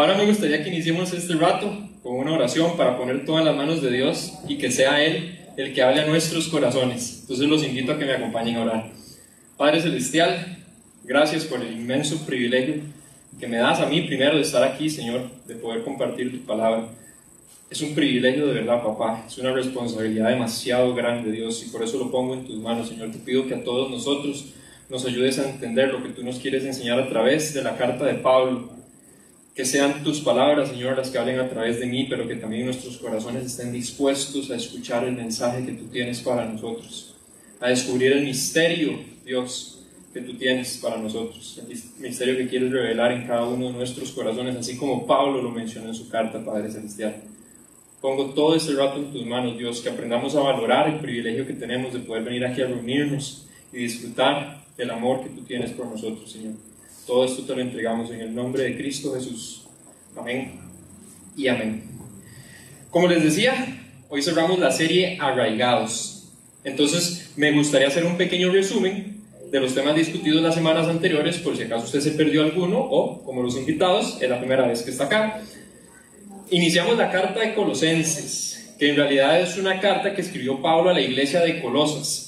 Ahora 0.00 0.16
me 0.16 0.24
gustaría 0.24 0.62
que 0.62 0.70
iniciemos 0.70 1.12
este 1.12 1.34
rato 1.34 1.76
con 2.02 2.16
una 2.16 2.32
oración 2.32 2.74
para 2.78 2.96
poner 2.96 3.26
todo 3.26 3.38
en 3.38 3.44
las 3.44 3.54
manos 3.54 3.82
de 3.82 3.90
Dios 3.90 4.32
y 4.48 4.56
que 4.56 4.70
sea 4.70 5.04
Él 5.04 5.38
el 5.58 5.74
que 5.74 5.82
hable 5.82 6.00
a 6.00 6.06
nuestros 6.06 6.48
corazones. 6.48 7.18
Entonces 7.20 7.46
los 7.46 7.62
invito 7.62 7.92
a 7.92 7.98
que 7.98 8.06
me 8.06 8.14
acompañen 8.14 8.56
a 8.56 8.62
orar. 8.62 8.90
Padre 9.58 9.82
Celestial, 9.82 10.56
gracias 11.04 11.44
por 11.44 11.60
el 11.60 11.74
inmenso 11.74 12.24
privilegio 12.24 12.76
que 13.38 13.46
me 13.46 13.58
das 13.58 13.80
a 13.80 13.86
mí 13.90 14.00
primero 14.00 14.36
de 14.36 14.40
estar 14.40 14.64
aquí, 14.64 14.88
Señor, 14.88 15.28
de 15.46 15.56
poder 15.56 15.82
compartir 15.82 16.32
tu 16.32 16.46
palabra. 16.46 16.88
Es 17.68 17.82
un 17.82 17.94
privilegio 17.94 18.46
de 18.46 18.54
verdad, 18.54 18.82
papá. 18.82 19.26
Es 19.26 19.36
una 19.36 19.52
responsabilidad 19.52 20.30
demasiado 20.30 20.94
grande, 20.94 21.30
Dios, 21.30 21.62
y 21.62 21.68
por 21.68 21.84
eso 21.84 21.98
lo 21.98 22.10
pongo 22.10 22.32
en 22.32 22.46
tus 22.46 22.56
manos, 22.56 22.88
Señor. 22.88 23.12
Te 23.12 23.18
pido 23.18 23.46
que 23.46 23.54
a 23.54 23.62
todos 23.62 23.90
nosotros 23.90 24.46
nos 24.88 25.04
ayudes 25.04 25.38
a 25.38 25.50
entender 25.50 25.92
lo 25.92 26.02
que 26.02 26.08
tú 26.08 26.24
nos 26.24 26.38
quieres 26.38 26.64
enseñar 26.64 26.98
a 26.98 27.10
través 27.10 27.52
de 27.52 27.62
la 27.62 27.76
carta 27.76 28.06
de 28.06 28.14
Pablo. 28.14 28.79
Que 29.60 29.66
sean 29.66 30.02
tus 30.02 30.20
palabras, 30.20 30.70
Señor, 30.70 30.96
las 30.96 31.10
que 31.10 31.18
hablen 31.18 31.38
a 31.38 31.46
través 31.46 31.78
de 31.80 31.84
mí, 31.84 32.06
pero 32.08 32.26
que 32.26 32.36
también 32.36 32.64
nuestros 32.64 32.96
corazones 32.96 33.44
estén 33.44 33.74
dispuestos 33.74 34.50
a 34.50 34.56
escuchar 34.56 35.04
el 35.04 35.12
mensaje 35.12 35.66
que 35.66 35.72
tú 35.72 35.84
tienes 35.88 36.20
para 36.20 36.46
nosotros, 36.46 37.14
a 37.60 37.68
descubrir 37.68 38.12
el 38.12 38.24
misterio, 38.24 38.98
Dios, 39.22 39.82
que 40.14 40.22
tú 40.22 40.32
tienes 40.32 40.78
para 40.78 40.96
nosotros, 40.96 41.60
el 41.60 41.78
misterio 41.98 42.38
que 42.38 42.48
quieres 42.48 42.72
revelar 42.72 43.12
en 43.12 43.26
cada 43.26 43.44
uno 43.44 43.66
de 43.66 43.74
nuestros 43.74 44.12
corazones, 44.12 44.56
así 44.56 44.78
como 44.78 45.06
Pablo 45.06 45.42
lo 45.42 45.50
mencionó 45.50 45.88
en 45.88 45.94
su 45.94 46.08
carta, 46.08 46.42
Padre 46.42 46.72
Celestial. 46.72 47.16
Pongo 48.00 48.30
todo 48.30 48.56
este 48.56 48.72
rato 48.72 48.96
en 48.96 49.12
tus 49.12 49.26
manos, 49.26 49.58
Dios, 49.58 49.82
que 49.82 49.90
aprendamos 49.90 50.34
a 50.36 50.40
valorar 50.40 50.88
el 50.88 51.00
privilegio 51.00 51.46
que 51.46 51.52
tenemos 51.52 51.92
de 51.92 51.98
poder 51.98 52.24
venir 52.24 52.46
aquí 52.46 52.62
a 52.62 52.66
reunirnos 52.66 53.46
y 53.74 53.76
disfrutar 53.76 54.64
del 54.78 54.90
amor 54.90 55.22
que 55.22 55.28
tú 55.28 55.42
tienes 55.42 55.72
por 55.72 55.84
nosotros, 55.84 56.32
Señor. 56.32 56.54
Todo 57.10 57.24
esto 57.24 57.42
te 57.42 57.56
lo 57.56 57.60
entregamos 57.60 58.10
en 58.12 58.20
el 58.20 58.32
nombre 58.32 58.62
de 58.62 58.76
Cristo 58.76 59.12
Jesús. 59.14 59.59
Amén 60.16 60.60
y 61.36 61.48
amén. 61.48 61.82
Como 62.90 63.08
les 63.08 63.22
decía, 63.22 63.54
hoy 64.08 64.22
cerramos 64.22 64.58
la 64.58 64.72
serie 64.72 65.18
Arraigados. 65.20 66.28
Entonces, 66.64 67.32
me 67.36 67.52
gustaría 67.52 67.88
hacer 67.88 68.04
un 68.04 68.16
pequeño 68.16 68.50
resumen 68.52 69.22
de 69.50 69.60
los 69.60 69.74
temas 69.74 69.96
discutidos 69.96 70.42
las 70.42 70.54
semanas 70.54 70.86
anteriores, 70.88 71.38
por 71.38 71.56
si 71.56 71.62
acaso 71.62 71.84
usted 71.84 72.00
se 72.00 72.12
perdió 72.12 72.42
alguno 72.42 72.78
o, 72.78 73.22
como 73.24 73.42
los 73.42 73.56
invitados, 73.56 74.18
es 74.20 74.28
la 74.28 74.38
primera 74.38 74.66
vez 74.66 74.82
que 74.82 74.90
está 74.90 75.04
acá. 75.04 75.40
Iniciamos 76.50 76.96
la 76.98 77.10
carta 77.10 77.40
de 77.40 77.54
Colosenses, 77.54 78.74
que 78.78 78.90
en 78.90 78.96
realidad 78.96 79.40
es 79.40 79.56
una 79.56 79.80
carta 79.80 80.14
que 80.14 80.20
escribió 80.20 80.60
Pablo 80.60 80.90
a 80.90 80.94
la 80.94 81.00
iglesia 81.00 81.40
de 81.40 81.60
Colosas. 81.60 82.26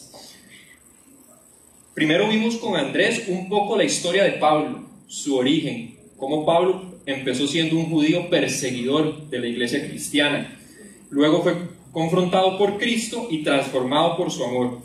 Primero 1.94 2.28
vimos 2.28 2.56
con 2.56 2.76
Andrés 2.76 3.24
un 3.28 3.48
poco 3.48 3.76
la 3.76 3.84
historia 3.84 4.24
de 4.24 4.32
Pablo, 4.32 4.88
su 5.06 5.36
origen, 5.36 5.96
cómo 6.16 6.46
Pablo 6.46 6.91
empezó 7.06 7.46
siendo 7.46 7.76
un 7.76 7.86
judío 7.86 8.28
perseguidor 8.30 9.28
de 9.28 9.38
la 9.38 9.46
iglesia 9.46 9.86
cristiana. 9.86 10.58
Luego 11.10 11.42
fue 11.42 11.54
confrontado 11.92 12.58
por 12.58 12.78
Cristo 12.78 13.28
y 13.30 13.42
transformado 13.42 14.16
por 14.16 14.30
su 14.30 14.44
amor. 14.44 14.80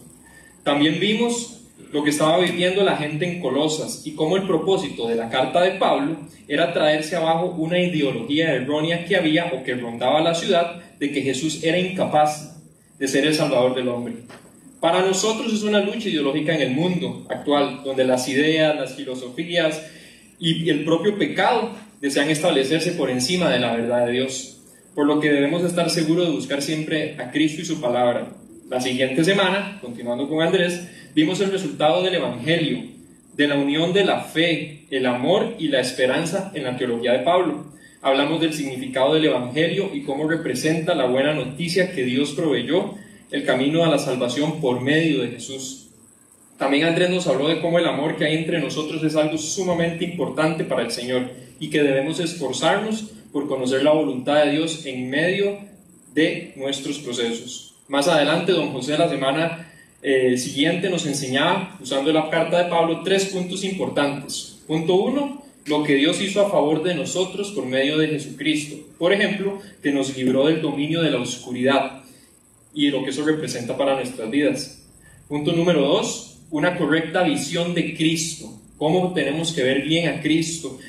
También 0.63 0.99
vimos 0.99 1.61
lo 1.91 2.03
que 2.03 2.09
estaba 2.09 2.39
viviendo 2.39 2.83
la 2.83 2.97
gente 2.97 3.25
en 3.25 3.39
Colosas 3.39 4.01
y 4.05 4.13
cómo 4.13 4.35
el 4.35 4.43
propósito 4.43 5.07
de 5.07 5.15
la 5.15 5.29
carta 5.29 5.61
de 5.61 5.71
Pablo 5.71 6.17
era 6.47 6.73
traerse 6.73 7.15
abajo 7.15 7.55
una 7.57 7.79
ideología 7.79 8.53
errónea 8.53 9.05
que 9.05 9.15
había 9.15 9.51
o 9.53 9.63
que 9.63 9.75
rondaba 9.75 10.21
la 10.21 10.35
ciudad 10.35 10.81
de 10.99 11.11
que 11.11 11.21
Jesús 11.21 11.63
era 11.63 11.77
incapaz 11.77 12.61
de 12.99 13.07
ser 13.07 13.25
el 13.25 13.35
Salvador 13.35 13.75
del 13.75 13.87
hombre. 13.89 14.15
Para 14.79 15.01
nosotros 15.01 15.53
es 15.53 15.63
una 15.63 15.79
lucha 15.79 16.09
ideológica 16.09 16.53
en 16.53 16.61
el 16.61 16.71
mundo 16.71 17.25
actual, 17.29 17.81
donde 17.83 18.03
las 18.05 18.27
ideas, 18.27 18.75
las 18.75 18.95
filosofías 18.95 19.81
y 20.39 20.69
el 20.69 20.83
propio 20.83 21.17
pecado 21.17 21.71
desean 22.01 22.29
establecerse 22.29 22.91
por 22.91 23.09
encima 23.09 23.49
de 23.49 23.59
la 23.59 23.75
verdad 23.75 24.05
de 24.05 24.13
Dios, 24.13 24.59
por 24.95 25.05
lo 25.05 25.19
que 25.19 25.31
debemos 25.31 25.63
estar 25.63 25.89
seguros 25.89 26.27
de 26.27 26.33
buscar 26.33 26.61
siempre 26.61 27.15
a 27.19 27.31
Cristo 27.31 27.61
y 27.61 27.65
su 27.65 27.81
palabra. 27.81 28.29
La 28.69 28.81
siguiente 28.81 29.23
semana, 29.23 29.79
continuando 29.81 30.27
con 30.27 30.41
Andrés, 30.41 30.87
vimos 31.15 31.39
el 31.39 31.51
resultado 31.51 32.03
del 32.03 32.15
Evangelio, 32.15 32.83
de 33.35 33.47
la 33.47 33.55
unión 33.55 33.93
de 33.93 34.03
la 34.03 34.21
fe, 34.21 34.85
el 34.89 35.05
amor 35.05 35.55
y 35.59 35.67
la 35.69 35.79
esperanza 35.79 36.51
en 36.53 36.63
la 36.63 36.75
teología 36.75 37.13
de 37.13 37.19
Pablo. 37.19 37.65
Hablamos 38.01 38.41
del 38.41 38.53
significado 38.53 39.13
del 39.13 39.25
Evangelio 39.25 39.91
y 39.93 40.01
cómo 40.01 40.27
representa 40.27 40.95
la 40.95 41.05
buena 41.05 41.33
noticia 41.33 41.91
que 41.91 42.03
Dios 42.03 42.31
proveyó 42.31 42.95
el 43.31 43.45
camino 43.45 43.83
a 43.83 43.89
la 43.89 43.99
salvación 43.99 44.59
por 44.59 44.81
medio 44.81 45.21
de 45.21 45.29
Jesús. 45.29 45.86
También 46.57 46.85
Andrés 46.85 47.09
nos 47.11 47.27
habló 47.27 47.47
de 47.47 47.61
cómo 47.61 47.77
el 47.77 47.87
amor 47.87 48.17
que 48.17 48.25
hay 48.25 48.37
entre 48.37 48.59
nosotros 48.59 49.03
es 49.03 49.15
algo 49.15 49.37
sumamente 49.37 50.05
importante 50.05 50.63
para 50.63 50.81
el 50.81 50.91
Señor 50.91 51.29
y 51.59 51.69
que 51.69 51.83
debemos 51.83 52.19
esforzarnos 52.19 53.11
por 53.31 53.47
conocer 53.47 53.83
la 53.83 53.91
voluntad 53.91 54.43
de 54.43 54.51
Dios 54.51 54.85
en 54.85 55.09
medio 55.09 55.59
de 56.13 56.53
nuestros 56.55 56.97
procesos. 56.99 57.75
Más 57.87 58.07
adelante, 58.07 58.51
don 58.53 58.71
José 58.71 58.97
la 58.97 59.07
semana 59.07 59.71
eh, 60.01 60.37
siguiente 60.37 60.89
nos 60.89 61.05
enseñaba, 61.05 61.77
usando 61.79 62.11
la 62.11 62.29
carta 62.29 62.63
de 62.63 62.69
Pablo, 62.69 63.01
tres 63.03 63.25
puntos 63.25 63.63
importantes. 63.63 64.63
Punto 64.65 64.95
uno, 64.95 65.43
lo 65.65 65.83
que 65.83 65.95
Dios 65.95 66.21
hizo 66.21 66.45
a 66.45 66.49
favor 66.49 66.81
de 66.81 66.95
nosotros 66.95 67.51
por 67.51 67.65
medio 67.65 67.97
de 67.97 68.07
Jesucristo. 68.07 68.77
Por 68.97 69.13
ejemplo, 69.13 69.59
que 69.83 69.91
nos 69.91 70.15
libró 70.17 70.47
del 70.47 70.61
dominio 70.61 71.01
de 71.01 71.11
la 71.11 71.19
oscuridad 71.19 72.03
y 72.73 72.89
lo 72.89 73.03
que 73.03 73.11
eso 73.11 73.23
representa 73.25 73.77
para 73.77 73.95
nuestras 73.95 74.29
vidas. 74.31 74.83
Punto 75.27 75.51
número 75.51 75.81
dos, 75.81 76.36
una 76.49 76.77
correcta 76.77 77.23
visión 77.23 77.73
de 77.73 77.95
Cristo. 77.95 78.61
Cómo 78.77 79.13
tenemos 79.13 79.53
que 79.53 79.63
ver 79.63 79.83
bien 79.83 80.09
a 80.09 80.21
Cristo 80.21 80.79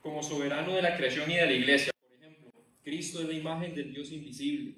como 0.00 0.22
soberano 0.22 0.74
de 0.74 0.82
la 0.82 0.96
creación 0.96 1.30
y 1.30 1.34
de 1.34 1.46
la 1.46 1.52
iglesia. 1.52 1.92
Por 2.00 2.16
ejemplo, 2.16 2.50
Cristo 2.82 3.20
es 3.20 3.28
la 3.28 3.34
imagen 3.34 3.74
del 3.74 3.92
Dios 3.92 4.10
invisible. 4.12 4.76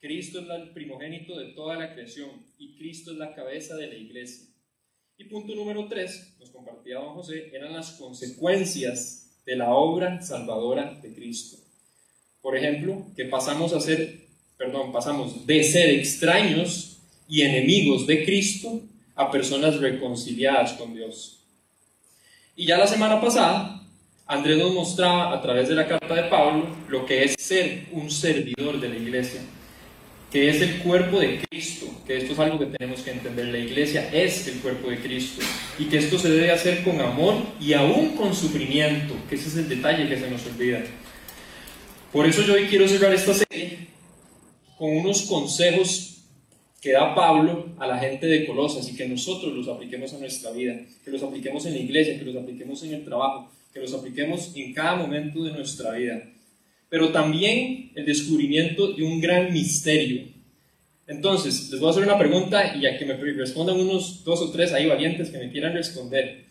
Cristo 0.00 0.40
es 0.40 0.48
el 0.50 0.70
primogénito 0.70 1.38
de 1.38 1.52
toda 1.52 1.76
la 1.76 1.94
creación 1.94 2.30
y 2.58 2.76
Cristo 2.76 3.12
es 3.12 3.18
la 3.18 3.34
cabeza 3.34 3.76
de 3.76 3.86
la 3.88 3.94
iglesia. 3.94 4.46
Y 5.18 5.24
punto 5.24 5.54
número 5.54 5.88
tres, 5.88 6.36
nos 6.38 6.50
compartía 6.50 6.96
don 6.96 7.14
José, 7.14 7.50
eran 7.54 7.72
las 7.72 7.92
consecuencias 7.92 9.42
de 9.46 9.56
la 9.56 9.74
obra 9.74 10.20
salvadora 10.20 10.94
de 11.00 11.14
Cristo. 11.14 11.56
Por 12.42 12.56
ejemplo, 12.56 13.06
que 13.16 13.24
pasamos 13.24 13.72
a 13.72 13.80
ser 13.80 14.26
perdón, 14.56 14.92
pasamos 14.92 15.46
de 15.46 15.62
ser 15.62 15.90
extraños 15.90 16.98
y 17.28 17.42
enemigos 17.42 18.06
de 18.06 18.24
Cristo 18.24 18.80
a 19.16 19.30
personas 19.30 19.80
reconciliadas 19.80 20.74
con 20.74 20.94
Dios. 20.94 21.40
Y 22.54 22.66
ya 22.66 22.78
la 22.78 22.86
semana 22.86 23.20
pasada, 23.20 23.82
Andrés 24.26 24.58
nos 24.58 24.72
mostraba 24.72 25.34
a 25.34 25.40
través 25.40 25.68
de 25.68 25.74
la 25.74 25.88
carta 25.88 26.14
de 26.14 26.24
Pablo 26.24 26.66
lo 26.88 27.06
que 27.06 27.24
es 27.24 27.34
ser 27.38 27.86
un 27.92 28.10
servidor 28.10 28.78
de 28.80 28.88
la 28.88 28.96
iglesia, 28.96 29.40
que 30.30 30.50
es 30.50 30.60
el 30.60 30.78
cuerpo 30.78 31.18
de 31.18 31.40
Cristo, 31.48 31.86
que 32.06 32.16
esto 32.16 32.32
es 32.32 32.38
algo 32.38 32.58
que 32.58 32.66
tenemos 32.66 33.00
que 33.00 33.12
entender, 33.12 33.46
la 33.46 33.58
iglesia 33.58 34.10
es 34.12 34.46
el 34.48 34.58
cuerpo 34.60 34.90
de 34.90 34.98
Cristo 34.98 35.42
y 35.78 35.84
que 35.84 35.98
esto 35.98 36.18
se 36.18 36.30
debe 36.30 36.50
hacer 36.50 36.82
con 36.82 37.00
amor 37.00 37.36
y 37.60 37.72
aún 37.72 38.16
con 38.16 38.34
sufrimiento, 38.34 39.14
que 39.28 39.36
ese 39.36 39.48
es 39.48 39.56
el 39.56 39.68
detalle 39.68 40.08
que 40.08 40.18
se 40.18 40.30
nos 40.30 40.44
olvida. 40.46 40.82
Por 42.12 42.26
eso 42.26 42.42
yo 42.42 42.54
hoy 42.54 42.66
quiero 42.66 42.88
cerrar 42.88 43.14
esta 43.14 43.34
serie 43.34 43.88
con 44.76 44.96
unos 44.96 45.22
consejos 45.22 46.15
que 46.80 46.92
da 46.92 47.14
Pablo 47.14 47.74
a 47.78 47.86
la 47.86 47.98
gente 47.98 48.26
de 48.26 48.46
Colosas 48.46 48.88
y 48.88 48.96
que 48.96 49.08
nosotros 49.08 49.52
los 49.54 49.68
apliquemos 49.68 50.12
a 50.12 50.18
nuestra 50.18 50.50
vida, 50.52 50.78
que 51.04 51.10
los 51.10 51.22
apliquemos 51.22 51.66
en 51.66 51.72
la 51.72 51.78
iglesia, 51.78 52.18
que 52.18 52.24
los 52.24 52.36
apliquemos 52.36 52.82
en 52.84 52.94
el 52.94 53.04
trabajo, 53.04 53.50
que 53.72 53.80
los 53.80 53.92
apliquemos 53.94 54.52
en 54.54 54.72
cada 54.72 54.96
momento 54.96 55.42
de 55.42 55.52
nuestra 55.52 55.92
vida. 55.92 56.22
Pero 56.88 57.10
también 57.10 57.90
el 57.94 58.06
descubrimiento 58.06 58.92
de 58.92 59.02
un 59.02 59.20
gran 59.20 59.52
misterio. 59.52 60.28
Entonces, 61.06 61.70
les 61.70 61.80
voy 61.80 61.88
a 61.88 61.90
hacer 61.90 62.02
una 62.02 62.18
pregunta 62.18 62.76
y 62.76 62.86
a 62.86 62.98
que 62.98 63.04
me 63.04 63.14
respondan 63.14 63.78
unos 63.78 64.24
dos 64.24 64.40
o 64.40 64.50
tres 64.50 64.72
ahí 64.72 64.86
valientes 64.86 65.30
que 65.30 65.38
me 65.38 65.50
quieran 65.50 65.72
responder. 65.72 66.44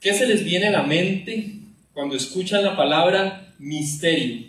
¿Qué 0.00 0.14
se 0.14 0.26
les 0.26 0.44
viene 0.44 0.68
a 0.68 0.72
la 0.72 0.82
mente 0.82 1.54
cuando 1.92 2.16
escuchan 2.16 2.64
la 2.64 2.76
palabra 2.76 3.54
misterio? 3.58 4.46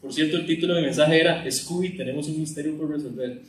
Por 0.00 0.12
cierto, 0.12 0.36
el 0.36 0.46
título 0.46 0.74
de 0.74 0.80
mi 0.80 0.86
mensaje 0.86 1.20
era 1.20 1.50
Scooby, 1.50 1.96
tenemos 1.96 2.28
un 2.28 2.40
misterio 2.40 2.76
por 2.76 2.90
resolver. 2.90 3.40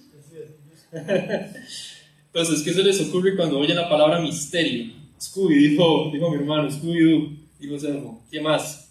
Entonces, 0.94 2.62
¿qué 2.64 2.74
se 2.74 2.84
les 2.84 3.02
ocurre 3.02 3.36
cuando 3.36 3.60
oyen 3.60 3.76
la 3.76 3.90
palabra 3.90 4.20
misterio? 4.20 4.94
Scooby, 5.20 5.70
dijo, 5.70 6.10
dijo 6.12 6.30
mi 6.30 6.38
hermano, 6.38 6.70
Scooby-Doo, 6.70 7.38
dijo 7.60 7.80
Sermo. 7.80 8.26
¿Qué 8.30 8.42
más? 8.42 8.90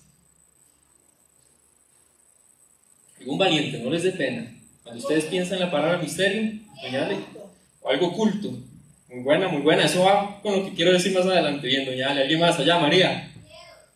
Algún 3.21 3.39
valiente, 3.39 3.79
no 3.79 3.91
les 3.91 4.03
dé 4.03 4.13
pena. 4.13 4.53
Cuando 4.83 5.01
ustedes 5.01 5.25
piensan 5.27 5.55
en 5.55 5.65
la 5.65 5.71
palabra 5.71 5.99
misterio, 5.99 6.59
señale, 6.81 7.17
o 7.81 7.91
algo 7.91 8.09
oculto. 8.09 8.51
Muy 9.09 9.23
buena, 9.23 9.49
muy 9.49 9.63
buena. 9.63 9.85
Eso 9.85 10.03
va 10.03 10.41
con 10.43 10.59
lo 10.59 10.65
que 10.65 10.75
quiero 10.75 10.93
decir 10.93 11.13
más 11.13 11.27
adelante. 11.27 11.67
Bien, 11.67 11.85
doña 11.85 12.11
¿Alguien 12.11 12.41
más 12.41 12.59
allá? 12.59 12.79
María. 12.79 13.31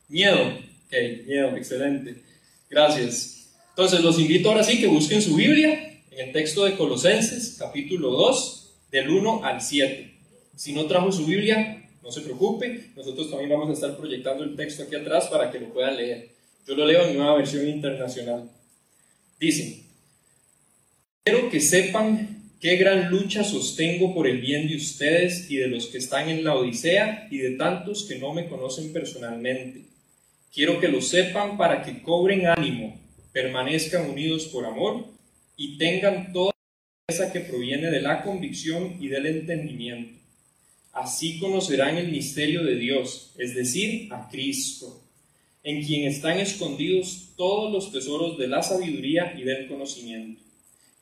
Miedo. 0.08 0.42
Ok, 0.86 0.94
miedo, 1.26 1.56
excelente. 1.56 2.22
Gracias. 2.68 3.48
Entonces 3.70 4.02
los 4.02 4.18
invito 4.20 4.50
ahora 4.50 4.62
sí 4.62 4.78
que 4.78 4.86
busquen 4.86 5.22
su 5.22 5.34
Biblia 5.34 5.95
el 6.16 6.32
texto 6.32 6.64
de 6.64 6.76
Colosenses, 6.76 7.56
capítulo 7.58 8.10
2, 8.10 8.70
del 8.90 9.10
1 9.10 9.44
al 9.44 9.60
7. 9.60 10.14
Si 10.56 10.72
no 10.72 10.86
trajo 10.86 11.12
su 11.12 11.26
Biblia, 11.26 11.90
no 12.02 12.10
se 12.10 12.22
preocupe, 12.22 12.90
nosotros 12.96 13.28
también 13.28 13.50
vamos 13.50 13.68
a 13.68 13.72
estar 13.74 13.96
proyectando 13.98 14.42
el 14.42 14.56
texto 14.56 14.84
aquí 14.84 14.96
atrás 14.96 15.26
para 15.26 15.50
que 15.50 15.60
lo 15.60 15.66
puedan 15.74 15.96
leer. 15.96 16.30
Yo 16.66 16.74
lo 16.74 16.86
leo 16.86 17.06
en 17.06 17.18
nueva 17.18 17.36
versión 17.36 17.68
internacional. 17.68 18.50
Dice, 19.38 19.82
quiero 21.22 21.50
que 21.50 21.60
sepan 21.60 22.50
qué 22.60 22.76
gran 22.76 23.10
lucha 23.10 23.44
sostengo 23.44 24.14
por 24.14 24.26
el 24.26 24.40
bien 24.40 24.68
de 24.68 24.76
ustedes 24.76 25.50
y 25.50 25.56
de 25.56 25.68
los 25.68 25.88
que 25.88 25.98
están 25.98 26.30
en 26.30 26.44
la 26.44 26.54
Odisea 26.54 27.28
y 27.30 27.38
de 27.38 27.50
tantos 27.56 28.04
que 28.04 28.18
no 28.18 28.32
me 28.32 28.48
conocen 28.48 28.90
personalmente. 28.90 29.82
Quiero 30.50 30.80
que 30.80 30.88
lo 30.88 31.02
sepan 31.02 31.58
para 31.58 31.82
que 31.82 32.00
cobren 32.00 32.46
ánimo, 32.46 32.98
permanezcan 33.32 34.08
unidos 34.08 34.46
por 34.46 34.64
amor 34.64 35.15
y 35.56 35.78
tengan 35.78 36.32
toda 36.32 36.52
la 37.18 37.32
que 37.32 37.40
proviene 37.40 37.90
de 37.90 38.02
la 38.02 38.22
convicción 38.22 38.96
y 39.00 39.08
del 39.08 39.26
entendimiento. 39.26 40.18
Así 40.92 41.38
conocerán 41.38 41.96
el 41.96 42.10
misterio 42.10 42.64
de 42.64 42.76
Dios, 42.76 43.32
es 43.38 43.54
decir, 43.54 44.12
a 44.12 44.28
Cristo 44.28 45.02
en 45.66 45.84
quien 45.84 46.06
están 46.06 46.38
escondidos 46.38 47.30
todos 47.36 47.72
los 47.72 47.90
tesoros 47.90 48.38
de 48.38 48.46
la 48.46 48.62
sabiduría 48.62 49.34
y 49.36 49.42
del 49.42 49.66
conocimiento. 49.66 50.40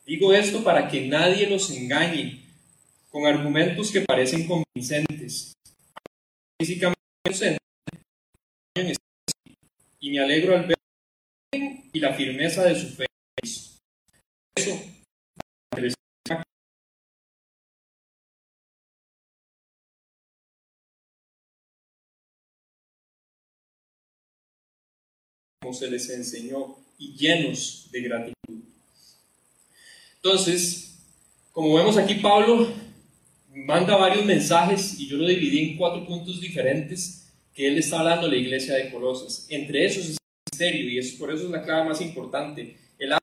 Digo 0.07 0.33
esto 0.33 0.63
para 0.63 0.87
que 0.87 1.07
nadie 1.07 1.47
los 1.47 1.69
engañe 1.69 2.41
con 3.11 3.27
argumentos 3.27 3.91
que 3.91 4.01
parecen 4.01 4.47
convincentes. 4.47 5.53
Y 9.99 10.09
me 10.09 10.19
alegro 10.19 10.55
al 10.55 10.65
ver 10.65 10.77
y 11.93 11.99
la 11.99 12.15
firmeza 12.15 12.63
de 12.63 12.75
su 12.75 12.87
fe. 12.87 13.05
Eso 14.57 14.95
se 25.73 25.89
les 25.89 26.09
enseñó 26.09 26.77
y 26.97 27.13
llenos 27.13 27.89
de 27.91 28.01
gratitud. 28.01 28.63
Entonces, 30.15 30.97
como 31.51 31.75
vemos 31.75 31.97
aquí, 31.97 32.15
Pablo 32.15 32.67
manda 33.53 33.95
varios 33.97 34.25
mensajes 34.25 34.99
y 34.99 35.07
yo 35.07 35.17
lo 35.17 35.27
dividí 35.27 35.71
en 35.71 35.77
cuatro 35.77 36.05
puntos 36.05 36.41
diferentes 36.41 37.31
que 37.53 37.67
él 37.67 37.77
está 37.77 37.99
hablando 37.99 38.27
a 38.27 38.29
la 38.29 38.35
iglesia 38.35 38.75
de 38.75 38.91
Colosas. 38.91 39.47
Entre 39.49 39.85
esos 39.85 40.05
es 40.05 40.09
el 40.11 40.17
misterio 40.51 40.89
y 40.89 40.97
es, 40.99 41.11
por 41.13 41.33
eso 41.33 41.45
es 41.45 41.49
la 41.49 41.63
clave 41.63 41.89
más 41.89 42.01
importante. 42.01 42.77
El 42.97 43.13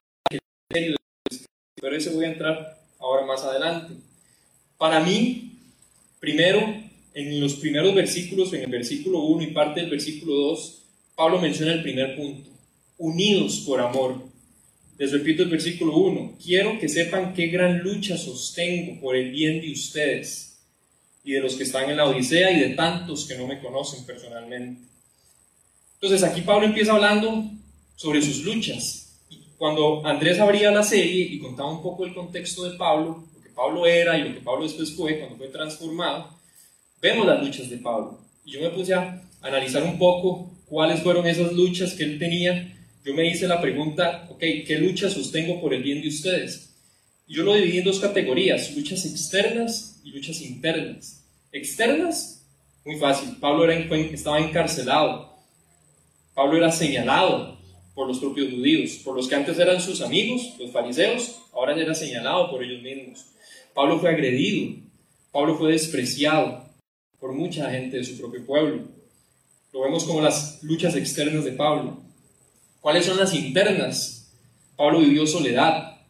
pero 1.83 1.97
ese 1.97 2.11
voy 2.11 2.23
a 2.23 2.31
entrar 2.31 2.79
ahora 2.97 3.25
más 3.25 3.43
adelante. 3.43 3.93
Para 4.77 5.01
mí, 5.01 5.51
primero, 6.17 6.61
en 7.13 7.41
los 7.41 7.55
primeros 7.55 7.93
versículos, 7.93 8.53
en 8.53 8.61
el 8.61 8.71
versículo 8.71 9.19
1 9.19 9.43
y 9.43 9.47
parte 9.47 9.81
del 9.81 9.89
versículo 9.89 10.33
2, 10.33 10.81
Pablo 11.13 11.41
menciona 11.41 11.73
el 11.73 11.83
primer 11.83 12.15
punto, 12.15 12.49
unidos 12.97 13.65
por 13.67 13.81
amor. 13.81 14.15
Les 14.97 15.11
repito 15.11 15.43
el 15.43 15.49
versículo 15.49 15.97
1, 15.97 16.37
quiero 16.41 16.79
que 16.79 16.87
sepan 16.87 17.33
qué 17.33 17.47
gran 17.47 17.79
lucha 17.79 18.15
sostengo 18.15 19.01
por 19.01 19.17
el 19.17 19.31
bien 19.31 19.59
de 19.59 19.73
ustedes 19.73 20.61
y 21.21 21.33
de 21.33 21.41
los 21.41 21.55
que 21.55 21.63
están 21.63 21.89
en 21.89 21.97
la 21.97 22.05
Odisea 22.05 22.49
y 22.51 22.61
de 22.61 22.75
tantos 22.75 23.25
que 23.25 23.37
no 23.37 23.45
me 23.45 23.59
conocen 23.59 24.05
personalmente. 24.05 24.83
Entonces 25.95 26.23
aquí 26.23 26.43
Pablo 26.43 26.65
empieza 26.65 26.93
hablando 26.93 27.43
sobre 27.97 28.21
sus 28.21 28.45
luchas. 28.45 29.02
Y 29.63 29.65
cuando 29.65 30.05
Andrés 30.05 30.41
abría 30.41 30.71
la 30.71 30.83
serie 30.83 31.23
y 31.23 31.39
contaba 31.39 31.71
un 31.71 31.81
poco 31.81 32.03
el 32.03 32.13
contexto 32.13 32.69
de 32.69 32.77
Pablo, 32.77 33.23
lo 33.33 33.41
que 33.41 33.49
Pablo 33.49 33.85
era 33.85 34.17
y 34.17 34.27
lo 34.27 34.33
que 34.33 34.41
Pablo 34.41 34.63
después 34.63 34.93
fue 34.93 35.19
cuando 35.19 35.37
fue 35.37 35.47
transformado, 35.47 36.37
vemos 37.01 37.25
las 37.25 37.41
luchas 37.41 37.69
de 37.69 37.77
Pablo. 37.77 38.19
Y 38.43 38.51
yo 38.51 38.59
me 38.59 38.71
puse 38.71 38.93
a 38.93 39.23
analizar 39.41 39.81
un 39.83 39.97
poco 39.97 40.51
cuáles 40.65 41.01
fueron 41.01 41.25
esas 41.27 41.53
luchas 41.53 41.93
que 41.93 42.03
él 42.03 42.19
tenía, 42.19 42.75
yo 43.05 43.13
me 43.13 43.25
hice 43.25 43.47
la 43.47 43.61
pregunta, 43.61 44.27
¿qué 44.37 44.77
luchas 44.81 45.13
sostengo 45.13 45.61
por 45.61 45.73
el 45.73 45.81
bien 45.81 46.01
de 46.01 46.09
ustedes? 46.09 46.69
yo 47.25 47.43
lo 47.43 47.53
dividí 47.53 47.77
en 47.77 47.85
dos 47.85 48.01
categorías, 48.01 48.75
luchas 48.75 49.05
externas 49.05 50.01
y 50.03 50.11
luchas 50.11 50.41
internas. 50.41 51.23
Externas, 51.53 52.45
muy 52.83 52.97
fácil, 52.97 53.37
Pablo 53.39 53.63
era, 53.63 53.75
estaba 53.75 54.39
encarcelado, 54.39 55.33
Pablo 56.33 56.57
era 56.57 56.69
señalado 56.69 57.62
por 57.93 58.07
los 58.07 58.19
propios 58.19 58.51
judíos, 58.51 59.01
por 59.03 59.15
los 59.15 59.27
que 59.27 59.35
antes 59.35 59.57
eran 59.59 59.79
sus 59.79 60.01
amigos, 60.01 60.55
los 60.59 60.71
fariseos, 60.71 61.39
ahora 61.53 61.75
era 61.75 61.93
señalado 61.93 62.49
por 62.49 62.63
ellos 62.63 62.81
mismos. 62.81 63.25
Pablo 63.73 63.99
fue 63.99 64.09
agredido, 64.09 64.75
Pablo 65.31 65.57
fue 65.57 65.71
despreciado 65.71 66.65
por 67.19 67.33
mucha 67.33 67.69
gente 67.71 67.97
de 67.97 68.03
su 68.03 68.17
propio 68.17 68.45
pueblo. 68.45 68.83
Lo 69.71 69.81
vemos 69.81 70.03
como 70.03 70.21
las 70.21 70.61
luchas 70.63 70.95
externas 70.95 71.43
de 71.45 71.53
Pablo. 71.53 71.97
¿Cuáles 72.81 73.05
son 73.05 73.17
las 73.17 73.33
internas? 73.33 74.31
Pablo 74.75 74.99
vivió 74.99 75.25
soledad, 75.25 76.01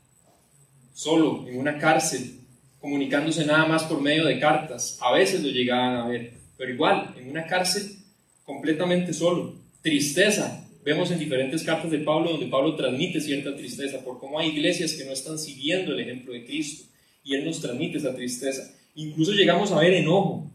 solo, 0.94 1.46
en 1.48 1.60
una 1.60 1.78
cárcel, 1.78 2.40
comunicándose 2.80 3.46
nada 3.46 3.66
más 3.66 3.84
por 3.84 4.02
medio 4.02 4.26
de 4.26 4.40
cartas. 4.40 4.98
A 5.02 5.12
veces 5.12 5.42
lo 5.44 5.50
llegaban 5.50 5.96
a 5.96 6.08
ver, 6.08 6.34
pero 6.58 6.74
igual, 6.74 7.14
en 7.18 7.30
una 7.30 7.46
cárcel, 7.46 7.98
completamente 8.46 9.14
solo. 9.14 9.56
Tristeza. 9.82 10.66
Vemos 10.84 11.10
en 11.12 11.20
diferentes 11.20 11.64
cartas 11.64 11.90
de 11.90 12.00
Pablo 12.00 12.32
donde 12.32 12.48
Pablo 12.48 12.76
transmite 12.76 13.22
cierta 13.22 13.56
tristeza 13.56 14.04
por 14.04 14.20
cómo 14.20 14.38
hay 14.38 14.50
iglesias 14.50 14.94
que 14.94 15.06
no 15.06 15.14
están 15.14 15.40
siguiendo 15.40 15.94
el 15.94 16.02
ejemplo 16.02 16.34
de 16.34 16.46
Cristo 16.46 16.86
y 17.24 17.36
Él 17.36 17.46
nos 17.46 17.62
transmite 17.62 18.00
esa 18.00 18.14
tristeza. 18.14 18.70
Incluso 18.96 19.32
llegamos 19.32 19.72
a 19.72 19.80
ver 19.80 19.94
enojo, 19.94 20.52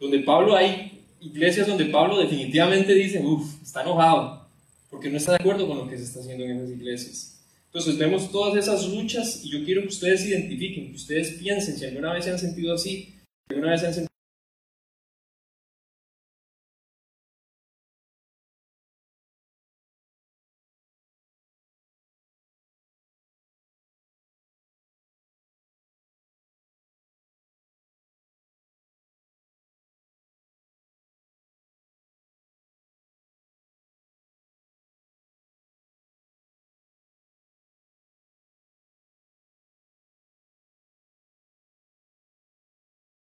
donde 0.00 0.18
Pablo 0.20 0.56
hay 0.56 1.04
iglesias 1.20 1.68
donde 1.68 1.86
Pablo 1.86 2.18
definitivamente 2.18 2.92
dice, 2.92 3.20
uff, 3.20 3.62
está 3.62 3.82
enojado, 3.82 4.48
porque 4.90 5.10
no 5.10 5.16
está 5.16 5.32
de 5.32 5.38
acuerdo 5.40 5.68
con 5.68 5.78
lo 5.78 5.88
que 5.88 5.96
se 5.96 6.04
está 6.04 6.20
haciendo 6.20 6.44
en 6.44 6.56
esas 6.56 6.70
iglesias. 6.70 7.40
Entonces 7.66 7.98
vemos 7.98 8.32
todas 8.32 8.56
esas 8.56 8.88
luchas 8.88 9.44
y 9.44 9.50
yo 9.50 9.64
quiero 9.64 9.82
que 9.82 9.88
ustedes 9.88 10.26
identifiquen, 10.26 10.90
que 10.90 10.96
ustedes 10.96 11.32
piensen 11.32 11.76
si 11.76 11.84
alguna 11.84 12.12
vez 12.14 12.24
se 12.24 12.32
han 12.32 12.38
sentido 12.38 12.74
así, 12.74 13.14
si 13.46 13.54
alguna 13.54 13.70
vez 13.72 13.80
se 13.80 13.86
han 13.86 13.94
sentido 13.94 14.08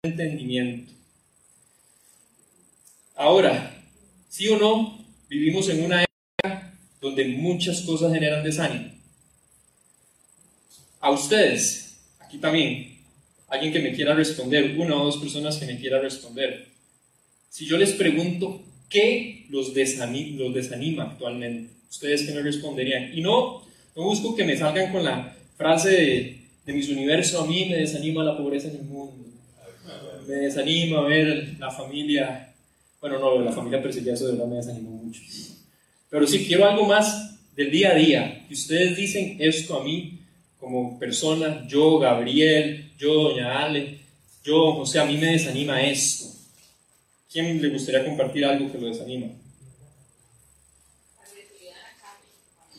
entendimiento. 0.09 0.93
Ahora, 3.19 3.75
sí 4.29 4.47
o 4.49 4.59
no, 4.59 5.05
vivimos 5.29 5.69
en 5.69 5.85
una 5.85 6.05
época 6.05 6.73
donde 7.01 7.25
muchas 7.25 7.81
cosas 7.83 8.13
generan 8.13 8.45
desánimo. 8.45 8.93
A 11.01 11.11
ustedes, 11.11 11.99
aquí 12.21 12.39
también, 12.39 12.99
alguien 13.49 13.73
que 13.73 13.81
me 13.81 13.93
quiera 13.93 14.15
responder, 14.15 14.77
una 14.79 14.95
o 14.95 15.05
dos 15.05 15.17
personas 15.17 15.57
que 15.57 15.67
me 15.67 15.81
quiera 15.81 16.01
responder. 16.01 16.69
Si 17.51 17.67
yo 17.67 17.77
les 17.77 17.91
pregunto, 17.91 18.63
¿qué 18.89 19.47
los 19.49 19.75
desanima, 19.75 21.03
actualmente? 21.03 21.73
¿Ustedes 21.91 22.23
qué 22.23 22.35
me 22.35 22.43
responderían? 22.43 23.19
Y 23.19 23.21
no, 23.21 23.67
no 23.97 24.03
busco 24.05 24.37
que 24.37 24.45
me 24.45 24.57
salgan 24.57 24.93
con 24.93 25.05
la 25.05 25.37
frase 25.57 25.91
de, 25.91 26.41
de 26.67 26.73
mis 26.73 26.89
universos, 26.89 27.43
a 27.43 27.47
mí 27.47 27.67
me 27.69 27.79
desanima 27.79 28.23
la 28.23 28.37
pobreza 28.37 28.69
en 28.69 28.77
el 28.77 28.85
mundo 28.85 29.28
me 30.29 30.35
desanima 30.35 31.01
ver 31.03 31.57
la 31.59 31.71
familia, 31.71 32.53
bueno, 33.01 33.19
no, 33.19 33.41
la 33.41 33.51
familia 33.51 33.83
perseguida, 33.83 34.13
eso 34.13 34.27
de 34.27 34.33
verdad 34.33 34.47
me 34.47 34.57
desanimó 34.57 34.91
mucho. 34.91 35.23
Pero 36.11 36.27
sí 36.27 36.47
quiero 36.47 36.69
algo 36.69 36.85
más 36.85 37.35
del 37.57 37.71
día 37.71 37.93
a 37.93 37.95
día, 37.95 38.45
que 38.47 38.53
ustedes 38.53 38.95
dicen 38.95 39.37
esto 39.41 39.81
a 39.81 39.85
mí 39.85 40.21
como 40.61 40.99
persona, 40.99 41.67
yo, 41.67 41.99
Gabriel, 41.99 42.91
yo, 42.99 43.15
Doña 43.15 43.65
Ale, 43.65 44.01
yo, 44.45 44.75
José, 44.75 44.99
a 44.99 45.07
mí 45.07 45.17
me 45.17 45.33
desanima 45.33 45.83
esto. 45.83 46.27
¿Quién 47.33 47.61
le 47.63 47.71
gustaría 47.71 48.05
compartir 48.05 48.45
algo 48.45 48.71
que 48.71 48.79
lo 48.79 48.89
desanima? 48.89 49.29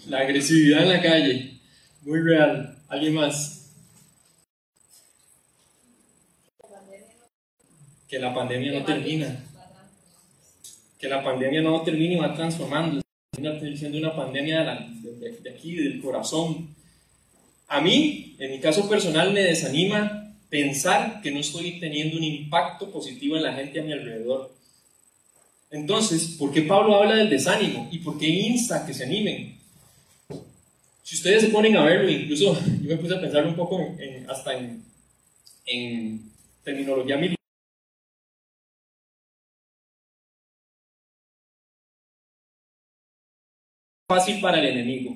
La 0.07 0.19
agresividad 0.19 0.83
en 0.83 0.89
la 0.89 1.01
calle, 1.01 1.53
muy 2.03 2.21
real. 2.21 2.77
¿Alguien 2.87 3.15
más? 3.15 3.58
Que 8.09 8.17
la 8.17 8.33
pandemia 8.33 8.73
no 8.73 8.83
termina. 8.83 9.45
Que 10.97 11.07
la 11.07 11.23
pandemia 11.23 11.61
no 11.61 11.81
termina 11.83 12.13
y 12.15 12.17
va 12.17 12.33
transformando. 12.33 13.01
Siendo 13.31 13.99
una 13.99 14.15
pandemia 14.15 14.89
de, 15.01 15.49
aquí, 15.49 15.75
del 15.75 16.01
corazón. 16.01 16.75
A 17.67 17.79
mí, 17.79 18.35
en 18.39 18.51
mi 18.51 18.59
caso 18.59 18.89
personal, 18.89 19.31
me 19.31 19.41
desanima 19.41 20.33
pensar 20.49 21.21
que 21.21 21.31
no 21.31 21.39
estoy 21.39 21.79
teniendo 21.79 22.17
un 22.17 22.23
impacto 22.23 22.91
positivo 22.91 23.37
en 23.37 23.43
la 23.43 23.53
gente 23.53 23.79
a 23.79 23.83
mi 23.83 23.93
alrededor. 23.93 24.51
Entonces, 25.69 26.35
¿por 26.39 26.51
qué 26.51 26.63
Pablo 26.63 26.95
habla 26.95 27.15
del 27.15 27.29
desánimo? 27.29 27.87
¿Y 27.91 27.99
por 27.99 28.17
qué 28.17 28.27
insta 28.27 28.87
que 28.87 28.93
se 28.95 29.03
animen? 29.03 29.55
Si 31.03 31.15
ustedes 31.15 31.43
se 31.43 31.49
ponen 31.49 31.77
a 31.77 31.85
verlo, 31.85 32.09
incluso 32.09 32.59
yo 32.81 32.89
me 32.89 32.97
puse 32.97 33.13
a 33.13 33.21
pensar 33.21 33.45
un 33.45 33.55
poco 33.55 33.95
hasta 34.27 34.57
en, 34.57 34.83
en 35.67 36.31
terminología 36.63 37.17
militar. 37.17 37.38
Fácil 44.09 44.41
para 44.41 44.59
el 44.59 44.65
enemigo. 44.65 45.15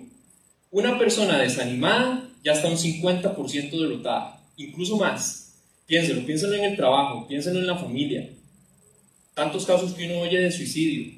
Una 0.69 1.00
persona 1.00 1.39
desanimada 1.39 2.29
ya 2.43 2.51
está 2.51 2.67
un 2.67 2.77
50% 2.77 3.71
derrotada, 3.71 4.39
incluso 4.55 4.97
más. 4.97 5.55
Piénselo, 5.88 6.23
piénselo 6.23 6.53
en 6.53 6.65
el 6.65 6.75
trabajo, 6.75 7.27
piénselo 7.27 7.57
en 7.57 7.65
la 7.65 7.75
familia. 7.75 8.29
Tantos 9.33 9.65
casos 9.65 9.93
que 9.93 10.05
uno 10.05 10.19
oye 10.19 10.39
de 10.39 10.51
suicidio. 10.51 11.12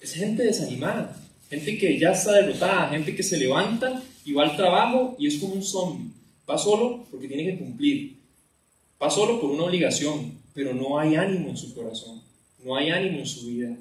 Es 0.00 0.14
gente 0.14 0.42
desanimada, 0.42 1.14
gente 1.50 1.76
que 1.76 1.98
ya 1.98 2.12
está 2.12 2.32
derrotada, 2.32 2.88
gente 2.88 3.14
que 3.14 3.22
se 3.22 3.36
levanta 3.36 4.02
y 4.24 4.32
va 4.32 4.44
al 4.44 4.56
trabajo 4.56 5.14
y 5.18 5.26
es 5.26 5.36
como 5.36 5.56
un 5.56 5.62
zombie. 5.62 6.10
Va 6.48 6.56
solo 6.56 7.04
porque 7.10 7.28
tiene 7.28 7.44
que 7.44 7.58
cumplir. 7.58 8.16
Va 9.02 9.10
solo 9.10 9.38
por 9.42 9.50
una 9.50 9.64
obligación, 9.64 10.38
pero 10.54 10.72
no 10.72 10.98
hay 10.98 11.16
ánimo 11.16 11.50
en 11.50 11.56
su 11.58 11.74
corazón, 11.74 12.22
no 12.64 12.76
hay 12.76 12.88
ánimo 12.88 13.18
en 13.18 13.26
su 13.26 13.46
vida. 13.46 13.76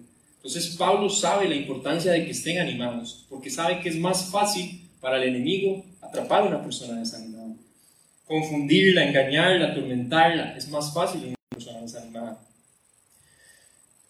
Entonces 0.47 0.77
Pablo 0.77 1.09
sabe 1.09 1.49
la 1.49 1.55
importancia 1.55 2.13
de 2.13 2.23
que 2.23 2.31
estén 2.31 2.57
animados, 2.57 3.25
porque 3.27 3.49
sabe 3.49 3.81
que 3.81 3.89
es 3.89 3.97
más 3.97 4.31
fácil 4.31 4.79
para 5.01 5.21
el 5.21 5.27
enemigo 5.27 5.83
atrapar 5.99 6.43
a 6.43 6.45
una 6.45 6.63
persona 6.63 6.97
desanimada. 6.97 7.53
Confundirla, 8.25 9.05
engañarla, 9.05 9.73
atormentarla, 9.73 10.55
es 10.55 10.69
más 10.69 10.93
fácil 10.93 11.23
en 11.23 11.27
una 11.27 11.37
persona 11.49 11.81
desanimada. 11.81 12.39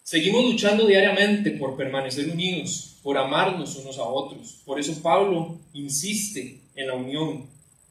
Seguimos 0.04 0.44
luchando 0.44 0.86
diariamente 0.86 1.50
por 1.50 1.76
permanecer 1.76 2.30
unidos, 2.30 2.98
por 3.02 3.18
amarnos 3.18 3.74
unos 3.74 3.98
a 3.98 4.04
otros. 4.04 4.60
Por 4.64 4.78
eso 4.78 5.02
Pablo 5.02 5.58
insiste 5.72 6.60
en 6.76 6.86
la 6.86 6.94
unión. 6.94 7.46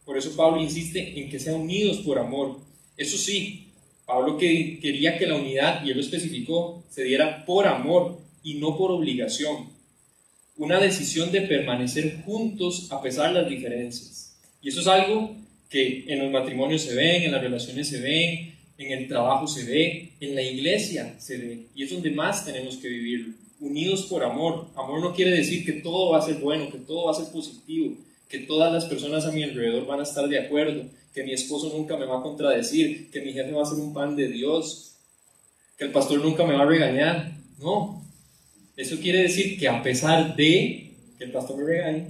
Por 0.06 0.18
eso 0.18 0.34
Pablo 0.38 0.62
insiste 0.62 1.20
en 1.20 1.30
que 1.30 1.42
sean 1.42 1.56
unidos 1.56 1.98
por 1.98 2.18
amor. 2.18 2.62
Eso 2.96 3.18
sí, 3.18 3.68
Pablo 4.06 4.38
que 4.38 4.80
quería 4.82 5.18
que 5.18 5.28
la 5.28 5.36
unidad, 5.36 5.84
y 5.84 5.90
él 5.90 5.98
lo 5.98 6.02
especificó, 6.02 6.82
se 6.90 7.04
diera 7.04 7.44
por 7.46 7.68
amor 7.68 8.26
y 8.44 8.56
no 8.56 8.78
por 8.78 8.92
obligación 8.92 9.78
una 10.58 10.80
decisión 10.80 11.32
de 11.32 11.42
permanecer 11.42 12.24
juntos 12.26 12.88
a 12.92 13.02
pesar 13.02 13.34
de 13.34 13.42
las 13.42 13.50
diferencias. 13.50 14.36
Y 14.62 14.70
eso 14.70 14.82
es 14.82 14.88
algo 14.88 15.36
que 15.70 16.06
en 16.08 16.20
los 16.20 16.32
matrimonios 16.32 16.82
se 16.82 16.96
ven, 16.96 17.24
en 17.24 17.32
las 17.32 17.42
relaciones 17.42 17.88
se 17.88 18.00
ven, 18.00 18.56
en 18.78 18.92
el 18.92 19.08
trabajo 19.08 19.48
se 19.48 19.66
ve, 19.66 20.14
en 20.20 20.36
la 20.36 20.42
iglesia 20.42 21.16
se 21.20 21.38
ve. 21.38 21.66
Y 21.76 21.84
es 21.84 21.92
donde 21.92 22.12
más 22.12 22.46
tenemos 22.46 22.78
que 22.78 22.88
vivir, 22.88 23.36
unidos 23.60 24.04
por 24.04 24.24
amor. 24.24 24.68
Amor 24.76 25.02
no 25.02 25.14
quiere 25.14 25.32
decir 25.32 25.66
que 25.66 25.74
todo 25.74 26.12
va 26.12 26.20
a 26.20 26.26
ser 26.26 26.36
bueno, 26.36 26.72
que 26.72 26.80
todo 26.80 27.06
va 27.06 27.12
a 27.12 27.16
ser 27.16 27.32
positivo, 27.32 27.96
que 28.30 28.40
todas 28.40 28.72
las 28.72 28.86
personas 28.86 29.26
a 29.26 29.32
mi 29.32 29.44
alrededor 29.44 29.86
van 29.86 30.00
a 30.00 30.04
estar 30.04 30.28
de 30.28 30.40
acuerdo, 30.40 30.86
que 31.14 31.24
mi 31.24 31.34
esposo 31.34 31.72
nunca 31.76 31.98
me 31.98 32.06
va 32.06 32.20
a 32.20 32.24
contradecir, 32.24 33.10
que 33.12 33.22
mi 33.22 33.34
jefe 33.34 33.52
va 33.52 33.64
a 33.64 33.66
ser 33.66 33.80
un 33.80 33.94
pan 33.94 34.16
de 34.16 34.28
Dios, 34.28 34.96
que 35.78 35.86
el 35.86 35.92
pastor 35.92 36.20
nunca 36.20 36.46
me 36.46 36.54
va 36.54 36.64
a 36.64 36.68
regañar. 36.68 37.32
No, 37.60 38.04
eso 38.78 39.00
quiere 39.00 39.24
decir 39.24 39.60
que 39.60 39.68
a 39.68 39.82
pesar 39.82 40.36
de 40.36 40.92
que 41.18 41.24
el 41.24 41.32
pastor 41.32 41.58
me 41.58 41.64
regañe, 41.66 42.06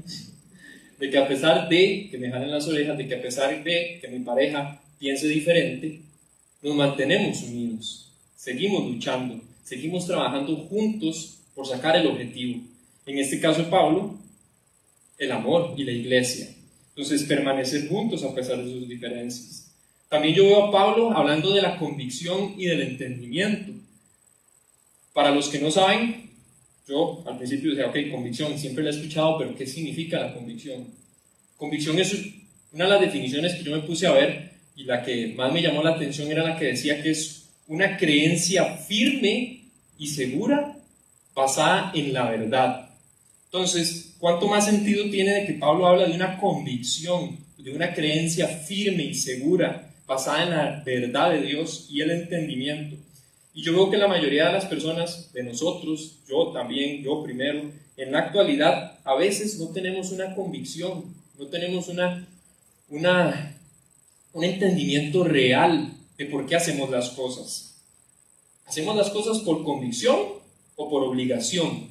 de 1.00 1.10
que 1.10 1.18
a 1.18 1.28
pesar 1.28 1.70
de 1.70 2.10
que 2.12 2.18
me 2.18 2.30
jalen 2.30 2.52
las 2.52 2.68
orejas, 2.68 2.98
de 2.98 3.08
que 3.08 3.16
a 3.16 3.22
pesar 3.22 3.64
de 3.64 4.00
que 4.02 4.08
mi 4.10 4.20
pareja 4.20 4.82
piense 5.00 5.28
diferente, 5.28 6.02
nos 6.62 6.76
mantenemos 6.76 7.42
unidos, 7.44 8.12
seguimos 8.36 8.86
luchando, 8.86 9.40
seguimos 9.64 10.06
trabajando 10.06 10.58
juntos 10.58 11.38
por 11.56 11.66
sacar 11.66 11.96
el 11.96 12.08
objetivo. 12.08 12.60
En 13.06 13.18
este 13.18 13.40
caso 13.40 13.70
Pablo, 13.70 14.18
el 15.18 15.32
amor 15.32 15.74
y 15.78 15.84
la 15.84 15.92
iglesia. 15.92 16.50
Entonces, 16.90 17.24
permanecer 17.24 17.88
juntos 17.88 18.24
a 18.24 18.34
pesar 18.34 18.64
de 18.64 18.72
sus 18.72 18.90
diferencias. 18.90 19.72
También 20.10 20.36
yo 20.36 20.46
veo 20.46 20.66
a 20.66 20.72
Pablo 20.72 21.12
hablando 21.12 21.54
de 21.54 21.62
la 21.62 21.78
convicción 21.78 22.56
y 22.58 22.66
del 22.66 22.82
entendimiento. 22.82 23.72
Para 25.14 25.32
los 25.32 25.50
que 25.50 25.60
no 25.60 25.70
saben, 25.70 26.27
yo 26.88 27.24
al 27.28 27.38
principio 27.38 27.72
decía, 27.72 27.88
ok, 27.88 28.12
convicción, 28.12 28.58
siempre 28.58 28.84
la 28.84 28.92
he 28.92 28.94
escuchado, 28.94 29.38
pero 29.38 29.56
¿qué 29.56 29.68
significa 29.68 30.20
la 30.20 30.34
convicción? 30.34 30.88
Convicción 31.58 32.00
es 32.00 32.16
una 32.72 32.86
de 32.86 32.90
las 32.92 33.02
definiciones 33.02 33.56
que 33.56 33.64
yo 33.64 33.76
me 33.76 33.82
puse 33.82 34.08
a 34.08 34.12
ver 34.12 34.52
y 34.76 34.84
la 34.84 35.04
que 35.04 35.34
más 35.36 35.52
me 35.52 35.62
llamó 35.62 35.84
la 35.84 35.92
atención 35.92 36.32
era 36.32 36.44
la 36.44 36.58
que 36.58 36.66
decía 36.66 37.02
que 37.02 37.12
es 37.12 37.50
una 37.68 37.98
creencia 37.98 38.78
firme 38.78 39.64
y 39.98 40.08
segura 40.08 40.78
basada 41.36 41.92
en 41.94 42.14
la 42.14 42.30
verdad. 42.30 42.90
Entonces, 43.46 44.16
¿cuánto 44.20 44.48
más 44.48 44.66
sentido 44.66 45.10
tiene 45.10 45.34
de 45.34 45.46
que 45.46 45.54
Pablo 45.54 45.88
habla 45.88 46.08
de 46.08 46.14
una 46.14 46.38
convicción, 46.38 47.38
de 47.58 47.72
una 47.72 47.94
creencia 47.94 48.48
firme 48.48 49.04
y 49.04 49.14
segura 49.14 49.94
basada 50.06 50.44
en 50.44 50.50
la 50.52 50.84
verdad 50.86 51.32
de 51.32 51.42
Dios 51.42 51.88
y 51.90 52.02
el 52.02 52.12
entendimiento? 52.12 52.96
Y 53.58 53.64
yo 53.64 53.74
veo 53.74 53.90
que 53.90 53.98
la 53.98 54.08
mayoría 54.08 54.46
de 54.46 54.54
las 54.54 54.68
personas, 54.68 55.34
de 55.34 55.42
nosotros, 55.42 56.20
yo 56.30 56.50
también, 56.50 57.02
yo 57.02 57.24
primero, 57.24 57.72
en 57.98 58.12
la 58.12 58.20
actualidad, 58.20 59.00
a 59.04 59.16
veces 59.16 59.58
no 59.60 59.70
tenemos 59.70 60.12
una 60.12 60.36
convicción, 60.36 61.06
no 61.40 61.48
tenemos 61.48 61.88
una, 61.88 62.28
un 62.88 64.44
entendimiento 64.44 65.24
real 65.24 65.92
de 66.20 66.28
por 66.28 66.46
qué 66.46 66.56
hacemos 66.56 66.92
las 66.92 67.10
cosas. 67.10 67.82
¿Hacemos 68.68 68.96
las 68.96 69.10
cosas 69.10 69.40
por 69.40 69.64
convicción 69.64 70.20
o 70.76 70.88
por 70.88 71.02
obligación? 71.02 71.88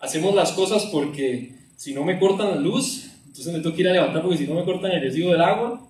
Hacemos 0.00 0.34
las 0.34 0.50
cosas 0.50 0.86
porque 0.86 1.54
si 1.76 1.94
no 1.94 2.02
me 2.02 2.18
cortan 2.18 2.50
la 2.50 2.56
luz, 2.56 3.12
entonces 3.26 3.52
me 3.52 3.60
tengo 3.60 3.76
que 3.76 3.82
ir 3.82 3.88
a 3.90 3.92
levantar 3.92 4.22
porque 4.22 4.38
si 4.38 4.46
no 4.48 4.54
me 4.54 4.64
cortan 4.64 4.90
el 4.90 5.02
recibo 5.02 5.30
del 5.30 5.40
agua, 5.40 5.88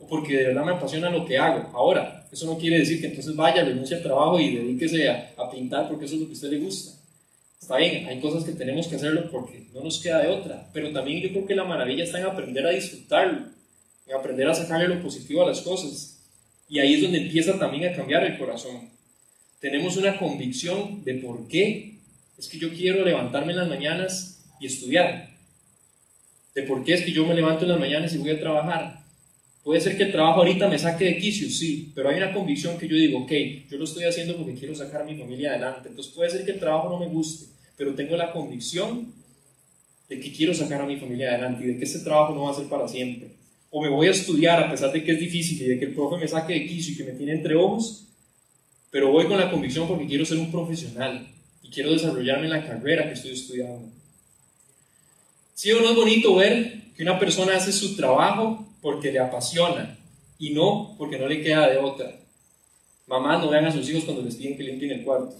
o 0.00 0.06
porque 0.08 0.38
de 0.38 0.46
verdad 0.48 0.64
me 0.64 0.72
apasiona 0.72 1.08
lo 1.08 1.24
que 1.24 1.38
hago. 1.38 1.70
Ahora, 1.72 2.23
eso 2.34 2.46
no 2.46 2.58
quiere 2.58 2.80
decir 2.80 3.00
que 3.00 3.06
entonces 3.06 3.36
vaya, 3.36 3.64
renuncie 3.64 3.96
al 3.96 4.02
trabajo 4.02 4.40
y 4.40 4.56
dedíquese 4.56 5.08
a, 5.08 5.50
pintar 5.52 5.88
porque 5.88 6.04
eso 6.04 6.16
es 6.16 6.20
lo 6.22 6.26
que 6.26 6.32
a 6.32 6.34
usted 6.34 6.50
le 6.50 6.58
gusta. 6.58 6.98
Está 7.60 7.76
bien, 7.76 8.06
hay 8.08 8.20
cosas 8.20 8.42
que 8.42 8.52
tenemos 8.52 8.88
que 8.88 8.96
hacerlo 8.96 9.30
porque 9.30 9.68
no 9.72 9.82
nos 9.82 10.02
queda 10.02 10.20
de 10.20 10.28
otra, 10.28 10.68
pero 10.72 10.92
también 10.92 11.22
yo 11.22 11.30
creo 11.30 11.46
que 11.46 11.54
la 11.54 11.62
maravilla 11.62 12.02
está 12.02 12.18
en 12.18 12.26
aprender 12.26 12.66
a 12.66 12.70
disfrutarlo, 12.70 13.46
en 14.08 14.14
aprender 14.14 14.48
a 14.48 14.54
sacarle 14.54 14.88
lo 14.88 15.00
positivo 15.00 15.44
a 15.44 15.46
las 15.46 15.60
cosas. 15.60 16.18
Y 16.68 16.80
ahí 16.80 16.94
es 16.94 17.02
donde 17.02 17.18
empieza 17.18 17.56
también 17.56 17.92
a 17.92 17.96
cambiar 17.96 18.24
el 18.24 18.36
corazón. 18.36 18.90
Tenemos 19.60 19.96
una 19.96 20.18
convicción 20.18 21.04
de 21.04 21.14
por 21.14 21.46
qué 21.46 21.98
es 22.36 22.48
que 22.48 22.58
yo 22.58 22.70
quiero 22.70 23.04
levantarme 23.04 23.52
en 23.52 23.58
las 23.58 23.68
mañanas 23.68 24.42
y 24.58 24.66
estudiar. 24.66 25.30
De 26.52 26.64
por 26.64 26.82
qué 26.84 26.94
es 26.94 27.02
que 27.02 27.12
yo 27.12 27.24
me 27.24 27.34
levanto 27.34 27.64
en 27.64 27.70
las 27.70 27.80
mañanas 27.80 28.12
y 28.12 28.18
voy 28.18 28.30
a 28.30 28.40
trabajar. 28.40 29.03
Puede 29.64 29.80
ser 29.80 29.96
que 29.96 30.02
el 30.02 30.12
trabajo 30.12 30.40
ahorita 30.40 30.68
me 30.68 30.78
saque 30.78 31.06
de 31.06 31.16
quicio, 31.16 31.48
sí, 31.48 31.90
pero 31.94 32.10
hay 32.10 32.18
una 32.18 32.34
convicción 32.34 32.76
que 32.76 32.86
yo 32.86 32.96
digo, 32.96 33.20
ok, 33.20 33.32
yo 33.70 33.78
lo 33.78 33.84
estoy 33.84 34.04
haciendo 34.04 34.36
porque 34.36 34.52
quiero 34.52 34.74
sacar 34.74 35.00
a 35.00 35.04
mi 35.04 35.16
familia 35.16 35.52
adelante. 35.52 35.88
Entonces 35.88 36.12
puede 36.12 36.28
ser 36.28 36.44
que 36.44 36.50
el 36.50 36.60
trabajo 36.60 36.90
no 36.90 36.98
me 36.98 37.06
guste, 37.06 37.46
pero 37.74 37.94
tengo 37.94 38.14
la 38.14 38.30
convicción 38.30 39.10
de 40.06 40.20
que 40.20 40.32
quiero 40.32 40.52
sacar 40.52 40.82
a 40.82 40.86
mi 40.86 40.98
familia 40.98 41.30
adelante 41.30 41.64
y 41.64 41.68
de 41.68 41.78
que 41.78 41.84
ese 41.84 42.00
trabajo 42.00 42.34
no 42.34 42.42
va 42.42 42.50
a 42.50 42.54
ser 42.54 42.66
para 42.66 42.86
siempre. 42.86 43.28
O 43.70 43.82
me 43.82 43.88
voy 43.88 44.08
a 44.08 44.10
estudiar 44.10 44.62
a 44.62 44.70
pesar 44.70 44.92
de 44.92 45.02
que 45.02 45.12
es 45.12 45.18
difícil 45.18 45.62
y 45.62 45.64
de 45.64 45.78
que 45.78 45.86
el 45.86 45.94
profe 45.94 46.18
me 46.18 46.28
saque 46.28 46.52
de 46.52 46.66
quicio 46.66 46.92
y 46.92 46.96
que 46.98 47.04
me 47.04 47.12
tiene 47.12 47.32
entre 47.32 47.54
ojos, 47.54 48.04
pero 48.90 49.10
voy 49.10 49.24
con 49.24 49.38
la 49.38 49.50
convicción 49.50 49.88
porque 49.88 50.06
quiero 50.06 50.26
ser 50.26 50.36
un 50.36 50.52
profesional 50.52 51.26
y 51.62 51.70
quiero 51.70 51.90
desarrollarme 51.90 52.44
en 52.44 52.52
la 52.52 52.66
carrera 52.66 53.06
que 53.06 53.14
estoy 53.14 53.32
estudiando. 53.32 53.88
¿Sí 55.54 55.72
o 55.72 55.80
no 55.80 55.88
es 55.88 55.96
bonito 55.96 56.34
ver 56.34 56.82
que 56.94 57.02
una 57.02 57.18
persona 57.18 57.56
hace 57.56 57.72
su 57.72 57.96
trabajo 57.96 58.68
porque 58.84 59.10
le 59.10 59.18
apasiona 59.18 59.96
y 60.38 60.50
no 60.50 60.94
porque 60.98 61.18
no 61.18 61.26
le 61.26 61.42
queda 61.42 61.70
de 61.70 61.78
otra. 61.78 62.20
Mamá, 63.06 63.38
no 63.38 63.48
vean 63.48 63.64
a 63.64 63.72
sus 63.72 63.88
hijos 63.88 64.04
cuando 64.04 64.20
les 64.20 64.34
piden 64.34 64.58
que 64.58 64.62
limpien 64.62 64.90
el 64.90 65.04
cuarto. 65.04 65.34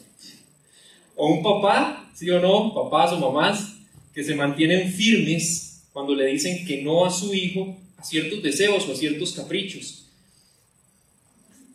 O 1.15 1.27
un 1.27 1.43
papá, 1.43 2.11
sí 2.15 2.31
o 2.31 2.41
no, 2.41 2.73
papás 2.73 3.13
o 3.13 3.19
mamás, 3.19 3.75
que 4.15 4.25
se 4.25 4.35
mantienen 4.35 4.91
firmes 4.91 5.83
cuando 5.93 6.15
le 6.15 6.25
dicen 6.25 6.65
que 6.65 6.81
no 6.81 7.05
a 7.05 7.11
su 7.11 7.35
hijo 7.35 7.77
a 7.99 8.03
ciertos 8.03 8.43
deseos 8.43 8.89
o 8.89 8.93
a 8.93 8.97
ciertos 8.97 9.33
caprichos. 9.33 10.07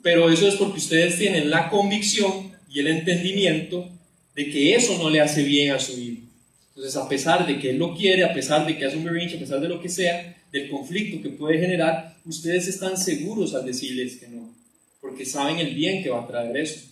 Pero 0.02 0.32
eso 0.32 0.48
es 0.48 0.56
porque 0.56 0.80
ustedes 0.80 1.20
tienen 1.20 1.52
la 1.52 1.70
convicción 1.70 2.52
y 2.68 2.80
el 2.80 2.88
entendimiento 2.88 3.88
de 4.34 4.50
que 4.50 4.74
eso 4.74 4.98
no 4.98 5.12
le 5.12 5.22
hace 5.22 5.44
bien 5.44 5.74
a 5.74 5.80
su 5.80 5.92
hijo. 6.00 6.24
Entonces, 6.70 6.96
a 6.96 7.08
pesar 7.08 7.46
de 7.46 7.60
que 7.60 7.70
él 7.70 7.78
lo 7.78 7.96
quiere, 7.96 8.24
a 8.24 8.34
pesar 8.34 8.66
de 8.66 8.76
que 8.76 8.86
hace 8.86 8.98
un 8.98 9.04
berrinche, 9.04 9.36
a 9.36 9.40
pesar 9.40 9.60
de 9.60 9.70
lo 9.70 9.80
que 9.80 9.90
sea, 9.90 10.36
del 10.52 10.70
conflicto 10.70 11.22
que 11.22 11.30
puede 11.30 11.60
generar, 11.60 12.18
ustedes 12.26 12.68
están 12.68 12.98
seguros 12.98 13.54
al 13.54 13.66
decirles 13.66 14.18
que 14.18 14.28
no, 14.28 14.54
porque 15.02 15.26
saben 15.26 15.58
el 15.60 15.76
bien 15.76 16.04
que 16.04 16.10
va 16.10 16.24
a 16.24 16.28
traer 16.28 16.58
eso. 16.58 16.90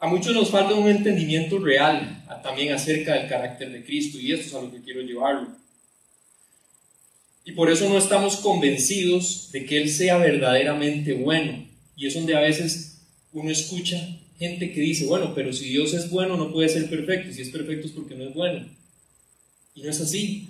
A 0.00 0.06
muchos 0.06 0.32
nos 0.32 0.50
falta 0.50 0.74
un 0.74 0.88
entendimiento 0.88 1.58
real 1.58 2.24
también 2.42 2.72
acerca 2.72 3.14
del 3.14 3.28
carácter 3.28 3.72
de 3.72 3.84
Cristo 3.84 4.18
y 4.18 4.32
esto 4.32 4.46
es 4.46 4.54
a 4.54 4.62
lo 4.62 4.70
que 4.70 4.80
quiero 4.80 5.00
llevarlo. 5.00 5.48
Y 7.44 7.52
por 7.52 7.70
eso 7.70 7.88
no 7.88 7.98
estamos 7.98 8.36
convencidos 8.36 9.50
de 9.52 9.64
que 9.64 9.80
Él 9.80 9.88
sea 9.88 10.18
verdaderamente 10.18 11.14
bueno. 11.14 11.66
Y 11.96 12.06
es 12.06 12.14
donde 12.14 12.36
a 12.36 12.40
veces 12.40 12.98
uno 13.32 13.50
escucha 13.50 14.18
gente 14.38 14.72
que 14.72 14.80
dice, 14.80 15.06
bueno, 15.06 15.34
pero 15.34 15.52
si 15.52 15.68
Dios 15.68 15.94
es 15.94 16.10
bueno 16.10 16.36
no 16.36 16.52
puede 16.52 16.68
ser 16.68 16.88
perfecto, 16.88 17.32
si 17.32 17.42
es 17.42 17.48
perfecto 17.48 17.86
es 17.86 17.92
porque 17.92 18.14
no 18.14 18.24
es 18.24 18.34
bueno. 18.34 18.68
Y 19.74 19.82
no 19.82 19.90
es 19.90 20.00
así. 20.00 20.48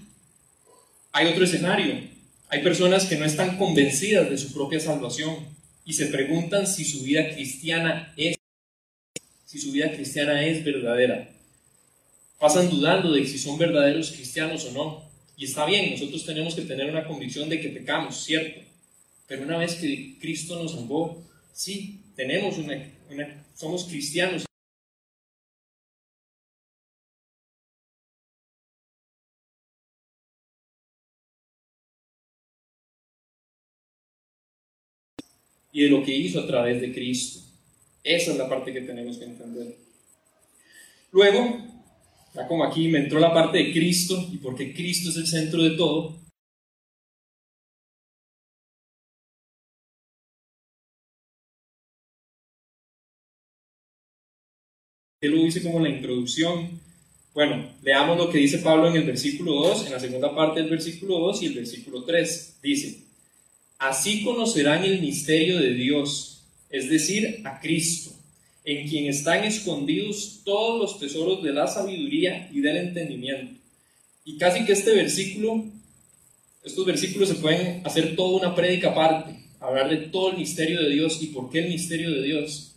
Hay 1.19 1.27
otro 1.27 1.43
escenario. 1.43 2.01
Hay 2.49 2.63
personas 2.63 3.07
que 3.07 3.17
no 3.17 3.25
están 3.25 3.59
convencidas 3.59 4.31
de 4.31 4.39
su 4.39 4.53
propia 4.53 4.79
salvación 4.79 5.35
y 5.85 5.95
se 5.95 6.07
preguntan 6.07 6.65
si 6.65 6.85
su 6.85 7.03
vida 7.03 7.29
cristiana 7.35 8.15
es 8.17 8.37
si 9.45 9.59
su 9.59 9.73
vida 9.73 9.91
cristiana 9.91 10.47
es 10.47 10.63
verdadera. 10.63 11.29
Pasan 12.39 12.71
dudando 12.71 13.11
de 13.11 13.27
si 13.27 13.37
son 13.37 13.59
verdaderos 13.59 14.13
cristianos 14.13 14.65
o 14.67 14.71
no. 14.71 15.11
Y 15.37 15.47
está 15.47 15.67
bien, 15.67 15.91
nosotros 15.91 16.25
tenemos 16.25 16.55
que 16.55 16.63
tener 16.63 16.89
una 16.89 17.05
convicción 17.05 17.49
de 17.49 17.61
que 17.61 17.71
pecamos, 17.71 18.23
cierto. 18.23 18.61
Pero 19.27 19.43
una 19.43 19.59
vez 19.59 19.75
que 19.75 20.19
Cristo 20.21 20.63
nos 20.63 20.71
salvó, 20.71 21.21
sí, 21.53 22.01
tenemos 22.15 22.59
una, 22.59 22.81
somos 23.57 23.87
cristianos. 23.87 24.48
Y 35.73 35.83
de 35.83 35.91
lo 35.91 36.03
que 36.03 36.17
hizo 36.17 36.41
a 36.41 36.47
través 36.47 36.81
de 36.81 36.93
Cristo. 36.93 37.41
Esa 38.03 38.33
es 38.33 38.39
la 38.39 38.49
parte 38.49 38.73
que 38.73 38.81
tenemos 38.83 39.19
que 39.19 39.25
entender. 39.25 39.77
Luego, 41.13 41.59
ya 42.35 42.47
como 42.47 42.65
aquí 42.65 42.89
me 42.89 43.01
entró 43.01 43.19
la 43.19 43.33
parte 43.33 43.59
de 43.59 43.73
Cristo 43.73 44.29
y 44.33 44.39
porque 44.39 44.73
Cristo 44.73 45.11
es 45.11 45.17
el 45.17 45.27
centro 45.27 45.63
de 45.63 45.71
todo, 45.71 46.19
Él 55.21 55.33
lo 55.33 55.43
dice 55.43 55.63
como 55.63 55.81
la 55.81 55.89
introducción. 55.89 56.81
Bueno, 57.35 57.73
leamos 57.83 58.17
lo 58.17 58.31
que 58.31 58.39
dice 58.39 58.59
Pablo 58.59 58.89
en 58.89 58.97
el 58.97 59.05
versículo 59.05 59.53
2, 59.55 59.87
en 59.87 59.93
la 59.93 60.01
segunda 60.01 60.35
parte 60.35 60.61
del 60.61 60.71
versículo 60.71 61.19
2 61.19 61.43
y 61.43 61.47
el 61.47 61.55
versículo 61.55 62.05
3. 62.05 62.59
Dice, 62.63 63.08
así 63.79 64.25
conocerán 64.25 64.85
el 64.85 65.01
misterio 65.01 65.59
de 65.59 65.75
Dios, 65.75 66.43
es 66.71 66.91
decir, 66.91 67.41
a 67.45 67.61
Cristo, 67.61 68.11
en 68.65 68.89
quien 68.89 69.07
están 69.07 69.45
escondidos 69.45 70.41
todos 70.45 70.81
los 70.81 71.01
tesoros 71.01 71.43
de 71.43 71.53
la 71.53 71.67
sabiduría 71.67 72.51
y 72.53 72.61
del 72.61 72.77
entendimiento. 72.77 73.59
Y 74.25 74.37
casi 74.37 74.65
que 74.67 74.73
este 74.73 74.95
versículo, 74.95 75.65
estos 76.63 76.85
versículos 76.85 77.29
se 77.31 77.37
pueden 77.37 77.87
hacer 77.87 78.15
toda 78.15 78.39
una 78.39 78.55
prédica 78.55 78.91
aparte, 78.91 79.39
hablar 79.61 79.89
de 79.89 80.09
todo 80.09 80.33
el 80.33 80.39
misterio 80.39 80.83
de 80.83 80.91
Dios 80.91 81.19
y 81.23 81.29
por 81.29 81.51
qué 81.51 81.61
el 81.61 81.71
misterio 81.71 82.11
de 82.11 82.23
Dios. 82.23 82.73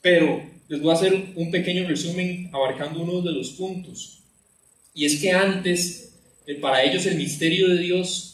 Pero 0.00 0.42
les 0.68 0.80
voy 0.80 0.90
a 0.90 0.94
hacer 0.94 1.32
un 1.34 1.50
pequeño 1.50 1.86
resumen 1.86 2.48
abarcando 2.52 3.02
uno 3.02 3.20
de 3.20 3.32
los 3.32 3.50
puntos. 3.50 4.20
Y 4.94 5.04
es 5.04 5.20
que 5.20 5.30
antes, 5.32 6.12
eh, 6.46 6.54
para 6.54 6.82
ellos 6.82 7.04
el 7.04 7.16
misterio 7.16 7.68
de 7.68 7.78
Dios, 7.78 8.31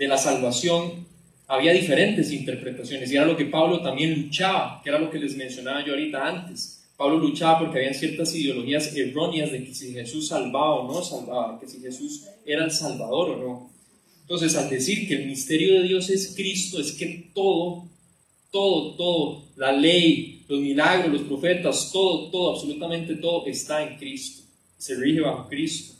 de 0.00 0.08
la 0.08 0.16
salvación, 0.16 1.06
había 1.46 1.74
diferentes 1.74 2.32
interpretaciones. 2.32 3.12
Y 3.12 3.16
era 3.16 3.26
lo 3.26 3.36
que 3.36 3.44
Pablo 3.44 3.82
también 3.82 4.18
luchaba, 4.18 4.80
que 4.82 4.88
era 4.88 4.98
lo 4.98 5.10
que 5.10 5.18
les 5.18 5.36
mencionaba 5.36 5.84
yo 5.84 5.92
ahorita 5.92 6.26
antes. 6.26 6.88
Pablo 6.96 7.18
luchaba 7.18 7.58
porque 7.58 7.80
había 7.80 7.92
ciertas 7.92 8.34
ideologías 8.34 8.96
erróneas 8.96 9.52
de 9.52 9.62
que 9.62 9.74
si 9.74 9.92
Jesús 9.92 10.28
salvaba 10.28 10.76
o 10.76 10.90
no 10.90 11.02
salvaba, 11.02 11.60
que 11.60 11.68
si 11.68 11.80
Jesús 11.80 12.24
era 12.46 12.64
el 12.64 12.70
Salvador 12.70 13.30
o 13.30 13.36
no. 13.36 13.70
Entonces, 14.22 14.56
al 14.56 14.70
decir 14.70 15.06
que 15.06 15.16
el 15.16 15.26
misterio 15.26 15.74
de 15.74 15.88
Dios 15.88 16.08
es 16.08 16.34
Cristo, 16.34 16.80
es 16.80 16.92
que 16.92 17.30
todo, 17.34 17.86
todo, 18.50 18.94
todo, 18.96 19.44
la 19.56 19.72
ley, 19.72 20.46
los 20.48 20.60
milagros, 20.60 21.12
los 21.12 21.22
profetas, 21.22 21.90
todo, 21.92 22.30
todo, 22.30 22.54
absolutamente 22.54 23.16
todo 23.16 23.44
está 23.46 23.86
en 23.86 23.98
Cristo. 23.98 24.44
Se 24.78 24.94
rige 24.94 25.20
bajo 25.20 25.46
Cristo. 25.46 25.92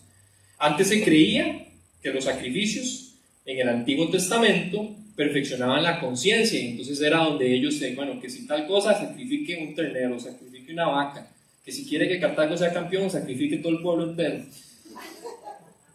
Antes 0.59 0.89
se 0.89 1.05
creía 1.05 1.67
que 2.03 2.11
los 2.11 2.25
sacrificios 2.25 3.10
en 3.51 3.61
el 3.61 3.69
Antiguo 3.69 4.11
Testamento 4.11 4.97
perfeccionaban 5.17 5.83
la 5.83 6.01
conciencia 6.01 6.59
y 6.59 6.69
entonces 6.69 7.01
era 7.01 7.19
donde 7.19 7.55
ellos 7.55 7.79
decían, 7.79 7.97
bueno, 7.97 8.21
que 8.21 8.31
si 8.31 8.47
tal 8.47 8.67
cosa, 8.67 8.99
sacrifique 8.99 9.57
un 9.57 9.75
ternero, 9.75 10.19
sacrifique 10.19 10.73
una 10.73 10.87
vaca, 10.87 11.31
que 11.65 11.73
si 11.73 11.85
quiere 11.85 12.09
que 12.09 12.19
Cartago 12.19 12.57
sea 12.57 12.73
campeón, 12.73 13.11
sacrifique 13.11 13.59
todo 13.59 13.73
el 13.73 13.83
pueblo 13.83 14.11
entero. 14.11 14.45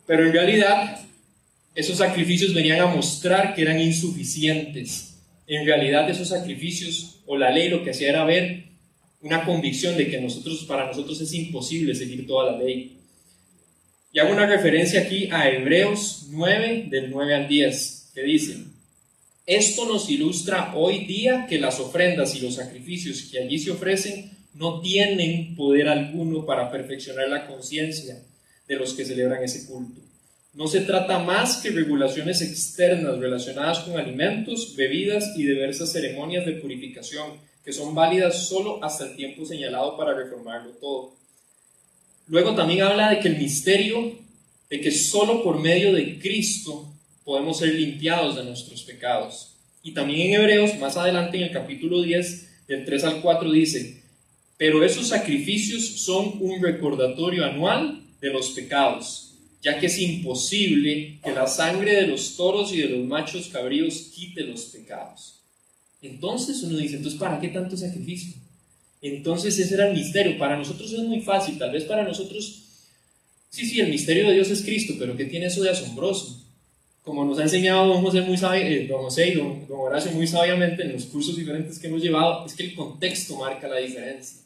Pero 0.06 0.26
en 0.28 0.34
realidad, 0.34 1.00
esos 1.74 1.98
sacrificios 1.98 2.54
venían 2.54 2.82
a 2.82 2.88
mostrar 2.88 3.56
que 3.56 3.64
eran 3.64 3.80
insuficientes 3.80 5.16
en 5.48 5.66
realidad 5.66 6.10
esos 6.10 6.30
sacrificios 6.30 7.20
o 7.26 7.38
la 7.38 7.52
ley 7.52 7.70
lo 7.70 7.84
que 7.84 7.92
hacía 7.92 8.10
era 8.10 8.26
ver 8.26 8.64
una 9.22 9.46
convicción 9.46 9.98
de 9.98 10.10
que 10.10 10.20
nosotros, 10.20 10.66
para 10.66 10.88
nosotros 10.88 11.20
es 11.22 11.34
imposible 11.34 11.96
seguir 11.96 12.28
toda 12.28 12.52
la 12.52 12.60
ley. 12.60 12.98
Y 14.16 14.20
hago 14.20 14.32
una 14.32 14.46
referencia 14.46 15.02
aquí 15.02 15.28
a 15.30 15.50
Hebreos 15.50 16.28
9, 16.30 16.86
del 16.90 17.12
9 17.12 17.36
al 17.36 17.50
10, 17.50 18.12
que 18.16 18.24
dice, 18.24 18.56
esto 19.46 19.86
nos 19.86 20.10
ilustra 20.10 20.72
hoy 20.74 21.00
día 21.00 21.46
que 21.50 21.60
las 21.60 21.82
ofrendas 21.82 22.34
y 22.34 22.40
los 22.40 22.56
sacrificios 22.56 23.24
que 23.30 23.40
allí 23.40 23.60
se 23.60 23.72
ofrecen 23.72 24.32
no 24.54 24.80
tienen 24.80 25.54
poder 25.58 25.90
alguno 25.90 26.46
para 26.46 26.72
perfeccionar 26.72 27.28
la 27.28 27.46
conciencia 27.46 28.24
de 28.70 28.76
los 28.78 28.94
que 28.94 29.04
celebran 29.04 29.44
ese 29.44 29.68
culto. 29.68 30.00
No 30.54 30.70
se 30.70 30.80
trata 30.80 31.20
más 31.20 31.58
que 31.58 31.72
regulaciones 31.72 32.42
externas 32.42 33.20
relacionadas 33.20 33.80
con 33.80 34.00
alimentos, 34.00 34.78
bebidas 34.78 35.34
y 35.36 35.44
diversas 35.44 35.92
ceremonias 35.92 36.46
de 36.46 36.54
purificación, 36.54 37.32
que 37.66 37.74
son 37.74 37.94
válidas 37.94 38.48
solo 38.48 38.82
hasta 38.82 39.08
el 39.08 39.18
tiempo 39.18 39.46
señalado 39.46 39.98
para 39.98 40.14
reformarlo 40.14 40.72
todo. 40.80 41.25
Luego 42.28 42.56
también 42.56 42.82
habla 42.82 43.10
de 43.10 43.20
que 43.20 43.28
el 43.28 43.38
misterio, 43.38 44.14
de 44.70 44.82
que 44.82 44.92
solo 44.92 45.44
por 45.44 45.60
medio 45.60 45.94
de 45.94 46.20
Cristo 46.20 46.92
podemos 47.24 47.60
ser 47.60 47.74
limpiados 47.74 48.36
de 48.36 48.44
nuestros 48.44 48.84
pecados. 48.84 49.56
Y 49.84 49.92
también 49.92 50.30
en 50.30 50.42
Hebreos, 50.42 50.78
más 50.80 50.98
adelante 50.98 51.38
en 51.38 51.44
el 51.44 51.52
capítulo 51.52 52.02
10, 52.02 52.68
del 52.68 52.86
3 52.86 53.04
al 53.04 53.22
4, 53.22 53.52
dice, 53.52 54.02
pero 54.58 54.84
esos 54.84 55.08
sacrificios 55.08 55.84
son 55.84 56.38
un 56.40 56.62
recordatorio 56.64 57.46
anual 57.46 58.02
de 58.22 58.30
los 58.32 58.50
pecados 58.52 59.26
ya 59.66 59.80
que 59.80 59.88
es 59.88 59.98
imposible 59.98 61.18
que 61.24 61.32
la 61.32 61.48
sangre 61.48 61.96
de 61.96 62.06
los 62.06 62.36
toros 62.36 62.72
y 62.72 62.78
de 62.78 62.90
los 62.90 63.04
machos 63.04 63.48
cabríos 63.48 64.12
quite 64.14 64.44
los 64.44 64.66
pecados. 64.66 65.40
Entonces 66.04 66.62
uno 66.62 66.78
dice, 66.78 66.98
entonces, 66.98 67.20
¿para 67.20 67.40
qué 67.40 67.48
tanto 67.48 67.76
sacrificio? 67.76 68.34
Entonces 69.08 69.60
ese 69.60 69.76
era 69.76 69.88
el 69.88 69.94
misterio. 69.94 70.38
Para 70.38 70.58
nosotros 70.58 70.92
es 70.92 71.00
muy 71.00 71.22
fácil, 71.22 71.58
tal 71.60 71.72
vez 71.72 71.84
para 71.84 72.04
nosotros, 72.04 72.64
sí, 73.50 73.66
sí, 73.66 73.80
el 73.80 73.90
misterio 73.90 74.28
de 74.28 74.34
Dios 74.34 74.50
es 74.50 74.64
Cristo, 74.64 74.96
pero 74.98 75.16
¿qué 75.16 75.26
tiene 75.26 75.46
eso 75.46 75.62
de 75.62 75.70
asombroso? 75.70 76.44
Como 77.04 77.24
nos 77.24 77.38
ha 77.38 77.44
enseñado 77.44 77.88
don 77.88 78.02
José, 78.02 78.22
muy 78.22 78.36
eh, 78.36 78.88
don 78.90 79.04
José 79.04 79.30
y 79.30 79.34
don, 79.36 79.68
don 79.68 79.80
Horacio 79.82 80.12
muy 80.12 80.26
sabiamente 80.26 80.82
en 80.84 80.94
los 80.94 81.06
cursos 81.06 81.38
diferentes 81.38 81.78
que 81.78 81.86
hemos 81.86 82.02
llevado, 82.02 82.48
es 82.48 82.56
que 82.56 82.64
el 82.64 82.74
contexto 82.74 83.38
marca 83.38 83.68
la 83.68 83.78
diferencia. 83.78 84.42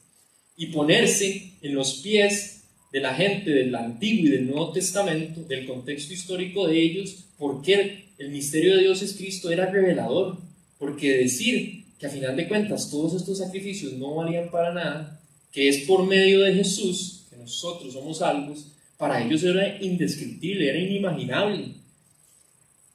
Y 0.58 0.66
ponerse 0.66 1.54
en 1.62 1.74
los 1.74 1.94
pies 2.00 2.64
de 2.92 3.00
la 3.00 3.14
gente 3.14 3.52
del 3.52 3.74
Antiguo 3.74 4.26
y 4.26 4.32
del 4.32 4.48
Nuevo 4.48 4.74
Testamento, 4.74 5.42
del 5.44 5.66
contexto 5.68 6.14
histórico 6.14 6.68
de 6.68 6.82
ellos, 6.82 7.24
porque 7.38 8.10
el 8.18 8.30
misterio 8.30 8.76
de 8.76 8.82
Dios 8.82 9.02
es 9.02 9.14
Cristo 9.14 9.50
era 9.52 9.68
revelador, 9.68 10.38
porque 10.78 11.18
decir 11.18 11.86
que 12.00 12.08
a 12.08 12.10
final 12.10 12.36
de 12.36 12.48
cuentas 12.48 12.90
todos 12.90 13.14
estos 13.14 13.40
sacrificios 13.40 13.94
no 13.94 14.16
valían 14.16 14.50
para 14.50 14.74
nada, 14.74 15.20
que 15.52 15.68
es 15.68 15.80
por 15.80 16.06
medio 16.08 16.42
de 16.42 16.54
Jesús 16.54 17.26
que 17.30 17.36
nosotros 17.36 17.94
somos 17.94 18.20
salvos, 18.20 18.68
para 18.98 19.24
ellos 19.24 19.44
era 19.44 19.78
indescriptible, 19.82 20.70
era 20.70 20.80
inimaginable. 20.80 21.74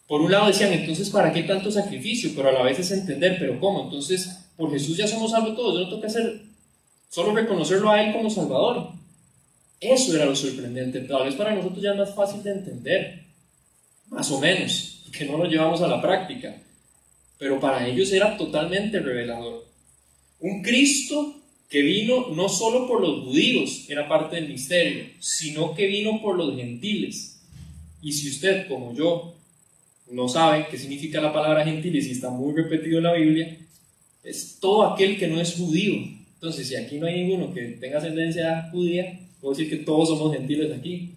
Por 0.07 0.21
un 0.21 0.31
lado 0.31 0.49
decían, 0.49 0.73
entonces, 0.73 1.09
¿para 1.11 1.33
qué 1.33 1.45
tanto 1.45 1.71
sacrificio? 1.71 2.33
Pero 2.35 2.49
a 2.49 2.53
la 2.53 2.63
vez 2.63 2.79
es 2.79 2.91
entender, 2.91 3.37
pero 3.39 3.59
¿cómo? 3.59 3.85
Entonces, 3.85 4.39
por 4.57 4.71
Jesús 4.71 4.97
ya 4.97 5.07
somos 5.07 5.31
salvos 5.31 5.57
todos, 5.57 5.75
yo 5.75 5.91
no 5.91 6.01
que 6.01 6.07
hacer 6.07 6.43
solo 7.09 7.35
reconocerlo 7.35 7.91
a 7.91 8.03
Él 8.03 8.13
como 8.13 8.29
Salvador. 8.29 8.89
Eso 9.81 10.15
era 10.15 10.27
lo 10.27 10.37
sorprendente. 10.37 11.01
Tal 11.01 11.25
vez 11.25 11.35
para 11.35 11.55
nosotros 11.55 11.83
ya 11.83 11.93
es 11.93 11.99
más 11.99 12.15
fácil 12.15 12.43
de 12.43 12.53
entender, 12.53 13.25
más 14.09 14.31
o 14.31 14.41
menos, 14.41 15.05
que 15.13 15.25
no 15.25 15.39
lo 15.39 15.45
llevamos 15.45 15.81
a 15.83 15.89
la 15.89 16.03
práctica. 16.03 16.57
Pero 17.39 17.61
para 17.61 17.87
ellos 17.87 18.13
era 18.13 18.37
totalmente 18.37 19.01
revelador. 19.01 19.65
Un 20.41 20.63
Cristo 20.63 21.41
que 21.69 21.83
vino 21.83 22.29
no 22.29 22.49
solo 22.49 22.87
por 22.87 23.01
los 23.01 23.25
judíos, 23.25 23.87
era 23.89 24.09
parte 24.09 24.37
del 24.37 24.49
misterio, 24.49 25.07
sino 25.19 25.75
que 25.75 25.87
vino 25.87 26.21
por 26.23 26.37
los 26.37 26.55
gentiles. 26.57 27.41
Y 28.01 28.13
si 28.13 28.31
usted, 28.31 28.69
como 28.69 28.95
yo, 28.95 29.35
no 30.11 30.29
sabe 30.29 30.67
qué 30.71 30.79
significa 30.79 31.21
la 31.21 31.33
palabra 31.33 31.65
gentiles 31.65 32.07
y 32.07 32.13
está 32.13 32.31
muy 32.31 32.55
repetido 32.55 32.99
en 32.99 33.05
la 33.05 33.15
Biblia, 33.15 33.59
es 34.23 34.59
todo 34.61 34.85
aquel 34.85 35.19
que 35.19 35.27
no 35.27 35.41
es 35.41 35.55
judío. 35.55 35.95
Entonces, 36.35 36.69
si 36.69 36.77
aquí 36.77 36.99
no 36.99 37.07
hay 37.07 37.25
ninguno 37.25 37.53
que 37.53 37.63
tenga 37.81 37.99
ascendencia 37.99 38.69
judía, 38.71 39.19
puedo 39.41 39.55
decir 39.55 39.71
que 39.71 39.85
todos 39.85 40.09
somos 40.09 40.33
gentiles 40.33 40.71
aquí. 40.77 41.15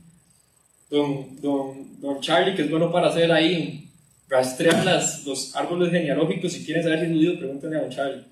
Don, 0.89 1.39
don, 1.41 2.01
don 2.01 2.21
Charlie, 2.21 2.55
que 2.55 2.61
es 2.63 2.69
bueno 2.69 2.91
para 2.91 3.09
hacer 3.09 3.31
ahí, 3.31 3.86
rastrear 4.29 4.83
las, 4.85 5.25
los 5.25 5.55
árboles 5.55 5.91
genealógicos, 5.91 6.53
si 6.53 6.65
quieren 6.65 6.83
saber 6.83 6.99
si 6.99 7.05
es 7.05 7.11
judío, 7.11 7.39
pregúntenle 7.39 7.77
a 7.77 7.81
don. 7.81 8.25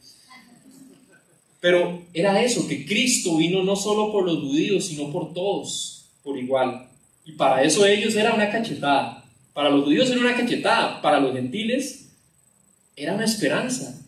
Pero 1.59 2.03
era 2.13 2.41
eso, 2.43 2.67
que 2.67 2.85
Cristo 2.85 3.37
vino 3.37 3.63
no 3.63 3.75
solo 3.75 4.11
por 4.11 4.25
los 4.25 4.39
judíos, 4.39 4.85
sino 4.85 5.11
por 5.11 5.33
todos, 5.33 6.05
por 6.23 6.37
igual. 6.37 6.89
Y 7.25 7.31
para 7.33 7.63
eso 7.63 7.85
ellos 7.85 8.15
era 8.15 8.33
una 8.33 8.51
cachetada. 8.51 9.25
Para 9.53 9.69
los 9.69 9.85
judíos 9.85 10.09
era 10.11 10.19
una 10.19 10.35
cachetada, 10.35 11.01
para 11.01 11.19
los 11.19 11.33
gentiles 11.33 12.09
era 12.95 13.13
una 13.13 13.25
esperanza. 13.25 14.01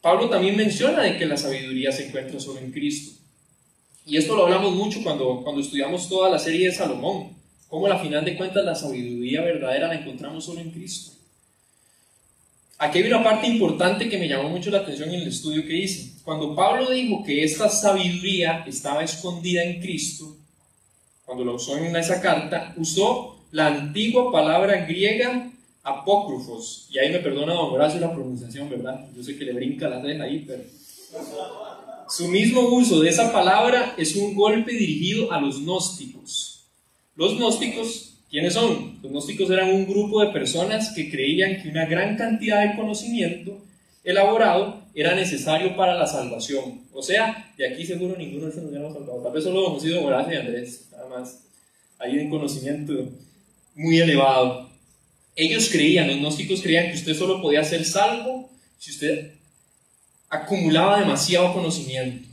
Pablo 0.00 0.28
también 0.28 0.56
menciona 0.56 1.02
de 1.02 1.18
que 1.18 1.26
la 1.26 1.36
sabiduría 1.36 1.90
se 1.90 2.06
encuentra 2.06 2.38
solo 2.38 2.60
en 2.60 2.70
Cristo. 2.70 3.18
Y 4.06 4.16
esto 4.16 4.36
lo 4.36 4.44
hablamos 4.44 4.72
mucho 4.74 5.02
cuando, 5.02 5.42
cuando 5.42 5.60
estudiamos 5.60 6.08
toda 6.08 6.30
la 6.30 6.38
serie 6.38 6.66
de 6.66 6.72
Salomón, 6.72 7.35
cómo 7.68 7.86
a 7.86 7.98
final 7.98 8.24
de 8.24 8.36
cuentas 8.36 8.64
la 8.64 8.74
sabiduría 8.74 9.42
verdadera 9.42 9.88
la 9.88 9.94
encontramos 9.94 10.44
solo 10.44 10.60
en 10.60 10.70
Cristo. 10.70 11.12
Aquí 12.78 12.98
hay 12.98 13.08
una 13.08 13.24
parte 13.24 13.46
importante 13.46 14.08
que 14.08 14.18
me 14.18 14.28
llamó 14.28 14.50
mucho 14.50 14.70
la 14.70 14.78
atención 14.78 15.08
en 15.08 15.22
el 15.22 15.28
estudio 15.28 15.66
que 15.66 15.76
hice. 15.76 16.12
Cuando 16.24 16.54
Pablo 16.54 16.90
dijo 16.90 17.24
que 17.24 17.42
esta 17.42 17.70
sabiduría 17.70 18.64
estaba 18.66 19.02
escondida 19.02 19.62
en 19.62 19.80
Cristo, 19.80 20.36
cuando 21.24 21.44
lo 21.44 21.54
usó 21.54 21.76
en 21.78 21.96
esa 21.96 22.20
carta, 22.20 22.74
usó 22.76 23.38
la 23.50 23.68
antigua 23.68 24.30
palabra 24.30 24.84
griega 24.84 25.50
apócrifos. 25.82 26.86
Y 26.90 26.98
ahí 26.98 27.10
me 27.10 27.20
perdona 27.20 27.54
don 27.54 27.72
Horacio 27.72 28.00
la 28.00 28.12
pronunciación, 28.12 28.68
¿verdad? 28.68 29.06
Yo 29.16 29.22
sé 29.22 29.38
que 29.38 29.44
le 29.44 29.52
brinca 29.52 29.88
la 29.88 30.00
deja 30.00 30.24
ahí, 30.24 30.44
pero... 30.46 30.62
Su 32.08 32.28
mismo 32.28 32.60
uso 32.68 33.00
de 33.00 33.08
esa 33.08 33.32
palabra 33.32 33.94
es 33.96 34.14
un 34.14 34.34
golpe 34.34 34.72
dirigido 34.72 35.32
a 35.32 35.40
los 35.40 35.60
gnósticos. 35.62 36.55
Los 37.16 37.36
gnósticos, 37.36 38.14
¿quiénes 38.30 38.54
son? 38.54 38.98
Los 39.02 39.10
gnósticos 39.10 39.50
eran 39.50 39.70
un 39.70 39.86
grupo 39.86 40.20
de 40.20 40.32
personas 40.32 40.92
que 40.94 41.10
creían 41.10 41.62
que 41.62 41.70
una 41.70 41.86
gran 41.86 42.16
cantidad 42.16 42.62
de 42.62 42.76
conocimiento 42.76 43.58
elaborado 44.04 44.82
era 44.94 45.14
necesario 45.14 45.74
para 45.76 45.94
la 45.94 46.06
salvación. 46.06 46.82
O 46.92 47.02
sea, 47.02 47.52
de 47.56 47.68
aquí 47.68 47.84
seguro 47.84 48.16
ninguno 48.16 48.42
de 48.42 48.48
nosotros 48.48 48.70
nos 48.70 48.80
hemos 48.80 48.94
salvado. 48.94 49.22
Tal 49.22 49.32
vez 49.32 49.44
solo 49.44 49.66
hemos 49.66 49.82
sido 49.82 50.04
Horacio 50.04 50.34
y 50.34 50.36
Andrés, 50.36 50.88
nada 50.92 51.08
más. 51.08 51.40
Hay 51.98 52.18
un 52.18 52.30
conocimiento 52.30 52.92
muy 53.74 53.98
elevado. 53.98 54.70
Ellos 55.34 55.68
creían, 55.70 56.08
los 56.08 56.18
gnósticos 56.18 56.62
creían 56.62 56.88
que 56.88 56.98
usted 56.98 57.14
solo 57.14 57.42
podía 57.42 57.64
ser 57.64 57.84
salvo 57.84 58.48
si 58.78 58.90
usted 58.90 59.32
acumulaba 60.28 61.00
demasiado 61.00 61.52
conocimiento, 61.52 62.28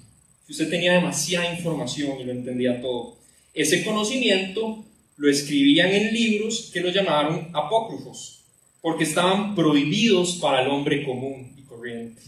si 0.45 0.53
usted 0.53 0.69
tenía 0.69 0.93
demasiada 0.93 1.53
información 1.53 2.19
y 2.19 2.23
lo 2.25 2.31
entendía 2.31 2.81
todo. 2.81 3.22
Ese 3.53 3.83
conocimiento 3.83 4.83
lo 5.17 5.29
escribían 5.29 5.89
en 5.89 6.13
libros 6.13 6.71
que 6.73 6.81
lo 6.81 6.89
llamaron 6.89 7.49
apócrifos, 7.53 8.41
porque 8.81 9.03
estaban 9.03 9.55
prohibidos 9.55 10.35
para 10.35 10.63
el 10.63 10.69
hombre 10.69 11.03
común 11.03 11.53
y 11.57 11.61
corriente. 11.61 12.21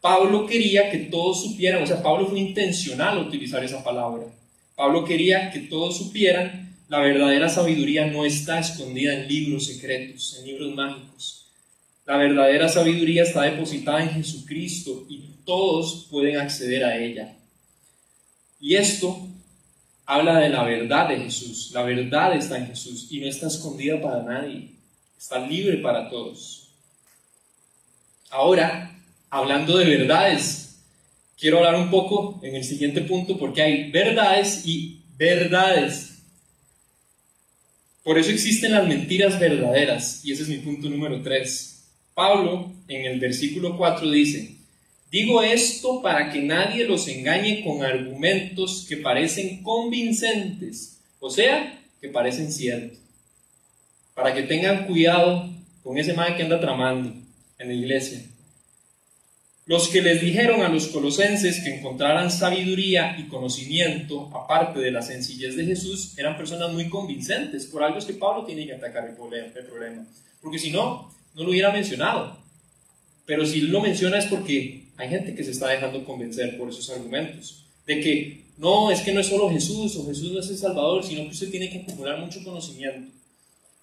Pablo 0.00 0.46
quería 0.46 0.90
que 0.90 0.98
todos 0.98 1.42
supieran, 1.42 1.82
o 1.82 1.86
sea, 1.86 2.02
Pablo 2.02 2.26
fue 2.26 2.38
intencional 2.38 3.18
utilizar 3.18 3.64
esa 3.64 3.82
palabra. 3.82 4.24
Pablo 4.76 5.04
quería 5.04 5.50
que 5.50 5.60
todos 5.60 5.98
supieran 5.98 6.68
la 6.88 7.00
verdadera 7.00 7.50
sabiduría 7.50 8.06
no 8.06 8.24
está 8.24 8.58
escondida 8.58 9.12
en 9.12 9.28
libros 9.28 9.66
secretos, 9.66 10.38
en 10.38 10.46
libros 10.46 10.74
mágicos. 10.74 11.44
La 12.06 12.16
verdadera 12.16 12.66
sabiduría 12.66 13.24
está 13.24 13.42
depositada 13.42 14.02
en 14.02 14.10
Jesucristo 14.10 15.04
y 15.06 15.20
todos 15.44 16.06
pueden 16.10 16.38
acceder 16.38 16.84
a 16.84 16.96
ella. 16.98 17.36
Y 18.58 18.76
esto 18.76 19.28
habla 20.08 20.38
de 20.38 20.48
la 20.48 20.64
verdad 20.64 21.06
de 21.06 21.18
Jesús. 21.18 21.70
La 21.74 21.82
verdad 21.82 22.34
está 22.34 22.56
en 22.56 22.68
Jesús 22.68 23.08
y 23.10 23.20
no 23.20 23.26
está 23.26 23.46
escondida 23.46 24.00
para 24.00 24.22
nadie. 24.22 24.70
Está 25.18 25.46
libre 25.46 25.76
para 25.78 26.08
todos. 26.08 26.70
Ahora, 28.30 28.98
hablando 29.28 29.76
de 29.76 29.84
verdades, 29.84 30.78
quiero 31.38 31.58
hablar 31.58 31.74
un 31.76 31.90
poco 31.90 32.40
en 32.42 32.56
el 32.56 32.64
siguiente 32.64 33.02
punto 33.02 33.36
porque 33.36 33.60
hay 33.60 33.90
verdades 33.90 34.62
y 34.64 35.02
verdades. 35.18 36.22
Por 38.02 38.16
eso 38.16 38.30
existen 38.30 38.72
las 38.72 38.88
mentiras 38.88 39.38
verdaderas, 39.38 40.24
y 40.24 40.32
ese 40.32 40.44
es 40.44 40.48
mi 40.48 40.56
punto 40.58 40.88
número 40.88 41.20
3. 41.20 41.84
Pablo 42.14 42.72
en 42.88 43.04
el 43.04 43.20
versículo 43.20 43.76
4 43.76 44.10
dice, 44.10 44.56
digo 45.10 45.42
esto 45.42 46.02
para 46.02 46.30
que 46.30 46.42
nadie 46.42 46.84
los 46.84 47.08
engañe 47.08 47.62
con 47.64 47.82
argumentos 47.82 48.86
que 48.88 48.98
parecen 48.98 49.62
convincentes, 49.62 51.00
o 51.20 51.30
sea, 51.30 51.80
que 52.00 52.08
parecen 52.08 52.52
ciertos. 52.52 52.98
Para 54.14 54.34
que 54.34 54.42
tengan 54.42 54.86
cuidado 54.86 55.48
con 55.82 55.98
ese 55.98 56.12
mal 56.12 56.36
que 56.36 56.42
anda 56.42 56.60
tramando 56.60 57.14
en 57.58 57.68
la 57.68 57.74
iglesia. 57.74 58.22
Los 59.68 59.88
que 59.88 60.00
les 60.00 60.22
dijeron 60.22 60.62
a 60.62 60.70
los 60.70 60.88
colosenses 60.88 61.60
que 61.60 61.76
encontraran 61.76 62.30
sabiduría 62.30 63.16
y 63.18 63.24
conocimiento, 63.28 64.30
aparte 64.34 64.80
de 64.80 64.90
la 64.90 65.02
sencillez 65.02 65.56
de 65.56 65.66
Jesús, 65.66 66.16
eran 66.16 66.38
personas 66.38 66.72
muy 66.72 66.88
convincentes. 66.88 67.66
Por 67.66 67.82
algo 67.82 67.98
es 67.98 68.06
que 68.06 68.14
Pablo 68.14 68.46
tiene 68.46 68.66
que 68.66 68.72
atacar 68.72 69.06
el 69.06 69.14
problema. 69.14 70.06
Porque 70.40 70.58
si 70.58 70.70
no, 70.70 71.14
no 71.34 71.44
lo 71.44 71.50
hubiera 71.50 71.70
mencionado. 71.70 72.38
Pero 73.26 73.44
si 73.44 73.60
lo 73.60 73.82
menciona 73.82 74.18
es 74.18 74.24
porque 74.24 74.87
hay 74.98 75.08
gente 75.08 75.34
que 75.34 75.44
se 75.44 75.52
está 75.52 75.68
dejando 75.68 76.04
convencer 76.04 76.58
por 76.58 76.68
esos 76.68 76.90
argumentos. 76.90 77.64
De 77.86 78.00
que 78.00 78.42
no, 78.58 78.90
es 78.90 79.00
que 79.00 79.12
no 79.12 79.20
es 79.20 79.28
solo 79.28 79.48
Jesús 79.48 79.96
o 79.96 80.06
Jesús 80.06 80.32
no 80.32 80.40
es 80.40 80.50
el 80.50 80.58
Salvador, 80.58 81.04
sino 81.04 81.22
que 81.22 81.30
usted 81.30 81.50
tiene 81.50 81.70
que 81.70 81.78
acumular 81.78 82.18
mucho 82.18 82.42
conocimiento. 82.42 83.08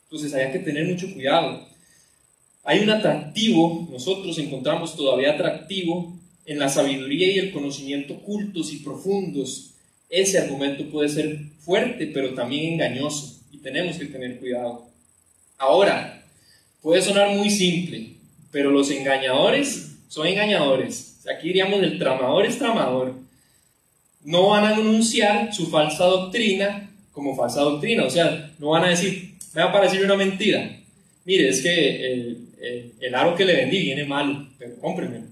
Entonces 0.04 0.34
hay 0.34 0.52
que 0.52 0.60
tener 0.60 0.86
mucho 0.86 1.12
cuidado. 1.14 1.66
Hay 2.66 2.80
un 2.80 2.90
atractivo, 2.90 3.88
nosotros 3.90 4.38
encontramos 4.40 4.96
todavía 4.96 5.32
atractivo 5.32 6.14
en 6.46 6.60
la 6.60 6.68
sabiduría 6.68 7.32
y 7.32 7.40
el 7.40 7.54
conocimiento 7.54 8.20
cultos 8.20 8.74
y 8.74 8.78
profundos. 8.78 9.72
Ese 10.10 10.38
argumento 10.38 10.86
puede 10.90 11.08
ser 11.08 11.40
fuerte, 11.62 12.08
pero 12.08 12.34
también 12.34 12.74
engañoso, 12.74 13.40
y 13.54 13.58
tenemos 13.60 13.98
que 13.98 14.06
tener 14.06 14.38
cuidado. 14.38 14.86
Ahora, 15.58 16.26
puede 16.82 17.02
sonar 17.02 17.36
muy 17.38 17.50
simple, 17.50 18.16
pero 18.52 18.70
los 18.70 18.92
engañadores 18.92 19.95
son 20.08 20.28
engañadores. 20.28 21.22
Aquí 21.36 21.48
diríamos 21.48 21.82
el 21.82 21.98
tramador 21.98 22.46
es 22.46 22.58
tramador. 22.58 23.14
No 24.24 24.50
van 24.50 24.64
a 24.66 24.76
anunciar 24.76 25.54
su 25.54 25.68
falsa 25.68 26.06
doctrina 26.06 26.90
como 27.16 27.36
falsa 27.36 27.62
doctrina, 27.62 28.04
o 28.04 28.10
sea, 28.10 28.52
no 28.60 28.72
van 28.72 28.84
a 28.84 28.90
decir, 28.90 29.36
me 29.54 29.64
va 29.64 29.70
a 29.70 29.74
parecer 29.74 30.04
una 30.04 30.18
mentira. 30.18 30.78
Mire, 31.24 31.48
es 31.48 31.62
que 31.62 32.12
el, 32.12 32.50
el, 33.00 33.16
aro 33.16 33.36
que 33.36 33.46
le 33.46 33.56
vendí 33.56 33.82
viene 33.82 34.04
mal, 34.04 34.50
pero 34.60 34.76
cómpremelo. 34.76 35.26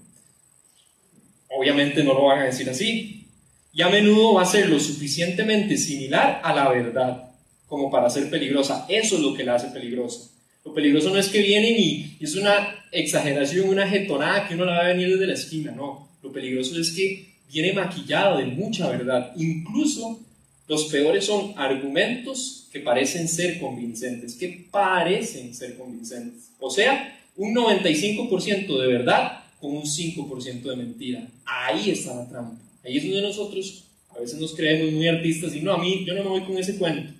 Obviamente 1.50 2.02
no 2.02 2.14
lo 2.14 2.24
van 2.24 2.40
a 2.40 2.44
decir 2.44 2.68
así. 2.70 3.26
Y 3.74 3.82
a 3.82 3.90
menudo 3.90 4.34
va 4.34 4.42
a 4.42 4.46
ser 4.46 4.70
lo 4.70 4.80
suficientemente 4.80 5.76
similar 5.76 6.40
a 6.42 6.54
la 6.54 6.70
verdad 6.70 7.30
como 7.66 7.90
para 7.90 8.08
ser 8.08 8.30
peligrosa. 8.30 8.86
Eso 8.88 9.16
es 9.16 9.20
lo 9.20 9.34
que 9.34 9.44
la 9.44 9.56
hace 9.56 9.68
peligrosa. 9.68 10.30
Lo 10.64 10.72
peligroso 10.72 11.10
no 11.10 11.18
es 11.18 11.28
que 11.28 11.42
vienen 11.42 11.74
y, 11.78 12.16
es 12.20 12.36
una 12.36 12.84
exageración, 12.90 13.68
una 13.68 13.86
jetonada 13.86 14.48
que 14.48 14.54
uno 14.54 14.64
la 14.64 14.72
va 14.72 14.84
a 14.86 14.88
venir 14.88 15.10
desde 15.10 15.26
la 15.26 15.34
esquina, 15.34 15.72
no. 15.72 16.08
Lo 16.22 16.32
peligroso 16.32 16.80
es 16.80 16.90
que 16.92 17.34
viene 17.52 17.72
maquillado 17.72 18.38
de 18.38 18.46
mucha 18.46 18.88
verdad. 18.88 19.32
Incluso 19.36 20.20
los 20.66 20.84
peores 20.84 21.26
son 21.26 21.52
argumentos 21.56 22.68
que 22.72 22.80
parecen 22.80 23.28
ser 23.28 23.60
convincentes, 23.60 24.34
que 24.34 24.66
parecen 24.70 25.54
ser 25.54 25.76
convincentes. 25.76 26.50
O 26.58 26.70
sea, 26.70 27.20
un 27.36 27.54
95% 27.54 28.80
de 28.80 28.86
verdad 28.86 29.44
con 29.60 29.76
un 29.76 29.82
5% 29.82 30.62
de 30.62 30.76
mentira. 30.76 31.28
Ahí 31.44 31.90
está 31.90 32.14
la 32.14 32.28
trampa. 32.28 32.60
Ahí 32.84 32.96
es 32.96 33.04
donde 33.04 33.22
nosotros 33.22 33.84
a 34.10 34.20
veces 34.20 34.38
nos 34.40 34.54
creemos 34.54 34.92
muy 34.92 35.08
artistas 35.08 35.54
y 35.54 35.60
no, 35.60 35.72
a 35.72 35.78
mí 35.78 36.04
yo 36.06 36.14
no 36.14 36.22
me 36.22 36.30
voy 36.30 36.42
con 36.42 36.56
ese 36.56 36.76
cuento. 36.76 37.12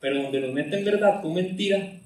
Pero 0.00 0.22
donde 0.22 0.40
nos 0.40 0.52
meten 0.52 0.84
verdad 0.84 1.22
con 1.22 1.34
mentira, 1.34 2.00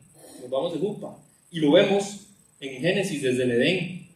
nos 0.46 0.50
vamos 0.50 0.72
de 0.74 0.80
culpa. 0.80 1.18
Y 1.50 1.60
lo 1.60 1.72
vemos 1.72 2.20
en 2.60 2.80
Génesis 2.80 3.22
desde 3.22 3.42
el 3.42 3.50
Edén, 3.52 4.06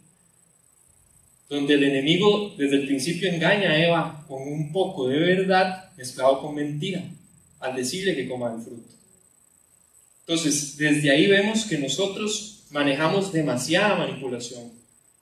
donde 1.48 1.74
el 1.74 1.84
enemigo 1.84 2.54
desde 2.56 2.76
el 2.76 2.86
principio 2.86 3.28
engaña 3.28 3.70
a 3.70 3.84
Eva 3.84 4.24
con 4.28 4.42
un 4.42 4.72
poco 4.72 5.08
de 5.08 5.18
verdad 5.18 5.90
mezclado 5.96 6.40
con 6.40 6.54
mentira, 6.54 7.02
al 7.58 7.76
decirle 7.76 8.14
que 8.14 8.28
coma 8.28 8.54
el 8.54 8.62
fruto. 8.62 8.88
Entonces, 10.20 10.76
desde 10.76 11.10
ahí 11.10 11.26
vemos 11.26 11.64
que 11.64 11.76
nosotros 11.78 12.62
manejamos 12.70 13.32
demasiada 13.32 13.96
manipulación 13.96 14.70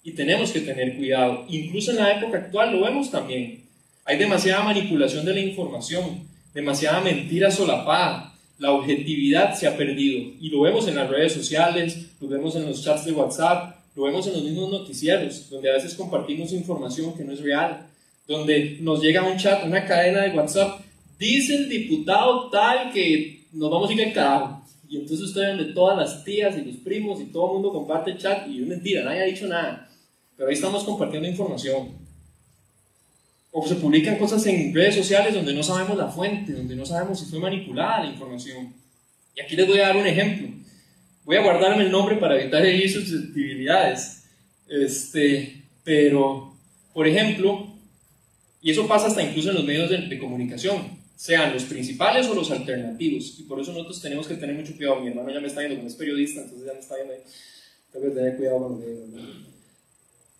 y 0.04 0.12
tenemos 0.12 0.52
que 0.52 0.60
tener 0.60 0.96
cuidado. 0.96 1.46
Incluso 1.48 1.92
en 1.92 1.96
la 1.96 2.18
época 2.18 2.38
actual 2.38 2.72
lo 2.72 2.84
vemos 2.84 3.10
también. 3.10 3.64
Hay 4.04 4.18
demasiada 4.18 4.62
manipulación 4.62 5.24
de 5.24 5.34
la 5.34 5.40
información, 5.40 6.28
demasiada 6.52 7.00
mentira 7.00 7.50
solapada. 7.50 8.37
La 8.58 8.72
objetividad 8.72 9.54
se 9.54 9.66
ha 9.66 9.76
perdido 9.76 10.32
y 10.40 10.50
lo 10.50 10.62
vemos 10.62 10.88
en 10.88 10.96
las 10.96 11.08
redes 11.08 11.32
sociales, 11.32 12.10
lo 12.20 12.28
vemos 12.28 12.56
en 12.56 12.66
los 12.66 12.82
chats 12.82 13.04
de 13.04 13.12
WhatsApp, 13.12 13.76
lo 13.94 14.04
vemos 14.04 14.26
en 14.26 14.34
los 14.34 14.42
mismos 14.42 14.70
noticieros, 14.70 15.48
donde 15.50 15.70
a 15.70 15.74
veces 15.74 15.94
compartimos 15.94 16.52
información 16.52 17.16
que 17.16 17.24
no 17.24 17.32
es 17.32 17.40
real, 17.40 17.86
donde 18.26 18.78
nos 18.80 19.00
llega 19.00 19.22
un 19.22 19.36
chat, 19.36 19.64
una 19.64 19.84
cadena 19.84 20.22
de 20.22 20.36
WhatsApp, 20.36 20.80
dice 21.18 21.56
el 21.56 21.68
diputado 21.68 22.50
tal 22.50 22.92
que 22.92 23.46
nos 23.52 23.70
vamos 23.70 23.90
a 23.90 23.92
ir 23.92 24.04
al 24.04 24.12
carajo. 24.12 24.62
Y 24.88 24.96
entonces 24.96 25.26
ustedes 25.26 25.58
de 25.58 25.72
todas 25.72 25.96
las 25.96 26.24
tías 26.24 26.56
y 26.56 26.62
los 26.62 26.76
primos 26.76 27.20
y 27.20 27.26
todo 27.26 27.48
el 27.48 27.52
mundo 27.54 27.72
comparte 27.72 28.12
el 28.12 28.18
chat 28.18 28.48
y 28.48 28.62
es 28.62 28.66
mentira, 28.66 29.04
nadie 29.04 29.22
ha 29.22 29.26
dicho 29.26 29.46
nada. 29.46 29.88
pero 30.36 30.48
ahí 30.48 30.54
estamos 30.54 30.84
compartiendo 30.84 31.28
información. 31.28 32.07
O 33.60 33.66
se 33.66 33.74
publican 33.74 34.18
cosas 34.18 34.46
en 34.46 34.72
redes 34.72 34.94
sociales 34.94 35.34
donde 35.34 35.52
no 35.52 35.64
sabemos 35.64 35.98
la 35.98 36.06
fuente, 36.06 36.52
donde 36.52 36.76
no 36.76 36.86
sabemos 36.86 37.18
si 37.18 37.26
fue 37.26 37.40
manipulada 37.40 38.04
la 38.04 38.10
información. 38.12 38.72
Y 39.34 39.40
aquí 39.40 39.56
les 39.56 39.66
voy 39.66 39.80
a 39.80 39.88
dar 39.88 39.96
un 39.96 40.06
ejemplo. 40.06 40.48
Voy 41.24 41.34
a 41.34 41.42
guardarme 41.42 41.82
el 41.82 41.90
nombre 41.90 42.14
para 42.18 42.40
evitar 42.40 42.64
herir 42.64 42.88
susceptibilidades. 42.88 44.22
Este, 44.68 45.64
pero, 45.82 46.54
por 46.94 47.08
ejemplo, 47.08 47.66
y 48.62 48.70
eso 48.70 48.86
pasa 48.86 49.08
hasta 49.08 49.24
incluso 49.24 49.50
en 49.50 49.56
los 49.56 49.64
medios 49.64 49.90
de, 49.90 50.18
comunicación, 50.20 50.96
sean 51.16 51.52
los 51.52 51.64
principales 51.64 52.28
o 52.28 52.34
los 52.34 52.52
alternativos. 52.52 53.40
Y 53.40 53.42
por 53.42 53.58
eso 53.60 53.72
nosotros 53.72 54.00
tenemos 54.00 54.28
que 54.28 54.34
tener 54.34 54.54
mucho 54.54 54.76
cuidado. 54.76 55.00
Mi 55.00 55.08
hermano 55.08 55.32
ya 55.32 55.40
me 55.40 55.48
está 55.48 55.62
viendo, 55.62 55.78
como 55.78 55.88
es 55.88 55.96
periodista, 55.96 56.42
entonces 56.42 56.64
ya 56.64 56.74
me 56.74 56.78
está 56.78 56.94
viendo 56.94 57.12
ahí. 57.12 57.20
Tengo 57.90 58.06
que 58.06 58.12
tener 58.12 58.36
cuidado 58.36 58.58
con 58.60 58.80
los 58.80 59.57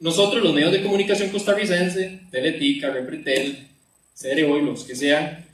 Nosotros, 0.01 0.43
los 0.43 0.55
medios 0.55 0.73
de 0.73 0.83
comunicación 0.83 1.31
costarricense, 1.31 2.21
Teletica, 2.31 2.91
Repretel, 2.91 3.69
CRO 4.21 4.59
y 4.59 4.63
los 4.63 4.85
que 4.85 4.95
sean, 4.95 5.45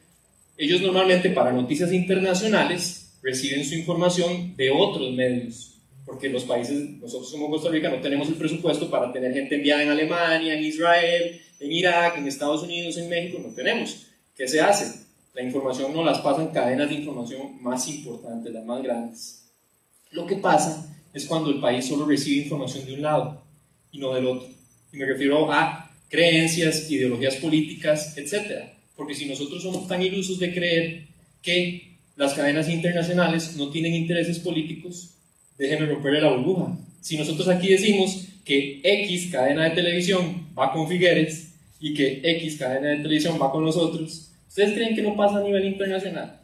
ellos 0.56 0.80
normalmente 0.82 1.30
para 1.30 1.52
noticias 1.52 1.92
internacionales 1.92 3.14
reciben 3.22 3.64
su 3.64 3.74
información 3.74 4.54
de 4.56 4.70
otros 4.70 5.12
medios 5.12 5.74
porque 6.04 6.28
los 6.28 6.44
países, 6.44 6.90
nosotros 7.00 7.30
como 7.30 7.50
Costa 7.50 7.70
Rica 7.70 7.88
no 7.88 8.00
tenemos 8.00 8.28
el 8.28 8.34
presupuesto 8.34 8.90
para 8.90 9.12
tener 9.12 9.32
gente 9.32 9.56
enviada 9.56 9.82
en 9.82 9.90
Alemania, 9.90 10.54
en 10.54 10.64
Israel, 10.64 11.40
en 11.60 11.72
Irak, 11.72 12.18
en 12.18 12.28
Estados 12.28 12.62
Unidos, 12.62 12.96
en 12.98 13.08
México, 13.08 13.40
no 13.42 13.54
tenemos. 13.54 14.06
¿Qué 14.36 14.46
se 14.46 14.60
hace? 14.60 15.02
La 15.32 15.42
información 15.42 15.94
no 15.94 16.04
las 16.04 16.20
pasan 16.20 16.48
cadenas 16.48 16.88
de 16.88 16.96
información 16.96 17.62
más 17.62 17.88
importantes, 17.88 18.52
las 18.52 18.64
más 18.64 18.82
grandes. 18.82 19.48
Lo 20.10 20.26
que 20.26 20.36
pasa 20.36 20.94
es 21.12 21.26
cuando 21.26 21.50
el 21.50 21.60
país 21.60 21.86
solo 21.86 22.04
recibe 22.04 22.42
información 22.42 22.84
de 22.84 22.94
un 22.94 23.02
lado 23.02 23.43
y 23.94 23.98
no 23.98 24.12
del 24.12 24.26
otro. 24.26 24.48
Y 24.92 24.96
me 24.96 25.06
refiero 25.06 25.50
a 25.50 25.90
creencias, 26.08 26.90
ideologías 26.90 27.36
políticas, 27.36 28.18
etc. 28.18 28.64
Porque 28.96 29.14
si 29.14 29.26
nosotros 29.26 29.62
somos 29.62 29.88
tan 29.88 30.02
ilusos 30.02 30.38
de 30.38 30.52
creer 30.52 31.04
que 31.40 31.94
las 32.16 32.34
cadenas 32.34 32.68
internacionales 32.68 33.56
no 33.56 33.70
tienen 33.70 33.94
intereses 33.94 34.40
políticos, 34.40 35.10
déjenme 35.56 35.86
romperle 35.86 36.20
la 36.20 36.32
burbuja. 36.32 36.76
Si 37.00 37.16
nosotros 37.16 37.48
aquí 37.48 37.68
decimos 37.68 38.26
que 38.44 38.80
X 38.82 39.30
cadena 39.30 39.64
de 39.64 39.70
televisión 39.70 40.48
va 40.58 40.72
con 40.72 40.88
Figueres 40.88 41.54
y 41.80 41.94
que 41.94 42.20
X 42.22 42.56
cadena 42.58 42.88
de 42.90 42.96
televisión 42.96 43.38
va 43.40 43.52
con 43.52 43.64
nosotros, 43.64 44.30
¿ustedes 44.48 44.74
creen 44.74 44.96
que 44.96 45.02
no 45.02 45.16
pasa 45.16 45.38
a 45.38 45.42
nivel 45.42 45.64
internacional? 45.64 46.40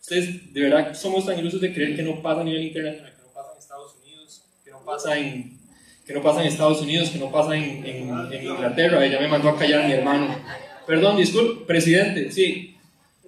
Ustedes 0.00 0.52
de 0.52 0.60
verdad 0.60 0.94
somos 0.94 1.24
tan 1.24 1.38
ilusos 1.38 1.60
de 1.60 1.72
creer 1.72 1.94
que 1.94 2.02
no 2.02 2.20
pasa 2.20 2.40
a 2.40 2.44
nivel 2.44 2.64
internacional, 2.64 3.12
que 3.12 3.22
no 3.22 3.32
pasa 3.32 3.52
en 3.52 3.58
Estados 3.58 3.92
Unidos, 4.02 4.42
que 4.64 4.70
no 4.72 4.84
pasa 4.84 5.18
en, 5.18 5.61
que 6.06 6.12
no 6.12 6.22
pasa 6.22 6.40
en 6.40 6.48
Estados 6.48 6.80
Unidos, 6.82 7.10
que 7.10 7.18
no 7.18 7.30
pasa 7.30 7.56
en, 7.56 7.84
en, 7.84 8.02
Inglaterra. 8.42 9.04
Ella 9.04 9.20
me 9.20 9.28
mandó 9.28 9.50
a 9.50 9.58
callar 9.58 9.82
a 9.82 9.86
mi 9.86 9.92
hermano. 9.92 10.34
Perdón, 10.86 11.16
disculpe, 11.16 11.64
presidente, 11.64 12.30
sí, 12.30 12.76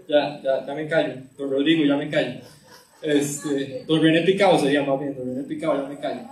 ya, 0.08 0.40
ya, 0.42 0.66
ya 0.66 0.74
me 0.74 0.88
callo. 0.88 1.14
Don 1.38 1.50
Rodrigo, 1.50 1.84
ya 1.84 1.96
me 1.96 2.10
callo. 2.10 2.40
Este, 3.00 3.84
don 3.86 4.02
René 4.02 4.22
Picado 4.22 4.58
se 4.58 4.72
llama 4.72 4.96
bien, 4.96 5.14
Don 5.16 5.26
René 5.26 5.42
Picado, 5.44 5.82
ya 5.82 5.88
me 5.88 5.98
callo. 5.98 6.22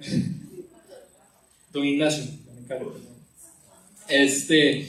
Don 1.72 1.84
Ignacio, 1.84 2.24
ya 2.24 2.60
me 2.60 2.66
callo, 2.66 2.94
Este, 4.08 4.86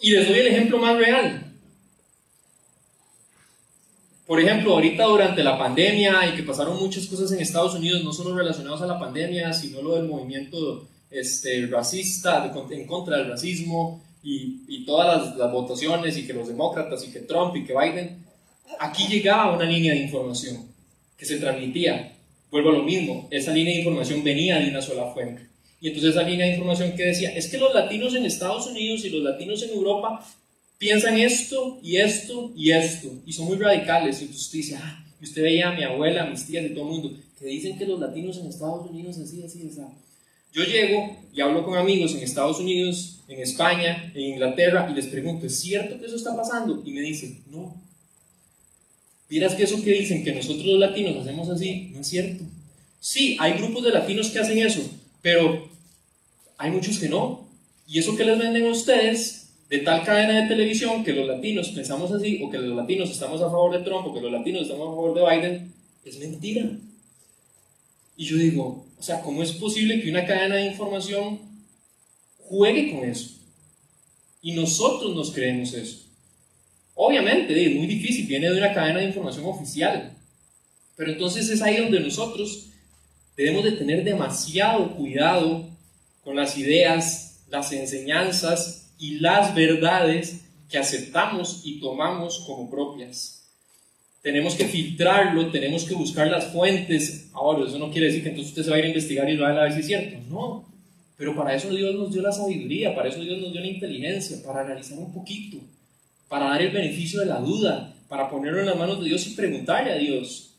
y 0.00 0.10
les 0.10 0.28
doy 0.28 0.38
el 0.38 0.46
ejemplo 0.48 0.78
más 0.78 0.96
real. 0.98 1.43
Por 4.26 4.40
ejemplo, 4.40 4.72
ahorita 4.72 5.04
durante 5.04 5.44
la 5.44 5.58
pandemia 5.58 6.28
y 6.28 6.36
que 6.36 6.42
pasaron 6.42 6.78
muchas 6.78 7.06
cosas 7.06 7.30
en 7.32 7.40
Estados 7.40 7.74
Unidos, 7.74 8.02
no 8.04 8.12
solo 8.12 8.34
relacionadas 8.36 8.80
a 8.82 8.86
la 8.86 8.98
pandemia, 8.98 9.52
sino 9.52 9.82
lo 9.82 9.96
del 9.96 10.08
movimiento 10.08 10.88
este, 11.10 11.66
racista, 11.66 12.52
en 12.70 12.86
contra 12.86 13.18
del 13.18 13.28
racismo 13.28 14.02
y, 14.22 14.62
y 14.66 14.84
todas 14.86 15.26
las, 15.26 15.36
las, 15.36 15.52
votaciones 15.52 16.16
y 16.16 16.26
que 16.26 16.32
los 16.32 16.48
demócratas 16.48 17.06
y 17.06 17.12
que 17.12 17.20
Trump 17.20 17.54
y 17.56 17.64
que 17.64 17.74
Biden, 17.74 18.24
Aquí 18.78 19.06
llegaba 19.08 19.54
una 19.54 19.64
línea 19.64 19.92
de 19.92 20.00
información 20.00 20.66
que 21.16 21.24
se 21.24 21.38
transmitía. 21.38 22.12
Vuelvo 22.50 22.70
a 22.70 22.72
lo 22.72 22.82
mismo, 22.82 23.28
esa 23.30 23.52
línea 23.52 23.74
de 23.74 23.80
información 23.80 24.24
venía 24.24 24.58
de 24.58 24.70
una 24.70 24.80
sola 24.80 25.12
fuente. 25.12 25.46
Y 25.80 25.88
entonces 25.88 26.12
esa 26.12 26.22
línea 26.22 26.46
de 26.46 26.52
información 26.52 26.92
que 26.96 27.06
decía, 27.06 27.30
es 27.34 27.48
que 27.48 27.58
los 27.58 27.74
latinos 27.74 28.14
en 28.14 28.24
Estados 28.24 28.66
Unidos 28.66 29.04
y 29.04 29.10
los 29.10 29.22
latinos 29.22 29.62
en 29.62 29.70
Europa 29.70 30.24
piensan 30.84 31.18
esto 31.18 31.78
y 31.82 31.96
esto 31.96 32.52
y 32.54 32.70
esto, 32.70 33.10
y 33.24 33.32
son 33.32 33.46
muy 33.46 33.56
radicales. 33.56 34.20
Y 34.20 34.26
usted 34.26 34.58
dice, 34.58 34.76
ah, 34.76 35.02
y 35.18 35.24
usted 35.24 35.42
veía 35.42 35.70
a 35.70 35.74
mi 35.74 35.82
abuela, 35.82 36.24
a 36.24 36.26
mis 36.26 36.46
tías 36.46 36.66
y 36.66 36.74
todo 36.74 36.84
el 36.84 36.90
mundo, 36.90 37.16
que 37.38 37.46
dicen 37.46 37.78
que 37.78 37.86
los 37.86 37.98
latinos 37.98 38.36
en 38.36 38.48
Estados 38.48 38.90
Unidos 38.90 39.16
así, 39.16 39.42
así, 39.42 39.66
así. 39.66 39.80
Yo 40.52 40.62
llego 40.62 41.16
y 41.32 41.40
hablo 41.40 41.64
con 41.64 41.78
amigos 41.78 42.14
en 42.14 42.20
Estados 42.20 42.60
Unidos, 42.60 43.20
en 43.28 43.40
España, 43.40 44.12
en 44.14 44.34
Inglaterra, 44.34 44.86
y 44.90 44.94
les 44.94 45.06
pregunto, 45.06 45.46
¿es 45.46 45.58
cierto 45.58 45.98
que 45.98 46.04
eso 46.04 46.16
está 46.16 46.36
pasando? 46.36 46.82
Y 46.84 46.90
me 46.90 47.00
dicen, 47.00 47.42
no, 47.50 47.82
Dirás 49.26 49.54
que 49.54 49.64
eso 49.64 49.82
que 49.82 49.90
dicen 49.90 50.22
que 50.22 50.34
nosotros 50.34 50.66
los 50.66 50.78
latinos 50.78 51.16
hacemos 51.16 51.48
así, 51.48 51.90
no 51.94 52.00
es 52.00 52.06
cierto. 52.06 52.44
Sí, 53.00 53.38
hay 53.40 53.54
grupos 53.54 53.82
de 53.82 53.90
latinos 53.90 54.28
que 54.28 54.38
hacen 54.38 54.58
eso, 54.58 54.82
pero 55.22 55.66
hay 56.58 56.70
muchos 56.70 56.98
que 56.98 57.08
no. 57.08 57.48
Y 57.88 57.98
eso 57.98 58.16
que 58.16 58.24
les 58.24 58.38
venden 58.38 58.66
a 58.66 58.70
ustedes 58.70 59.43
de 59.68 59.78
tal 59.78 60.04
cadena 60.04 60.42
de 60.42 60.48
televisión 60.48 61.04
que 61.04 61.12
los 61.12 61.26
latinos 61.26 61.68
pensamos 61.70 62.12
así, 62.12 62.40
o 62.42 62.50
que 62.50 62.58
los 62.58 62.76
latinos 62.76 63.10
estamos 63.10 63.40
a 63.40 63.50
favor 63.50 63.76
de 63.76 63.84
Trump, 63.84 64.06
o 64.06 64.14
que 64.14 64.20
los 64.20 64.32
latinos 64.32 64.62
estamos 64.62 64.88
a 64.88 64.90
favor 64.90 65.14
de 65.14 65.22
Biden, 65.22 65.72
es 66.04 66.18
mentira. 66.18 66.70
Y 68.16 68.24
yo 68.26 68.36
digo, 68.36 68.86
o 68.98 69.02
sea, 69.02 69.20
¿cómo 69.20 69.42
es 69.42 69.52
posible 69.52 70.00
que 70.00 70.10
una 70.10 70.26
cadena 70.26 70.56
de 70.56 70.66
información 70.66 71.40
juegue 72.38 72.92
con 72.92 73.08
eso? 73.08 73.30
Y 74.42 74.52
nosotros 74.52 75.16
nos 75.16 75.32
creemos 75.32 75.72
eso. 75.72 76.04
Obviamente, 76.94 77.66
es 77.66 77.74
muy 77.74 77.86
difícil, 77.86 78.26
viene 78.26 78.50
de 78.50 78.58
una 78.58 78.72
cadena 78.72 79.00
de 79.00 79.06
información 79.06 79.46
oficial. 79.46 80.12
Pero 80.96 81.12
entonces 81.12 81.48
es 81.48 81.60
ahí 81.62 81.78
donde 81.78 81.98
nosotros 82.00 82.66
debemos 83.36 83.64
de 83.64 83.72
tener 83.72 84.04
demasiado 84.04 84.94
cuidado 84.94 85.66
con 86.22 86.36
las 86.36 86.56
ideas, 86.56 87.40
las 87.50 87.72
enseñanzas 87.72 88.83
y 88.98 89.20
las 89.20 89.54
verdades 89.54 90.44
que 90.68 90.78
aceptamos 90.78 91.62
y 91.64 91.80
tomamos 91.80 92.44
como 92.46 92.70
propias. 92.70 93.46
Tenemos 94.22 94.54
que 94.54 94.66
filtrarlo, 94.66 95.50
tenemos 95.50 95.84
que 95.84 95.94
buscar 95.94 96.28
las 96.28 96.52
fuentes. 96.52 97.28
Ahora, 97.32 97.68
eso 97.68 97.78
no 97.78 97.90
quiere 97.90 98.06
decir 98.06 98.22
que 98.22 98.30
entonces 98.30 98.52
usted 98.52 98.64
se 98.64 98.70
va 98.70 98.76
a 98.76 98.78
ir 98.78 98.86
a 98.86 98.88
investigar 98.88 99.28
y 99.28 99.36
va 99.36 99.50
a 99.50 99.64
ver 99.64 99.72
si 99.72 99.80
es 99.80 99.86
cierto. 99.86 100.16
No, 100.30 100.64
pero 101.16 101.36
para 101.36 101.54
eso 101.54 101.68
Dios 101.70 101.94
nos 101.94 102.12
dio 102.12 102.22
la 102.22 102.32
sabiduría, 102.32 102.94
para 102.94 103.08
eso 103.08 103.20
Dios 103.20 103.38
nos 103.38 103.52
dio 103.52 103.60
la 103.60 103.66
inteligencia, 103.66 104.38
para 104.42 104.62
analizar 104.62 104.98
un 104.98 105.12
poquito 105.12 105.58
para 106.34 106.48
dar 106.48 106.62
el 106.62 106.72
beneficio 106.72 107.20
de 107.20 107.26
la 107.26 107.38
duda, 107.38 107.94
para 108.08 108.28
ponerlo 108.28 108.58
en 108.58 108.66
las 108.66 108.76
manos 108.76 108.98
de 109.00 109.06
Dios 109.06 109.24
y 109.26 109.34
preguntarle 109.34 109.92
a 109.92 109.98
Dios. 109.98 110.50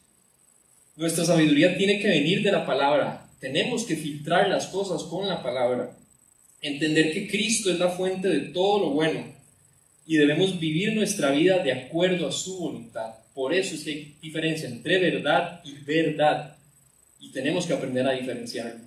Nuestra 0.95 1.25
sabiduría 1.25 1.77
tiene 1.77 1.99
que 1.99 2.07
venir 2.07 2.41
de 2.43 2.51
la 2.51 2.65
palabra. 2.65 3.27
Tenemos 3.39 3.83
que 3.83 3.97
filtrar 3.97 4.47
las 4.47 4.67
cosas 4.67 5.03
con 5.03 5.27
la 5.27 5.43
palabra. 5.43 5.91
Entender 6.67 7.11
que 7.13 7.27
Cristo 7.27 7.71
es 7.71 7.79
la 7.79 7.89
fuente 7.89 8.27
de 8.27 8.39
todo 8.51 8.79
lo 8.79 8.89
bueno 8.91 9.23
y 10.07 10.17
debemos 10.17 10.59
vivir 10.59 10.93
nuestra 10.93 11.31
vida 11.31 11.63
de 11.63 11.71
acuerdo 11.71 12.27
a 12.27 12.31
su 12.31 12.57
voluntad. 12.57 13.13
Por 13.33 13.53
eso 13.53 13.75
es 13.75 13.83
que 13.83 13.91
hay 13.91 14.15
diferencia 14.21 14.67
entre 14.67 14.99
verdad 14.99 15.61
y 15.63 15.73
verdad. 15.83 16.55
Y 17.19 17.29
tenemos 17.31 17.65
que 17.65 17.73
aprender 17.73 18.07
a 18.07 18.13
diferenciarlo. 18.13 18.85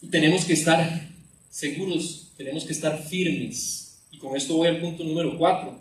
Y 0.00 0.08
tenemos 0.08 0.44
que 0.44 0.52
estar 0.52 1.08
seguros, 1.50 2.32
tenemos 2.36 2.64
que 2.64 2.72
estar 2.72 3.02
firmes 3.02 3.82
con 4.22 4.36
esto 4.36 4.56
voy 4.56 4.68
al 4.68 4.80
punto 4.80 5.02
número 5.02 5.36
4. 5.36 5.78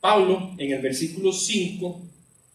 Pablo, 0.00 0.54
en 0.58 0.72
el 0.72 0.80
versículo 0.80 1.32
5, 1.32 2.00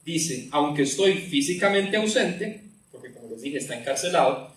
dice, 0.05 0.47
aunque 0.51 0.83
estoy 0.83 1.15
físicamente 1.15 1.97
ausente, 1.97 2.61
porque 2.91 3.11
como 3.11 3.29
les 3.29 3.41
dije 3.41 3.57
está 3.57 3.77
encarcelado, 3.77 4.50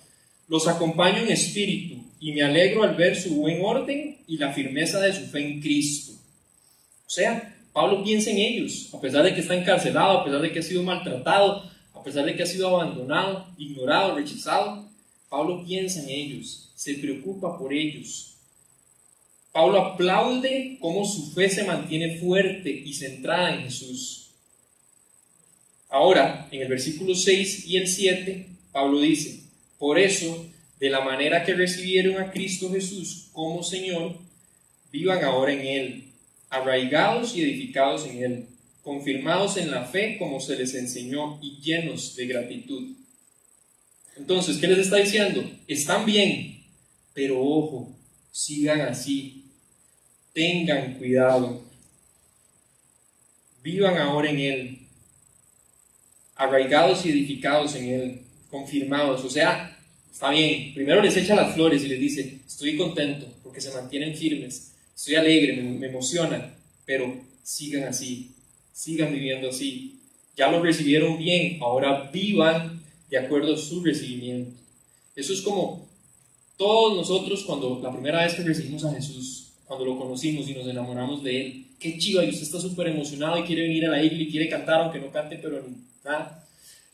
los 0.48 0.68
acompaño 0.68 1.18
en 1.18 1.30
espíritu 1.30 2.02
y 2.20 2.33
me 2.33 2.42
alegro 2.42 2.83
al 2.83 2.94
ver 2.94 3.16
su 3.16 3.35
buen 3.37 3.64
orden 3.64 4.18
y 4.26 4.37
la 4.38 4.52
firmeza 4.52 5.00
de 5.00 5.12
su 5.12 5.26
fe 5.26 5.46
en 5.46 5.61
Cristo. 5.61 6.12
O 7.07 7.11
sea, 7.11 7.57
Pablo 7.72 8.02
piensa 8.04 8.30
en 8.30 8.38
ellos, 8.38 8.88
a 8.92 9.00
pesar 9.00 9.24
de 9.24 9.35
que 9.35 9.40
está 9.40 9.54
encarcelado, 9.54 10.18
a 10.18 10.24
pesar 10.24 10.40
de 10.40 10.52
que 10.52 10.61
ha 10.61 10.62
sido 10.62 10.83
maltratado, 10.83 11.70
a 11.92 12.02
pesar 12.02 12.24
de 12.24 12.37
que 12.37 12.42
ha 12.42 12.46
sido 12.46 12.68
abandonado, 12.68 13.46
ignorado, 13.59 14.16
rechazado. 14.16 14.88
Pablo 15.28 15.64
piensa 15.66 16.02
en 16.02 16.11
ellos, 16.11 16.70
se 16.76 16.94
preocupa 16.94 17.59
por 17.59 17.72
ellos, 17.72 18.35
Pablo 19.54 19.78
aplaude 19.78 20.78
cómo 20.80 21.04
su 21.04 21.30
fe 21.30 21.48
se 21.48 21.62
mantiene 21.62 22.18
fuerte 22.18 22.70
y 22.70 22.92
centrada 22.92 23.54
en 23.54 23.62
Jesús. 23.62 24.30
Ahora, 25.88 26.48
en 26.50 26.62
el 26.62 26.66
versículo 26.66 27.14
6 27.14 27.68
y 27.68 27.76
el 27.76 27.87
7, 27.87 28.48
Pablo 28.72 28.98
dice, 28.98 29.43
por 29.78 29.98
eso, 29.98 30.46
de 30.80 30.90
la 30.90 31.00
manera 31.00 31.44
que 31.44 31.54
recibieron 31.54 32.22
a 32.22 32.30
Cristo 32.30 32.70
Jesús 32.70 33.28
como 33.32 33.62
Señor, 33.62 34.16
vivan 34.92 35.24
ahora 35.24 35.52
en 35.52 35.66
Él, 35.66 36.04
arraigados 36.50 37.37
y 37.37 37.42
edificados 37.42 38.06
en 38.06 38.22
Él, 38.22 38.46
confirmados 38.82 39.56
en 39.56 39.70
la 39.70 39.84
fe 39.84 40.16
como 40.18 40.40
se 40.40 40.56
les 40.56 40.74
enseñó 40.74 41.38
y 41.42 41.60
llenos 41.60 42.14
de 42.16 42.26
gratitud. 42.26 42.92
Entonces, 44.16 44.58
¿qué 44.58 44.68
les 44.68 44.78
está 44.78 44.96
diciendo? 44.96 45.44
Están 45.66 46.06
bien, 46.06 46.62
pero 47.12 47.40
ojo, 47.40 47.92
sigan 48.30 48.82
así. 48.82 49.44
Tengan 50.32 50.94
cuidado. 50.94 51.62
Vivan 53.62 53.96
ahora 53.98 54.30
en 54.30 54.38
Él. 54.40 54.78
Arraigados 56.34 57.06
y 57.06 57.10
edificados 57.10 57.76
en 57.76 57.88
Él. 57.88 58.23
Confirmados. 58.54 59.24
O 59.24 59.28
sea, 59.28 59.76
está 60.12 60.30
bien. 60.30 60.72
Primero 60.74 61.02
les 61.02 61.16
echa 61.16 61.34
las 61.34 61.54
flores 61.54 61.82
y 61.82 61.88
les 61.88 61.98
dice, 61.98 62.38
estoy 62.46 62.76
contento 62.76 63.26
porque 63.42 63.60
se 63.60 63.74
mantienen 63.74 64.16
firmes. 64.16 64.70
Estoy 64.94 65.16
alegre, 65.16 65.56
me, 65.56 65.62
me 65.72 65.88
emociona. 65.88 66.54
Pero 66.86 67.12
sigan 67.42 67.82
así. 67.88 68.30
Sigan 68.72 69.12
viviendo 69.12 69.48
así. 69.48 69.98
Ya 70.36 70.52
lo 70.52 70.62
recibieron 70.62 71.18
bien. 71.18 71.58
Ahora 71.60 72.10
vivan 72.12 72.80
de 73.10 73.18
acuerdo 73.18 73.54
a 73.54 73.58
su 73.58 73.82
recibimiento. 73.82 74.52
Eso 75.16 75.32
es 75.32 75.42
como 75.42 75.88
todos 76.56 76.96
nosotros 76.96 77.42
cuando 77.42 77.80
la 77.82 77.92
primera 77.92 78.22
vez 78.22 78.34
que 78.34 78.44
recibimos 78.44 78.84
a 78.84 78.94
Jesús, 78.94 79.48
cuando 79.64 79.84
lo 79.84 79.98
conocimos 79.98 80.48
y 80.48 80.54
nos 80.54 80.68
enamoramos 80.68 81.24
de 81.24 81.40
Él, 81.40 81.66
qué 81.80 81.98
chiva, 81.98 82.24
y 82.24 82.30
usted 82.30 82.44
está 82.44 82.60
súper 82.60 82.86
emocionado 82.86 83.36
y 83.36 83.42
quiere 83.42 83.62
venir 83.62 83.86
a 83.86 83.90
la 83.90 84.00
iglesia 84.00 84.28
y 84.28 84.30
quiere 84.30 84.48
cantar, 84.48 84.82
aunque 84.82 85.00
no 85.00 85.10
cante, 85.10 85.40
pero 85.42 85.60
ni 85.60 85.74
nada. 86.04 86.43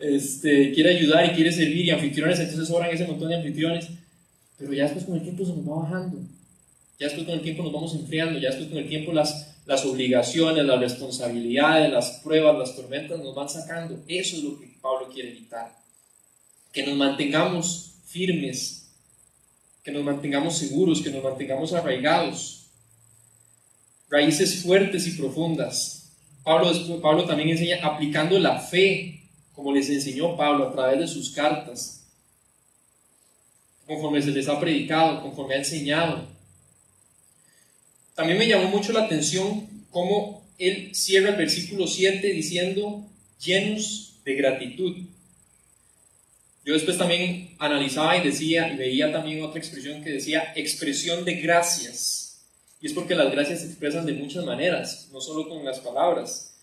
Este, 0.00 0.72
quiere 0.72 0.96
ayudar 0.96 1.26
y 1.26 1.34
quiere 1.34 1.52
servir, 1.52 1.84
y 1.84 1.90
anfitriones, 1.90 2.40
entonces 2.40 2.66
sobran 2.66 2.90
ese 2.90 3.06
montón 3.06 3.28
de 3.28 3.36
anfitriones, 3.36 3.88
pero 4.58 4.72
ya 4.72 4.84
después 4.84 5.04
con 5.04 5.16
el 5.16 5.22
tiempo 5.22 5.44
se 5.44 5.52
nos 5.52 5.68
va 5.68 5.82
bajando, 5.82 6.18
ya 6.98 7.06
después 7.06 7.26
con 7.26 7.34
el 7.34 7.42
tiempo 7.42 7.62
nos 7.62 7.72
vamos 7.72 7.94
enfriando, 7.94 8.38
ya 8.38 8.48
después 8.48 8.70
con 8.70 8.78
el 8.78 8.88
tiempo 8.88 9.12
las, 9.12 9.56
las 9.66 9.84
obligaciones, 9.84 10.64
las 10.64 10.80
responsabilidades, 10.80 11.92
las 11.92 12.20
pruebas, 12.24 12.58
las 12.58 12.74
tormentas 12.74 13.18
nos 13.18 13.34
van 13.34 13.48
sacando. 13.48 14.02
Eso 14.08 14.36
es 14.36 14.42
lo 14.42 14.58
que 14.58 14.68
Pablo 14.80 15.08
quiere 15.12 15.30
evitar 15.30 15.80
que 16.72 16.86
nos 16.86 16.96
mantengamos 16.96 17.92
firmes, 18.06 18.88
que 19.82 19.92
nos 19.92 20.04
mantengamos 20.04 20.58
seguros, 20.58 21.00
que 21.00 21.10
nos 21.10 21.22
mantengamos 21.22 21.72
arraigados, 21.72 22.66
raíces 24.08 24.62
fuertes 24.62 25.06
y 25.06 25.12
profundas. 25.12 26.10
Pablo, 26.44 26.72
Pablo 27.00 27.24
también 27.24 27.50
enseña 27.50 27.84
aplicando 27.84 28.38
la 28.38 28.60
fe, 28.60 29.19
como 29.60 29.74
les 29.74 29.90
enseñó 29.90 30.38
Pablo 30.38 30.68
a 30.68 30.72
través 30.72 31.00
de 31.00 31.06
sus 31.06 31.30
cartas, 31.30 32.06
conforme 33.86 34.22
se 34.22 34.30
les 34.30 34.48
ha 34.48 34.58
predicado, 34.58 35.20
conforme 35.20 35.54
ha 35.54 35.58
enseñado. 35.58 36.26
También 38.14 38.38
me 38.38 38.48
llamó 38.48 38.70
mucho 38.70 38.92
la 38.92 39.04
atención 39.04 39.68
cómo 39.90 40.48
él 40.58 40.94
cierra 40.94 41.30
el 41.30 41.36
versículo 41.36 41.86
7 41.86 42.26
diciendo, 42.32 43.06
llenos 43.38 44.14
de 44.24 44.34
gratitud. 44.34 44.96
Yo 46.64 46.72
después 46.72 46.96
también 46.96 47.54
analizaba 47.58 48.16
y 48.16 48.24
decía, 48.24 48.72
y 48.72 48.76
veía 48.76 49.12
también 49.12 49.42
otra 49.42 49.58
expresión 49.58 50.02
que 50.02 50.10
decía 50.10 50.54
expresión 50.56 51.24
de 51.26 51.34
gracias. 51.34 52.42
Y 52.80 52.86
es 52.86 52.94
porque 52.94 53.14
las 53.14 53.30
gracias 53.30 53.60
se 53.60 53.66
expresan 53.66 54.06
de 54.06 54.14
muchas 54.14 54.46
maneras, 54.46 55.08
no 55.12 55.20
solo 55.20 55.48
con 55.48 55.62
las 55.66 55.80
palabras. 55.80 56.54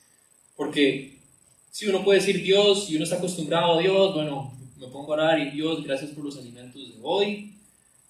Porque 0.56 1.17
si 1.78 1.86
uno 1.86 2.04
puede 2.04 2.20
decir 2.20 2.42
Dios 2.42 2.90
y 2.90 2.96
uno 2.96 3.04
está 3.04 3.18
acostumbrado 3.18 3.78
a 3.78 3.80
Dios, 3.80 4.16
bueno, 4.16 4.52
me 4.78 4.88
pongo 4.88 5.14
a 5.14 5.18
orar 5.18 5.40
y 5.40 5.52
Dios, 5.52 5.84
gracias 5.84 6.10
por 6.10 6.26
los 6.26 6.36
alimentos 6.36 6.82
de 6.82 6.96
hoy, 7.04 7.54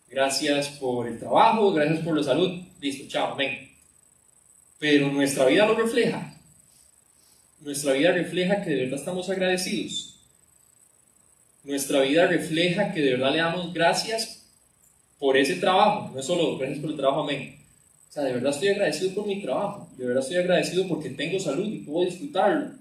gracias 0.09 0.69
por 0.79 1.05
el 1.05 1.19
trabajo, 1.19 1.73
gracias 1.73 1.99
por 1.99 2.15
la 2.15 2.23
salud, 2.23 2.61
listo, 2.79 3.09
chao, 3.09 3.33
amén. 3.33 3.69
Pero 4.79 5.11
nuestra 5.11 5.45
vida 5.47 5.65
lo 5.65 5.75
refleja. 5.75 6.33
Nuestra 7.59 7.91
vida 7.91 8.13
refleja 8.13 8.63
que 8.63 8.69
de 8.69 8.83
verdad 8.83 8.99
estamos 8.99 9.29
agradecidos 9.29 10.13
nuestra 11.67 11.99
vida 11.99 12.25
refleja 12.27 12.93
que 12.93 13.01
de 13.01 13.11
verdad 13.11 13.33
le 13.33 13.39
damos 13.39 13.73
gracias 13.73 14.45
por 15.19 15.35
ese 15.35 15.55
trabajo, 15.55 16.11
no 16.13 16.19
es 16.21 16.25
solo 16.25 16.57
gracias 16.57 16.79
por 16.79 16.91
el 16.91 16.95
trabajo, 16.95 17.23
amén. 17.23 17.57
O 18.09 18.13
sea, 18.13 18.23
de 18.23 18.31
verdad 18.31 18.53
estoy 18.53 18.69
agradecido 18.69 19.13
por 19.13 19.27
mi 19.27 19.41
trabajo, 19.41 19.89
de 19.97 20.05
verdad 20.05 20.23
estoy 20.23 20.37
agradecido 20.37 20.87
porque 20.87 21.09
tengo 21.09 21.37
salud 21.41 21.67
y 21.67 21.79
puedo 21.79 22.05
disfrutarlo. 22.09 22.76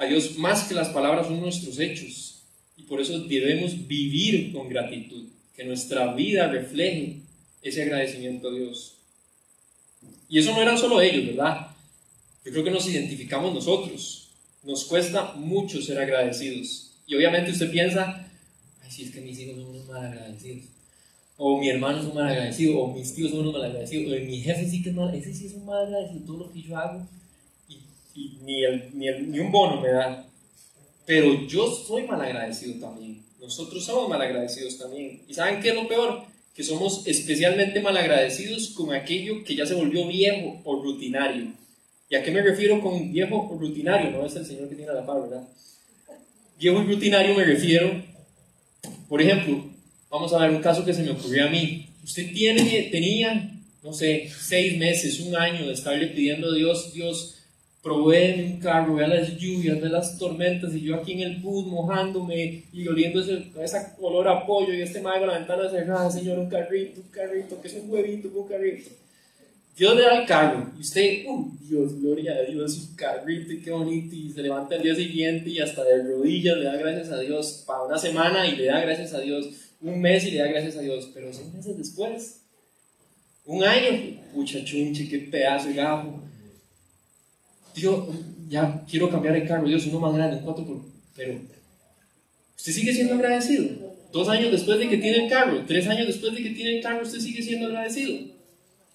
A 0.00 0.06
Dios 0.06 0.38
más 0.38 0.64
que 0.64 0.74
las 0.74 0.88
palabras 0.88 1.26
son 1.26 1.40
nuestros 1.40 1.78
hechos 1.78 2.40
y 2.78 2.84
por 2.84 3.02
eso 3.02 3.20
debemos 3.20 3.86
vivir 3.86 4.50
con 4.50 4.66
gratitud, 4.66 5.26
que 5.54 5.62
nuestra 5.62 6.14
vida 6.14 6.48
refleje 6.48 7.16
ese 7.60 7.82
agradecimiento 7.82 8.48
a 8.48 8.54
Dios. 8.54 8.94
Y 10.26 10.38
eso 10.38 10.52
no 10.52 10.62
eran 10.62 10.78
solo 10.78 11.02
ellos, 11.02 11.26
¿verdad? 11.26 11.66
Yo 12.46 12.50
creo 12.50 12.64
que 12.64 12.70
nos 12.70 12.88
identificamos 12.88 13.52
nosotros. 13.52 14.30
Nos 14.62 14.86
cuesta 14.86 15.34
mucho 15.34 15.82
ser 15.82 15.98
agradecidos. 15.98 16.92
Y 17.06 17.14
obviamente 17.14 17.50
usted 17.50 17.70
piensa, 17.70 18.26
ay, 18.82 18.90
si 18.90 19.02
es 19.02 19.10
que 19.10 19.20
mis 19.20 19.38
hijos 19.38 19.56
son 19.56 19.66
unos 19.66 19.86
mal 19.86 20.06
agradecidos. 20.06 20.64
O 21.36 21.60
mi 21.60 21.68
hermano 21.68 22.00
es 22.00 22.06
un 22.06 22.14
mal 22.14 22.28
agradecido, 22.28 22.78
o 22.78 22.94
mis 22.94 23.14
tíos 23.14 23.32
son 23.32 23.40
unos 23.40 23.52
mal 23.52 23.64
agradecidos, 23.64 24.10
o 24.10 24.24
mi 24.24 24.40
jefe 24.40 24.66
sí 24.66 24.82
que 24.82 24.88
es 24.88 24.94
mal, 24.94 25.14
ese 25.14 25.34
sí 25.34 25.44
es 25.44 25.52
un 25.52 25.66
mal 25.66 25.84
agradecido, 25.84 26.24
todo 26.24 26.38
lo 26.38 26.52
que 26.52 26.62
yo 26.62 26.74
hago, 26.74 27.06
y, 28.14 28.38
ni, 28.42 28.64
el, 28.64 28.90
ni, 28.94 29.08
el, 29.08 29.30
ni 29.30 29.38
un 29.38 29.50
bono 29.50 29.80
me 29.80 29.90
da. 29.90 30.26
Pero 31.06 31.46
yo 31.46 31.70
soy 31.74 32.02
mal 32.04 32.20
agradecido 32.20 32.80
también. 32.80 33.22
Nosotros 33.40 33.84
somos 33.84 34.08
mal 34.08 34.20
agradecidos 34.20 34.78
también. 34.78 35.22
¿Y 35.26 35.34
saben 35.34 35.60
qué 35.60 35.70
es 35.70 35.74
lo 35.74 35.88
peor? 35.88 36.24
Que 36.54 36.62
somos 36.62 37.06
especialmente 37.06 37.80
mal 37.80 37.96
agradecidos 37.96 38.68
con 38.70 38.92
aquello 38.92 39.42
que 39.44 39.56
ya 39.56 39.66
se 39.66 39.74
volvió 39.74 40.06
viejo 40.06 40.60
o 40.64 40.82
rutinario. 40.82 41.52
¿Y 42.08 42.16
a 42.16 42.22
qué 42.22 42.30
me 42.30 42.42
refiero 42.42 42.80
con 42.80 43.12
viejo 43.12 43.48
o 43.50 43.58
rutinario? 43.58 44.10
No 44.10 44.26
es 44.26 44.36
el 44.36 44.44
Señor 44.44 44.68
que 44.68 44.74
tiene 44.74 44.92
la 44.92 45.06
palabra, 45.06 45.28
¿verdad? 45.28 45.48
Viejo 46.58 46.82
y 46.82 46.86
rutinario 46.86 47.34
me 47.34 47.44
refiero, 47.44 48.02
por 49.08 49.22
ejemplo, 49.22 49.64
vamos 50.10 50.32
a 50.32 50.38
ver 50.38 50.50
un 50.50 50.60
caso 50.60 50.84
que 50.84 50.92
se 50.92 51.02
me 51.02 51.12
ocurrió 51.12 51.46
a 51.46 51.50
mí. 51.50 51.86
Usted 52.04 52.32
tiene, 52.32 52.88
tenía, 52.90 53.58
no 53.82 53.92
sé, 53.92 54.30
seis 54.40 54.76
meses, 54.76 55.20
un 55.20 55.34
año 55.36 55.66
de 55.66 55.72
estarle 55.72 56.08
pidiendo 56.08 56.50
a 56.50 56.54
Dios, 56.54 56.92
Dios, 56.92 57.39
provee 57.82 58.42
un 58.52 58.60
carro, 58.60 58.94
vea 58.96 59.08
las 59.08 59.36
lluvias, 59.36 59.80
vea 59.80 59.90
las 59.90 60.18
tormentas, 60.18 60.74
y 60.74 60.82
yo 60.82 60.96
aquí 60.96 61.12
en 61.12 61.20
el 61.20 61.36
bus 61.38 61.66
mojándome 61.66 62.64
y 62.72 62.86
oliendo 62.86 63.20
ese, 63.20 63.50
esa 63.62 63.96
olor 64.00 64.28
a 64.28 64.46
pollo, 64.46 64.74
y 64.74 64.82
este 64.82 65.00
mago 65.00 65.26
la 65.26 65.38
ventana 65.38 65.68
cerrada, 65.68 66.10
Señor, 66.10 66.38
un 66.38 66.48
carrito, 66.48 67.00
un 67.00 67.08
carrito, 67.08 67.60
que 67.60 67.68
es 67.68 67.74
un 67.74 67.90
huevito, 67.90 68.28
un 68.34 68.48
carrito. 68.48 68.90
Dios 69.76 69.96
le 69.96 70.02
da 70.02 70.20
el 70.20 70.26
carro 70.26 70.70
y 70.76 70.80
usted, 70.82 71.24
uh, 71.26 71.56
Dios, 71.62 71.98
gloria 71.98 72.34
a 72.34 72.42
Dios, 72.42 72.74
su 72.74 72.96
carrito, 72.96 73.54
qué 73.64 73.70
bonito, 73.70 74.14
y 74.14 74.30
se 74.30 74.42
levanta 74.42 74.76
el 74.76 74.82
día 74.82 74.94
siguiente 74.94 75.48
y 75.48 75.58
hasta 75.58 75.82
de 75.84 76.02
rodillas 76.02 76.58
le 76.58 76.64
da 76.64 76.76
gracias 76.76 77.10
a 77.10 77.18
Dios 77.18 77.64
para 77.66 77.84
una 77.84 77.96
semana 77.96 78.46
y 78.46 78.56
le 78.56 78.66
da 78.66 78.80
gracias 78.82 79.14
a 79.14 79.20
Dios 79.20 79.48
un 79.80 79.98
mes 79.98 80.26
y 80.26 80.32
le 80.32 80.40
da 80.40 80.48
gracias 80.48 80.76
a 80.76 80.82
Dios, 80.82 81.10
pero 81.14 81.32
seis 81.32 81.50
meses 81.54 81.78
después, 81.78 82.42
un 83.46 83.64
año, 83.64 84.20
pucha 84.34 84.62
chunche, 84.62 85.08
qué 85.08 85.18
pedazo 85.20 85.68
de 85.68 85.74
gajo. 85.74 86.20
Dios, 87.74 88.08
ya 88.48 88.84
quiero 88.88 89.10
cambiar 89.10 89.36
el 89.36 89.46
carro, 89.46 89.66
Dios, 89.66 89.86
uno 89.86 90.00
más 90.00 90.14
grande, 90.14 90.40
cuatro 90.44 90.64
por... 90.64 90.80
Pero, 91.14 91.40
usted 92.56 92.72
sigue 92.72 92.94
siendo 92.94 93.14
agradecido. 93.14 93.68
Dos 94.12 94.28
años 94.28 94.50
después 94.50 94.78
de 94.78 94.88
que 94.88 94.98
tiene 94.98 95.24
el 95.24 95.30
carro, 95.30 95.64
tres 95.66 95.86
años 95.86 96.06
después 96.06 96.34
de 96.34 96.42
que 96.42 96.50
tiene 96.50 96.76
el 96.78 96.82
carro, 96.82 97.02
usted 97.02 97.20
sigue 97.20 97.42
siendo 97.42 97.66
agradecido. 97.66 98.18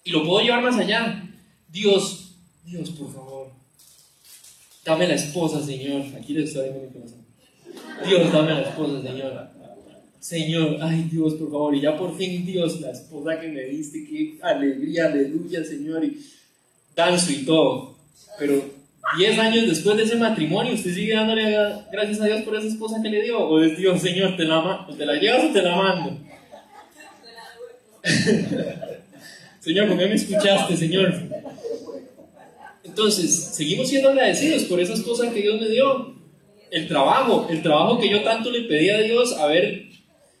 Y 0.04 0.10
lo 0.10 0.24
puedo 0.24 0.40
llevar 0.40 0.62
más 0.62 0.76
allá. 0.76 1.28
Dios, 1.68 2.34
Dios, 2.64 2.90
por 2.90 3.12
favor, 3.12 3.50
dame 4.84 5.08
la 5.08 5.14
esposa, 5.14 5.64
Señor. 5.64 6.04
Aquí 6.16 6.32
le 6.32 6.44
estoy 6.44 6.68
dando 6.68 6.82
mi 6.82 6.88
corazón. 6.88 7.26
Dios, 8.06 8.32
dame 8.32 8.54
la 8.54 8.62
esposa, 8.62 9.02
Señor. 9.02 9.56
Señor, 10.26 10.78
ay 10.80 11.08
Dios, 11.10 11.34
por 11.34 11.52
favor, 11.52 11.74
y 11.76 11.82
ya 11.82 11.96
por 11.96 12.16
fin 12.16 12.44
Dios, 12.44 12.80
la 12.80 12.90
esposa 12.90 13.38
que 13.38 13.46
me 13.46 13.62
diste, 13.62 14.04
qué 14.04 14.36
alegría, 14.42 15.06
aleluya, 15.06 15.62
Señor, 15.62 16.04
y 16.04 16.20
danzo 16.96 17.30
y 17.30 17.44
todo. 17.44 17.95
Pero 18.38 18.62
10 19.18 19.38
años 19.38 19.68
después 19.68 19.96
de 19.96 20.02
ese 20.02 20.16
matrimonio, 20.16 20.74
¿usted 20.74 20.92
sigue 20.92 21.14
dándole 21.14 21.56
gracias 21.92 22.20
a 22.20 22.26
Dios 22.26 22.42
por 22.42 22.56
esa 22.56 22.66
esposa 22.66 23.00
que 23.02 23.08
le 23.08 23.22
dio? 23.22 23.38
¿O 23.38 23.62
es 23.62 23.78
Dios, 23.78 24.00
Señor, 24.00 24.36
te 24.36 24.44
la, 24.44 24.86
te 24.96 25.06
la 25.06 25.14
llevas 25.14 25.44
o 25.44 25.52
te 25.52 25.62
la 25.62 25.76
mando? 25.76 26.18
Señor, 29.60 29.88
¿por 29.88 29.98
qué 29.98 30.06
me 30.06 30.14
escuchaste, 30.14 30.76
Señor? 30.76 31.14
Entonces, 32.84 33.32
seguimos 33.52 33.88
siendo 33.88 34.10
agradecidos 34.10 34.64
por 34.64 34.80
esas 34.80 35.00
cosas 35.00 35.32
que 35.32 35.42
Dios 35.42 35.60
me 35.60 35.68
dio. 35.68 36.14
El 36.70 36.88
trabajo, 36.88 37.46
el 37.48 37.62
trabajo 37.62 37.98
que 37.98 38.08
yo 38.08 38.22
tanto 38.22 38.50
le 38.50 38.62
pedí 38.62 38.90
a 38.90 38.98
Dios, 38.98 39.32
a 39.34 39.46
ver 39.46 39.86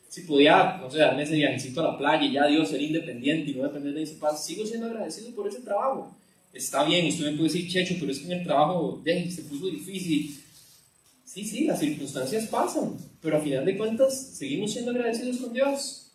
si 0.08 0.22
podía, 0.22 0.78
no 0.80 0.90
sé, 0.90 0.98
darme 0.98 1.22
ese 1.22 1.34
viajecito 1.34 1.80
a 1.80 1.92
la 1.92 1.98
playa 1.98 2.24
y 2.24 2.32
ya 2.32 2.46
Dios 2.46 2.68
ser 2.68 2.80
independiente 2.80 3.50
y 3.50 3.54
no 3.54 3.64
depender 3.64 3.94
de 3.94 4.02
ese 4.02 4.14
paso. 4.14 4.42
Sigo 4.42 4.64
siendo 4.64 4.86
agradecido 4.86 5.34
por 5.34 5.46
ese 5.48 5.60
trabajo. 5.60 6.16
Está 6.56 6.84
bien, 6.84 7.06
usted 7.06 7.26
me 7.26 7.36
puede 7.36 7.52
decir, 7.52 7.70
Checho, 7.70 7.96
pero 8.00 8.10
es 8.10 8.20
que 8.20 8.26
en 8.26 8.32
el 8.32 8.42
trabajo 8.44 9.02
se 9.04 9.42
puso 9.42 9.66
difícil. 9.66 10.40
Sí, 11.22 11.44
sí, 11.44 11.64
las 11.64 11.80
circunstancias 11.80 12.46
pasan, 12.46 12.96
pero 13.20 13.36
a 13.36 13.40
final 13.40 13.64
de 13.66 13.76
cuentas 13.76 14.30
seguimos 14.32 14.72
siendo 14.72 14.90
agradecidos 14.92 15.36
con 15.36 15.52
Dios. 15.52 16.06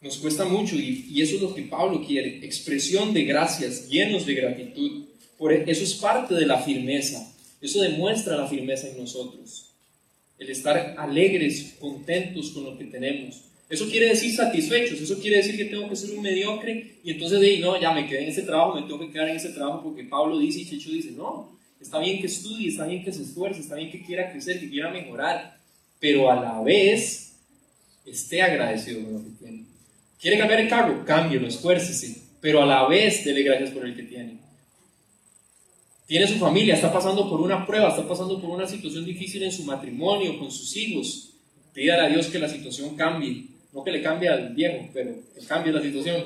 Nos 0.00 0.16
cuesta 0.16 0.44
mucho 0.44 0.74
y, 0.74 1.22
eso 1.22 1.36
es 1.36 1.42
lo 1.42 1.54
que 1.54 1.62
Pablo 1.62 2.04
quiere, 2.04 2.44
expresión 2.44 3.14
de 3.14 3.24
gracias, 3.24 3.88
llenos 3.88 4.26
de 4.26 4.34
gratitud. 4.34 5.04
Por 5.38 5.52
e, 5.52 5.70
eso 5.70 5.84
es 5.84 5.94
parte 5.94 6.34
de 6.34 6.46
la 6.46 6.60
firmeza, 6.60 7.32
eso 7.60 7.80
demuestra 7.80 8.36
la 8.36 8.48
firmeza 8.48 8.88
en 8.88 8.98
nosotros. 8.98 9.70
el 10.38 10.50
estar 10.50 10.96
alegres, 10.98 11.76
contentos 11.80 12.50
con 12.50 12.64
lo 12.64 12.76
que 12.76 12.84
tenemos. 12.84 13.40
Eso 13.68 13.88
quiere 13.88 14.06
decir 14.06 14.32
satisfechos, 14.32 15.00
eso 15.00 15.18
quiere 15.18 15.38
decir 15.38 15.56
que 15.56 15.64
tengo 15.64 15.88
que 15.88 15.96
ser 15.96 16.16
un 16.16 16.22
mediocre 16.22 16.98
y 17.02 17.10
entonces 17.10 17.40
de 17.40 17.58
no, 17.58 17.80
ya 17.80 17.92
me 17.92 18.06
quedé 18.06 18.22
en 18.22 18.28
ese 18.28 18.42
trabajo, 18.42 18.76
me 18.76 18.82
tengo 18.82 19.00
que 19.00 19.10
quedar 19.10 19.28
en 19.28 19.36
ese 19.36 19.48
trabajo 19.48 19.82
porque 19.82 20.04
Pablo 20.04 20.38
dice 20.38 20.60
y 20.60 20.66
Checho 20.66 20.90
dice, 20.90 21.10
no, 21.10 21.58
está 21.80 21.98
bien 21.98 22.20
que 22.20 22.26
estudie, 22.26 22.68
está 22.68 22.86
bien 22.86 23.02
que 23.02 23.12
se 23.12 23.22
esfuerce, 23.22 23.60
está 23.60 23.74
bien 23.74 23.90
que 23.90 24.02
quiera 24.02 24.30
crecer, 24.30 24.60
que 24.60 24.70
quiera 24.70 24.90
mejorar, 24.90 25.58
pero 25.98 26.30
a 26.30 26.40
la 26.40 26.62
vez 26.62 27.34
esté 28.04 28.40
agradecido 28.40 29.02
con 29.02 29.14
lo 29.14 29.24
que 29.24 29.30
tiene. 29.30 29.64
¿Quiere 30.20 30.38
cambiar 30.38 30.60
el 30.60 30.68
carro? 30.68 31.04
Cámbielo, 31.04 31.48
esfuércese, 31.48 32.22
pero 32.40 32.62
a 32.62 32.66
la 32.66 32.86
vez 32.86 33.24
dele 33.24 33.42
gracias 33.42 33.70
por 33.70 33.84
el 33.84 33.96
que 33.96 34.04
tiene. 34.04 34.38
Tiene 36.06 36.28
su 36.28 36.36
familia, 36.36 36.74
está 36.74 36.92
pasando 36.92 37.28
por 37.28 37.40
una 37.40 37.66
prueba, 37.66 37.88
está 37.88 38.06
pasando 38.06 38.40
por 38.40 38.50
una 38.50 38.68
situación 38.68 39.04
difícil 39.04 39.42
en 39.42 39.50
su 39.50 39.64
matrimonio, 39.64 40.38
con 40.38 40.52
sus 40.52 40.76
hijos. 40.76 41.30
Pídale 41.74 42.06
a 42.06 42.08
Dios 42.08 42.28
que 42.28 42.38
la 42.38 42.48
situación 42.48 42.94
cambie. 42.94 43.55
No 43.76 43.84
que 43.84 43.90
le 43.90 44.00
cambie 44.00 44.30
al 44.30 44.54
viejo, 44.54 44.88
pero 44.94 45.14
que 45.34 45.44
cambie 45.44 45.70
la 45.70 45.82
situación. 45.82 46.24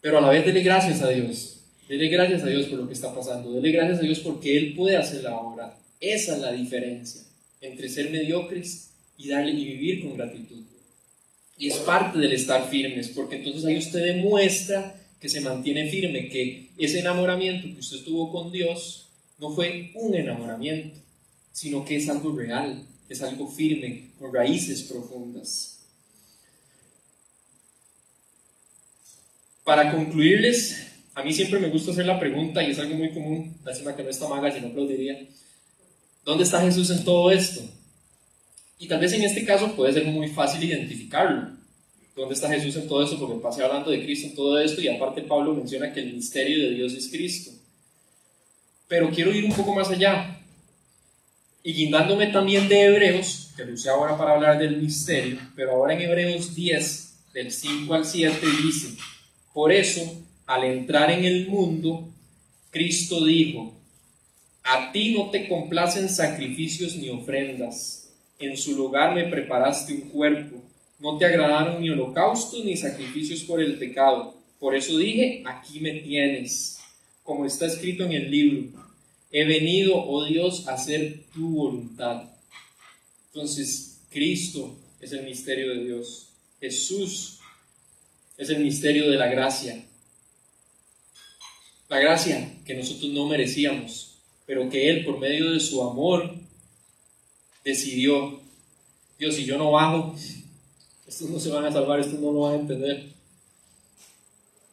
Pero 0.00 0.16
a 0.16 0.20
la 0.22 0.30
vez 0.30 0.46
dele 0.46 0.62
gracias 0.62 1.02
a 1.02 1.10
Dios. 1.10 1.58
Dele 1.86 2.08
gracias 2.08 2.42
a 2.42 2.46
Dios 2.46 2.68
por 2.68 2.78
lo 2.78 2.88
que 2.88 2.94
está 2.94 3.14
pasando. 3.14 3.52
Dele 3.52 3.70
gracias 3.70 3.98
a 3.98 4.02
Dios 4.02 4.20
porque 4.20 4.56
Él 4.56 4.72
puede 4.74 4.96
hacer 4.96 5.22
la 5.24 5.36
obra. 5.36 5.76
Esa 6.00 6.36
es 6.36 6.40
la 6.40 6.52
diferencia 6.52 7.20
entre 7.60 7.86
ser 7.90 8.10
mediocres 8.10 8.92
y, 9.18 9.28
darle, 9.28 9.52
y 9.52 9.62
vivir 9.62 10.02
con 10.02 10.16
gratitud. 10.16 10.62
Y 11.58 11.68
es 11.68 11.76
parte 11.76 12.18
del 12.18 12.32
estar 12.32 12.66
firmes, 12.66 13.08
porque 13.08 13.36
entonces 13.36 13.66
ahí 13.66 13.76
usted 13.76 14.02
demuestra 14.02 14.98
que 15.20 15.28
se 15.28 15.42
mantiene 15.42 15.90
firme, 15.90 16.30
que 16.30 16.70
ese 16.78 17.00
enamoramiento 17.00 17.68
que 17.68 17.80
usted 17.80 18.04
tuvo 18.04 18.32
con 18.32 18.50
Dios 18.50 19.06
no 19.38 19.50
fue 19.50 19.90
un 19.96 20.14
enamoramiento, 20.14 20.98
sino 21.52 21.84
que 21.84 21.96
es 21.96 22.08
algo 22.08 22.34
real, 22.34 22.82
es 23.10 23.20
algo 23.20 23.46
firme, 23.48 24.12
con 24.18 24.32
raíces 24.32 24.82
profundas. 24.84 25.71
Para 29.72 29.90
concluirles, 29.90 30.86
a 31.14 31.22
mí 31.22 31.32
siempre 31.32 31.58
me 31.58 31.70
gusta 31.70 31.92
hacer 31.92 32.04
la 32.04 32.20
pregunta, 32.20 32.62
y 32.62 32.72
es 32.72 32.78
algo 32.78 32.94
muy 32.94 33.08
común, 33.08 33.56
lástima 33.64 33.96
que 33.96 34.02
no 34.02 34.10
está 34.10 34.28
maga, 34.28 34.52
si 34.52 34.60
no 34.60 34.66
aplaudiría, 34.66 35.18
¿dónde 36.26 36.44
está 36.44 36.60
Jesús 36.60 36.90
en 36.90 37.02
todo 37.04 37.30
esto? 37.30 37.62
Y 38.78 38.86
tal 38.86 39.00
vez 39.00 39.14
en 39.14 39.22
este 39.22 39.46
caso 39.46 39.74
puede 39.74 39.94
ser 39.94 40.04
muy 40.04 40.28
fácil 40.28 40.62
identificarlo. 40.62 41.52
¿Dónde 42.14 42.34
está 42.34 42.50
Jesús 42.50 42.76
en 42.76 42.86
todo 42.86 43.02
esto? 43.02 43.18
Porque 43.18 43.42
pasé 43.42 43.64
hablando 43.64 43.90
de 43.90 44.04
Cristo 44.04 44.26
en 44.26 44.34
todo 44.34 44.60
esto 44.60 44.82
y 44.82 44.88
aparte 44.88 45.22
Pablo 45.22 45.54
menciona 45.54 45.90
que 45.90 46.00
el 46.00 46.12
misterio 46.12 46.64
de 46.64 46.74
Dios 46.74 46.92
es 46.92 47.08
Cristo. 47.08 47.52
Pero 48.88 49.10
quiero 49.10 49.32
ir 49.32 49.46
un 49.46 49.54
poco 49.54 49.74
más 49.74 49.88
allá. 49.88 50.38
Y 51.62 51.72
guindándome 51.72 52.26
también 52.26 52.68
de 52.68 52.78
Hebreos, 52.78 53.52
que 53.56 53.64
lo 53.64 53.72
usé 53.72 53.88
ahora 53.88 54.18
para 54.18 54.32
hablar 54.32 54.58
del 54.58 54.82
misterio, 54.82 55.38
pero 55.56 55.70
ahora 55.70 55.94
en 55.94 56.02
Hebreos 56.02 56.54
10, 56.54 57.14
del 57.32 57.50
5 57.50 57.94
al 57.94 58.04
7, 58.04 58.38
dice, 58.62 58.98
por 59.52 59.72
eso, 59.72 60.22
al 60.46 60.64
entrar 60.64 61.10
en 61.10 61.24
el 61.24 61.48
mundo, 61.48 62.08
Cristo 62.70 63.24
dijo, 63.24 63.72
a 64.62 64.92
ti 64.92 65.14
no 65.14 65.30
te 65.30 65.48
complacen 65.48 66.08
sacrificios 66.08 66.96
ni 66.96 67.08
ofrendas, 67.08 68.10
en 68.38 68.56
su 68.56 68.76
lugar 68.76 69.14
me 69.14 69.24
preparaste 69.24 69.94
un 69.94 70.00
cuerpo 70.08 70.62
no 71.02 71.18
te 71.18 71.24
agradaron 71.24 71.82
ni 71.82 71.90
holocaustos 71.90 72.64
ni 72.64 72.76
sacrificios 72.76 73.42
por 73.42 73.60
el 73.60 73.76
pecado. 73.76 74.36
Por 74.60 74.76
eso 74.76 74.96
dije, 74.96 75.42
aquí 75.44 75.80
me 75.80 75.94
tienes, 75.94 76.78
como 77.24 77.44
está 77.44 77.66
escrito 77.66 78.04
en 78.04 78.12
el 78.12 78.30
libro. 78.30 78.68
He 79.32 79.44
venido, 79.44 79.96
oh 79.96 80.24
Dios, 80.24 80.68
a 80.68 80.74
hacer 80.74 81.24
tu 81.34 81.56
voluntad. 81.56 82.30
Entonces, 83.32 83.98
Cristo 84.10 84.78
es 85.00 85.10
el 85.10 85.24
misterio 85.24 85.70
de 85.70 85.84
Dios. 85.86 86.28
Jesús 86.60 87.40
es 88.36 88.48
el 88.50 88.60
misterio 88.60 89.10
de 89.10 89.16
la 89.16 89.26
gracia. 89.26 89.84
La 91.88 91.98
gracia 91.98 92.52
que 92.64 92.74
nosotros 92.74 93.10
no 93.12 93.26
merecíamos, 93.26 94.16
pero 94.46 94.68
que 94.70 94.88
Él, 94.88 95.04
por 95.04 95.18
medio 95.18 95.50
de 95.50 95.60
su 95.60 95.82
amor, 95.82 96.34
decidió, 97.64 98.40
Dios, 99.18 99.34
si 99.34 99.44
yo 99.44 99.58
no 99.58 99.72
bajo, 99.72 100.14
estos 101.06 101.28
no 101.28 101.38
se 101.38 101.50
van 101.50 101.66
a 101.66 101.72
salvar, 101.72 102.00
estos 102.00 102.18
no 102.18 102.32
lo 102.32 102.40
van 102.40 102.54
a 102.54 102.60
entender. 102.60 103.12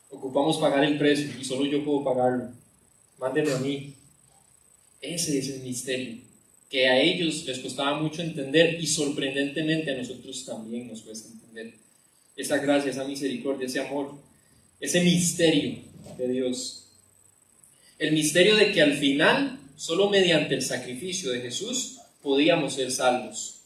Ocupamos 0.10 0.58
pagar 0.58 0.84
el 0.84 0.98
precio 0.98 1.30
y 1.40 1.44
solo 1.44 1.66
yo 1.66 1.84
puedo 1.84 2.04
pagarlo. 2.04 2.52
Mándenme 3.20 3.52
a 3.52 3.60
mí. 3.60 3.94
Ese 5.02 5.38
es 5.38 5.50
el 5.50 5.62
misterio 5.62 6.30
que 6.70 6.88
a 6.88 7.02
ellos 7.02 7.46
les 7.46 7.60
costaba 7.60 8.00
mucho 8.00 8.22
entender 8.22 8.80
y 8.80 8.86
sorprendentemente 8.86 9.92
a 9.92 9.98
nosotros 9.98 10.46
también 10.46 10.88
nos 10.88 11.02
cuesta 11.02 11.28
entender. 11.28 11.74
Esa 12.40 12.58
gracia, 12.58 12.90
esa 12.90 13.04
misericordia, 13.04 13.68
ese 13.68 13.82
amor, 13.82 14.16
ese 14.80 15.04
misterio 15.04 15.80
de 16.18 16.28
Dios. 16.30 16.86
El 17.98 18.14
misterio 18.14 18.56
de 18.56 18.72
que 18.72 18.82
al 18.82 18.94
final, 18.94 19.60
solo 19.76 20.10
mediante 20.10 20.56
el 20.56 20.62
sacrificio 20.62 21.32
de 21.32 21.42
Jesús, 21.42 21.98
podíamos 22.24 22.76
ser 22.76 22.92
salvos 22.92 23.60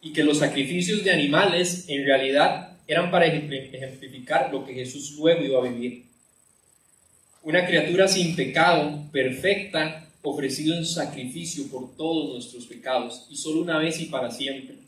y 0.00 0.14
que 0.14 0.24
los 0.24 0.38
sacrificios 0.38 1.04
de 1.04 1.10
animales 1.10 1.84
en 1.88 2.06
realidad 2.06 2.78
eran 2.86 3.10
para 3.10 3.26
ejemplificar 3.26 4.50
lo 4.50 4.64
que 4.64 4.72
Jesús 4.72 5.16
luego 5.18 5.44
iba 5.44 5.58
a 5.58 5.70
vivir. 5.70 6.04
Una 7.42 7.66
criatura 7.66 8.08
sin 8.08 8.34
pecado, 8.34 9.04
perfecta, 9.12 10.08
ofrecido 10.22 10.74
en 10.78 10.86
sacrificio 10.86 11.68
por 11.68 11.94
todos 11.94 12.32
nuestros 12.32 12.64
pecados, 12.64 13.26
y 13.28 13.36
solo 13.36 13.60
una 13.60 13.76
vez 13.76 14.00
y 14.00 14.06
para 14.06 14.30
siempre. 14.30 14.87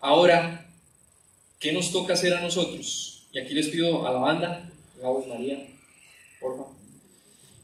Ahora, 0.00 0.66
¿qué 1.58 1.72
nos 1.72 1.92
toca 1.92 2.14
hacer 2.14 2.34
a 2.34 2.40
nosotros? 2.40 3.26
Y 3.32 3.38
aquí 3.38 3.54
les 3.54 3.68
pido 3.68 4.06
a 4.06 4.12
la 4.12 4.18
banda, 4.18 4.70
Gabo 5.00 5.26
María, 5.26 5.66
por 6.40 6.56
favor. 6.56 6.72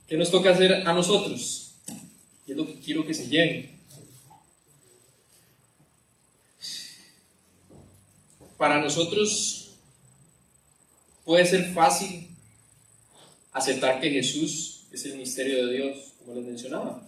¿Qué 0.08 0.16
nos 0.16 0.30
toca 0.30 0.50
hacer 0.50 0.86
a 0.86 0.92
nosotros? 0.92 1.74
Y 2.46 2.52
es 2.52 2.56
lo 2.56 2.66
que 2.66 2.78
quiero 2.80 3.06
que 3.06 3.14
se 3.14 3.28
lleven. 3.28 3.74
para 8.64 8.80
nosotros 8.80 9.72
puede 11.24 11.44
ser 11.44 11.72
fácil 11.74 12.28
aceptar 13.52 14.00
que 14.00 14.10
Jesús 14.10 14.84
es 14.90 15.04
el 15.04 15.18
misterio 15.18 15.66
de 15.66 15.74
Dios, 15.74 16.12
como 16.18 16.34
les 16.34 16.46
mencionaba. 16.46 17.06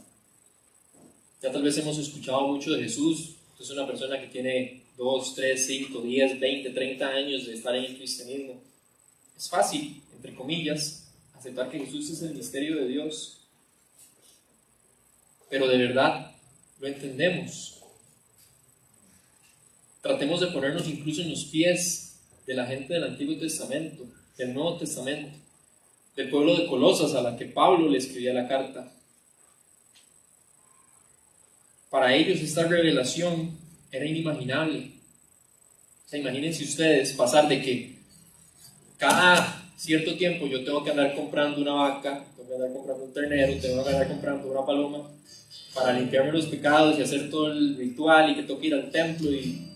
Ya 1.43 1.51
tal 1.51 1.63
vez 1.63 1.79
hemos 1.79 1.97
escuchado 1.97 2.49
mucho 2.49 2.73
de 2.73 2.83
Jesús. 2.83 3.37
Es 3.59 3.71
una 3.71 3.87
persona 3.87 4.21
que 4.21 4.27
tiene 4.27 4.83
2, 4.97 5.35
3, 5.35 5.67
5, 5.67 6.01
10, 6.01 6.41
20, 6.41 6.71
30 6.71 7.09
años 7.09 7.47
de 7.47 7.55
estar 7.55 7.75
en 7.75 7.85
el 7.85 7.97
cristianismo. 7.97 8.63
Es 9.37 9.49
fácil, 9.49 10.03
entre 10.15 10.35
comillas, 10.35 11.09
aceptar 11.35 11.71
que 11.71 11.81
Jesús 11.81 12.11
es 12.11 12.23
el 12.23 12.35
misterio 12.35 12.77
de 12.77 12.89
Dios. 12.89 13.41
Pero 15.51 15.69
de 15.69 15.79
verdad 15.79 16.35
lo 16.81 16.87
entendemos. 16.87 17.81
Tratemos 20.01 20.41
de 20.41 20.49
ponernos 20.49 20.89
incluso 20.89 21.23
en 21.23 21.31
los 21.31 21.45
pies 21.45 22.19
de 22.47 22.55
la 22.55 22.67
gente 22.67 22.95
del 22.95 23.05
Antiguo 23.05 23.37
Testamento, 23.37 24.05
del 24.39 24.55
Nuevo 24.55 24.79
Testamento, 24.79 25.37
del 26.15 26.31
pueblo 26.31 26.57
de 26.57 26.67
Colosas 26.67 27.15
a 27.15 27.23
la 27.23 27.37
que 27.37 27.47
Pablo 27.47 27.89
le 27.89 27.99
escribía 27.99 28.33
la 28.33 28.49
carta. 28.49 28.93
Para 31.91 32.15
ellos 32.15 32.41
esta 32.41 32.67
revelación 32.67 33.57
era 33.91 34.05
inimaginable. 34.05 34.93
O 36.07 36.09
sea, 36.09 36.19
imagínense 36.19 36.65
ustedes 36.65 37.13
pasar 37.13 37.49
de 37.49 37.63
que 37.63 37.97
cada 38.97 39.71
cierto 39.77 40.17
tiempo 40.17 40.47
yo 40.47 40.65
tengo 40.65 40.83
que 40.83 40.91
andar 40.91 41.15
comprando 41.15 41.61
una 41.61 41.73
vaca, 41.73 42.25
tengo 42.37 42.49
que 42.49 42.55
andar 42.55 42.73
comprando 42.73 43.05
un 43.05 43.13
ternero, 43.13 43.61
tengo 43.61 43.85
que 43.85 43.91
andar 43.91 44.09
comprando 44.09 44.51
una 44.51 44.65
paloma 44.65 45.11
para 45.75 45.93
limpiarme 45.93 46.33
los 46.33 46.47
pecados 46.47 46.99
y 46.99 47.03
hacer 47.03 47.29
todo 47.29 47.53
el 47.53 47.77
ritual 47.77 48.31
y 48.31 48.37
que 48.37 48.43
tengo 48.45 48.63
ir 48.63 48.75
al 48.75 48.91
templo 48.91 49.31
y 49.31 49.69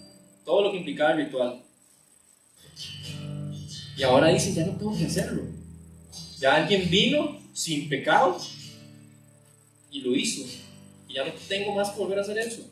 todo 0.44 0.62
lo 0.62 0.72
que 0.72 0.78
implicaba 0.78 1.12
el 1.12 1.26
ritual. 1.26 1.62
Y 3.96 4.02
ahora 4.02 4.28
dice, 4.28 4.54
ya 4.54 4.64
no 4.64 4.76
tengo 4.78 4.96
que 4.96 5.04
hacerlo. 5.04 5.42
Ya 6.38 6.54
alguien 6.54 6.88
vino 6.88 7.38
sin 7.52 7.86
pecado 7.88 8.40
y 9.90 10.00
lo 10.00 10.16
hizo. 10.16 10.42
Y 11.06 11.14
ya 11.14 11.24
no 11.24 11.32
tengo 11.48 11.74
más 11.74 11.90
que 11.90 11.98
volver 11.98 12.18
a 12.18 12.22
hacer 12.22 12.38
eso. 12.38 12.69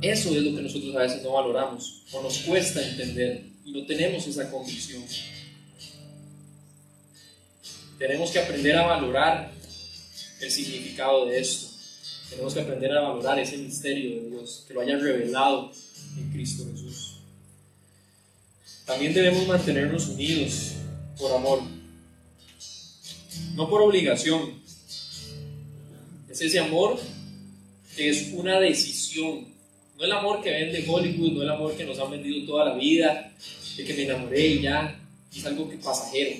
Eso 0.00 0.30
es 0.30 0.42
lo 0.42 0.56
que 0.56 0.62
nosotros 0.62 0.94
a 0.94 1.00
veces 1.00 1.22
no 1.22 1.32
valoramos 1.32 2.02
o 2.12 2.22
nos 2.22 2.38
cuesta 2.38 2.86
entender 2.86 3.44
y 3.64 3.72
no 3.72 3.84
tenemos 3.84 4.26
esa 4.26 4.50
convicción. 4.50 5.02
Tenemos 7.98 8.30
que 8.30 8.38
aprender 8.38 8.76
a 8.76 8.86
valorar 8.86 9.52
el 10.40 10.50
significado 10.50 11.26
de 11.26 11.40
esto. 11.40 11.66
Tenemos 12.30 12.54
que 12.54 12.60
aprender 12.60 12.92
a 12.92 13.00
valorar 13.00 13.38
ese 13.40 13.56
misterio 13.58 14.22
de 14.22 14.30
Dios, 14.30 14.64
que 14.68 14.74
lo 14.74 14.82
haya 14.82 14.96
revelado 14.96 15.72
en 16.16 16.30
Cristo 16.30 16.64
Jesús. 16.70 17.16
También 18.86 19.12
debemos 19.12 19.46
mantenernos 19.46 20.08
unidos 20.08 20.72
por 21.18 21.32
amor, 21.32 21.60
no 23.54 23.68
por 23.68 23.82
obligación. 23.82 24.62
Es 26.30 26.40
ese 26.40 26.60
amor 26.60 26.98
es 27.98 28.30
una 28.32 28.60
decisión. 28.60 29.46
No 29.96 30.04
el 30.04 30.12
amor 30.12 30.42
que 30.42 30.50
vende 30.50 30.84
Hollywood, 30.88 31.32
no 31.32 31.42
el 31.42 31.50
amor 31.50 31.76
que 31.76 31.84
nos 31.84 31.98
han 31.98 32.10
vendido 32.10 32.46
toda 32.46 32.66
la 32.66 32.74
vida, 32.74 33.32
de 33.76 33.84
que 33.84 33.94
me 33.94 34.04
enamoré 34.04 34.46
y 34.46 34.62
ya, 34.62 35.00
es 35.34 35.44
algo 35.44 35.68
que 35.68 35.76
pasajero. 35.76 36.36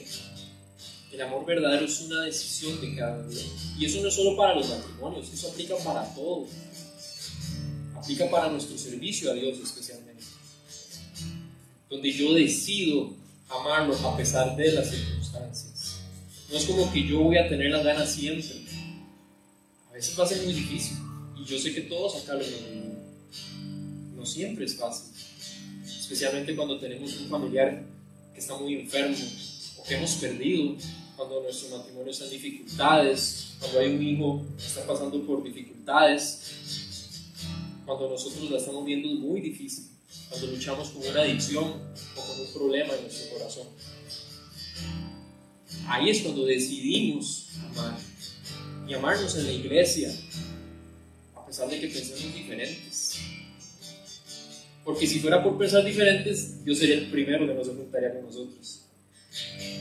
El 1.13 1.23
amor 1.23 1.47
verdadero 1.47 1.87
es 1.87 2.01
una 2.03 2.25
decisión 2.25 2.81
de 2.81 2.95
cada 2.95 3.27
día. 3.27 3.43
Y 3.79 3.87
eso 3.87 4.01
no 4.01 4.09
es 4.09 4.15
solo 4.15 4.37
para 4.37 4.55
los 4.55 4.69
matrimonios, 4.69 5.33
eso 5.33 5.49
aplica 5.49 5.77
para 5.77 6.05
todo. 6.15 6.47
Aplica 7.97 8.31
para 8.31 8.49
nuestro 8.49 8.77
servicio 8.79 9.31
a 9.31 9.35
Dios 9.35 9.59
especialmente. 9.59 10.23
Donde 11.89 12.13
yo 12.13 12.35
decido 12.35 13.11
amarlo 13.49 13.97
a 13.97 14.17
pesar 14.17 14.55
de 14.55 14.73
las 14.73 14.91
circunstancias. 14.91 16.01
No 16.51 16.59
es 16.59 16.65
como 16.65 16.93
que 16.93 17.07
yo 17.07 17.21
voy 17.21 17.39
a 17.39 17.49
tener 17.49 17.71
las 17.71 17.85
ganas 17.85 18.13
siempre. 18.13 18.49
A 19.91 19.93
veces 19.95 20.19
va 20.19 20.25
a 20.25 20.29
ser 20.29 20.43
muy 20.45 20.53
difícil. 20.53 20.97
Y 21.41 21.45
yo 21.45 21.59
sé 21.59 21.75
que 21.75 21.83
todos 21.83 22.23
acá 22.23 22.35
lo 22.35 22.41
mismo. 22.41 22.99
No 24.17 24.27
siempre 24.27 24.65
es 24.65 24.77
fácil. 24.77 25.13
Especialmente 25.85 26.57
cuando 26.57 26.79
tenemos 26.79 27.17
un 27.19 27.29
familiar 27.29 27.85
que 28.35 28.41
está 28.41 28.57
muy 28.57 28.75
enfermo 28.75 29.17
o 29.79 29.85
que 29.85 29.95
hemos 29.95 30.13
perdido, 30.13 30.77
cuando 31.17 31.43
nuestro 31.43 31.77
matrimonio 31.77 32.13
está 32.13 32.25
en 32.25 32.31
dificultades, 32.31 33.49
cuando 33.59 33.81
hay 33.81 33.95
un 33.95 34.03
hijo 34.03 34.47
que 34.57 34.67
está 34.67 34.87
pasando 34.87 35.21
por 35.27 35.43
dificultades, 35.43 36.41
cuando 37.85 38.09
nosotros 38.09 38.51
la 38.51 38.59
estamos 38.59 38.85
viendo 38.85 39.09
muy 39.09 39.41
difícil, 39.41 39.89
cuando 40.29 40.47
luchamos 40.49 40.91
con 40.91 41.07
una 41.07 41.23
adicción 41.23 41.65
o 41.65 42.21
con 42.21 42.41
un 42.41 42.53
problema 42.53 42.95
en 42.95 43.03
nuestro 43.03 43.37
corazón. 43.37 43.67
Ahí 45.89 46.11
es 46.11 46.21
cuando 46.21 46.45
decidimos 46.45 47.49
amar 47.71 47.99
y 48.87 48.95
amarnos 48.95 49.35
en 49.37 49.45
la 49.47 49.53
iglesia, 49.53 50.15
pesar 51.49 51.69
de 51.69 51.81
que 51.81 51.89
pensemos 51.89 52.35
diferentes. 52.35 53.19
Porque 54.85 55.07
si 55.07 55.19
fuera 55.19 55.43
por 55.43 55.59
pensar 55.59 55.85
diferentes, 55.85 56.65
yo 56.65 56.75
sería 56.75 56.97
el 56.97 57.11
primero 57.11 57.47
que 57.47 57.55
no 57.55 57.65
se 57.65 57.71
juntaría 57.75 58.15
con 58.15 58.25
nosotros. 58.25 58.83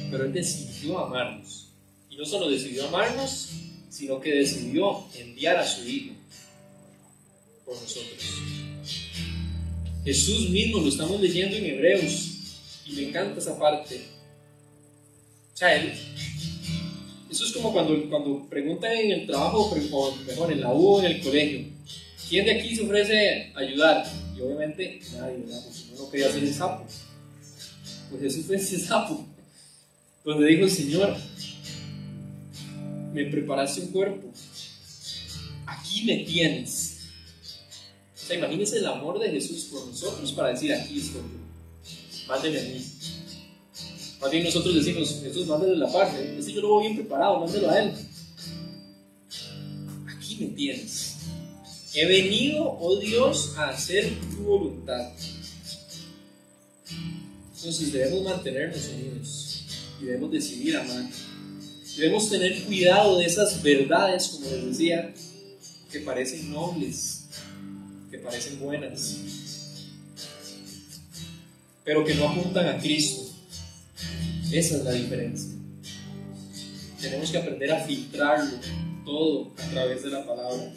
Pero 0.09 0.25
Él 0.25 0.33
decidió 0.33 0.99
amarnos. 0.99 1.67
Y 2.09 2.17
no 2.17 2.25
solo 2.25 2.49
decidió 2.49 2.87
amarnos, 2.87 3.51
sino 3.89 4.19
que 4.19 4.33
decidió 4.33 5.05
enviar 5.15 5.57
a 5.57 5.65
su 5.65 5.87
Hijo 5.87 6.13
por 7.65 7.79
nosotros. 7.81 8.23
Jesús 10.03 10.49
mismo 10.49 10.79
lo 10.79 10.89
estamos 10.89 11.19
leyendo 11.19 11.57
en 11.57 11.65
Hebreos 11.65 12.33
y 12.85 12.93
me 12.93 13.09
encanta 13.09 13.39
esa 13.39 13.59
parte. 13.59 14.01
O 15.53 15.57
sea, 15.57 15.75
él, 15.75 15.91
eso 17.37 17.45
es 17.45 17.51
como 17.51 17.71
cuando, 17.71 18.09
cuando 18.09 18.47
preguntan 18.49 18.91
en 18.93 19.11
el 19.11 19.27
trabajo, 19.27 19.71
o 19.91 20.15
mejor 20.25 20.51
en 20.51 20.61
la 20.61 20.73
U 20.73 20.95
o 20.95 20.99
en 20.99 21.05
el 21.05 21.21
colegio, 21.21 21.67
¿quién 22.27 22.45
de 22.45 22.51
aquí 22.59 22.75
se 22.75 22.81
ofrece 22.81 23.51
ayudar? 23.55 24.11
Y 24.35 24.41
obviamente 24.41 24.99
nadie, 25.13 25.37
¿verdad? 25.37 25.61
Porque 25.63 25.79
uno 25.93 26.01
no 26.01 26.09
quería 26.09 26.31
ser 26.31 26.43
el 26.43 26.53
sapo. 26.53 26.85
Pues 28.09 28.21
Jesús 28.23 28.45
fue 28.47 28.55
ese 28.55 28.79
sapo, 28.85 29.23
donde 30.25 30.47
dijo 30.47 30.67
Señor, 30.67 31.15
me 33.13 33.25
preparaste 33.25 33.81
un 33.81 33.91
cuerpo, 33.91 34.31
aquí 35.67 36.05
me 36.05 36.17
tienes. 36.23 37.01
O 38.15 38.27
sea, 38.27 38.35
imagínense 38.35 38.77
el 38.77 38.87
amor 38.87 39.19
de 39.19 39.29
Jesús 39.29 39.67
por 39.71 39.85
nosotros 39.85 40.31
para 40.33 40.49
decir, 40.49 40.73
aquí 40.73 40.97
estoy 40.97 41.21
yo, 41.21 42.27
mándeme 42.27 42.59
a 42.59 42.63
mí. 42.63 42.83
Más 44.19 44.31
bien 44.31 44.43
nosotros 44.43 44.73
decimos, 44.73 45.19
Jesús, 45.21 45.45
mándale 45.47 45.75
la 45.75 45.91
parte, 45.91 46.37
ese 46.37 46.51
yo 46.51 46.61
lo 46.61 46.69
voy 46.69 46.85
bien 46.85 46.95
preparado, 46.97 47.39
mándelo 47.39 47.69
a 47.69 47.79
Él. 47.79 47.93
Aquí 50.07 50.37
me 50.39 50.47
tienes. 50.47 51.17
He 51.93 52.05
venido, 52.05 52.77
oh 52.79 52.99
Dios, 52.99 53.53
a 53.57 53.69
hacer 53.69 54.11
tu 54.31 54.43
voluntad. 54.43 55.11
Entonces 57.55 57.91
debemos 57.91 58.23
mantenernos 58.23 58.87
unidos 58.89 59.63
y 60.01 60.05
debemos 60.05 60.31
decidir 60.31 60.77
amar. 60.77 61.09
Debemos 61.95 62.29
tener 62.29 62.63
cuidado 62.63 63.17
de 63.17 63.25
esas 63.25 63.61
verdades, 63.63 64.27
como 64.27 64.49
les 64.51 64.65
decía, 64.65 65.13
que 65.91 65.99
parecen 66.01 66.51
nobles, 66.51 67.25
que 68.11 68.19
parecen 68.19 68.59
buenas, 68.59 69.17
pero 71.83 72.05
que 72.05 72.13
no 72.13 72.29
apuntan 72.29 72.67
a 72.67 72.77
Cristo. 72.77 73.26
Esa 74.51 74.77
es 74.77 74.83
la 74.83 74.91
diferencia. 74.91 75.53
Tenemos 77.01 77.31
que 77.31 77.37
aprender 77.37 77.71
a 77.71 77.81
filtrarlo 77.81 78.57
todo 79.05 79.53
a 79.57 79.69
través 79.69 80.03
de 80.03 80.09
la 80.09 80.25
palabra 80.25 80.71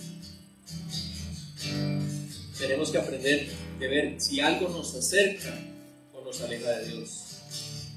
tenemos 2.61 2.91
que 2.91 2.99
aprender 2.99 3.49
de 3.79 3.89
ver 3.89 4.21
si 4.21 4.39
algo 4.41 4.69
nos 4.69 4.95
acerca 4.95 5.59
o 6.13 6.23
nos 6.23 6.41
aleja 6.43 6.71
de 6.71 6.89
Dios. 6.89 7.39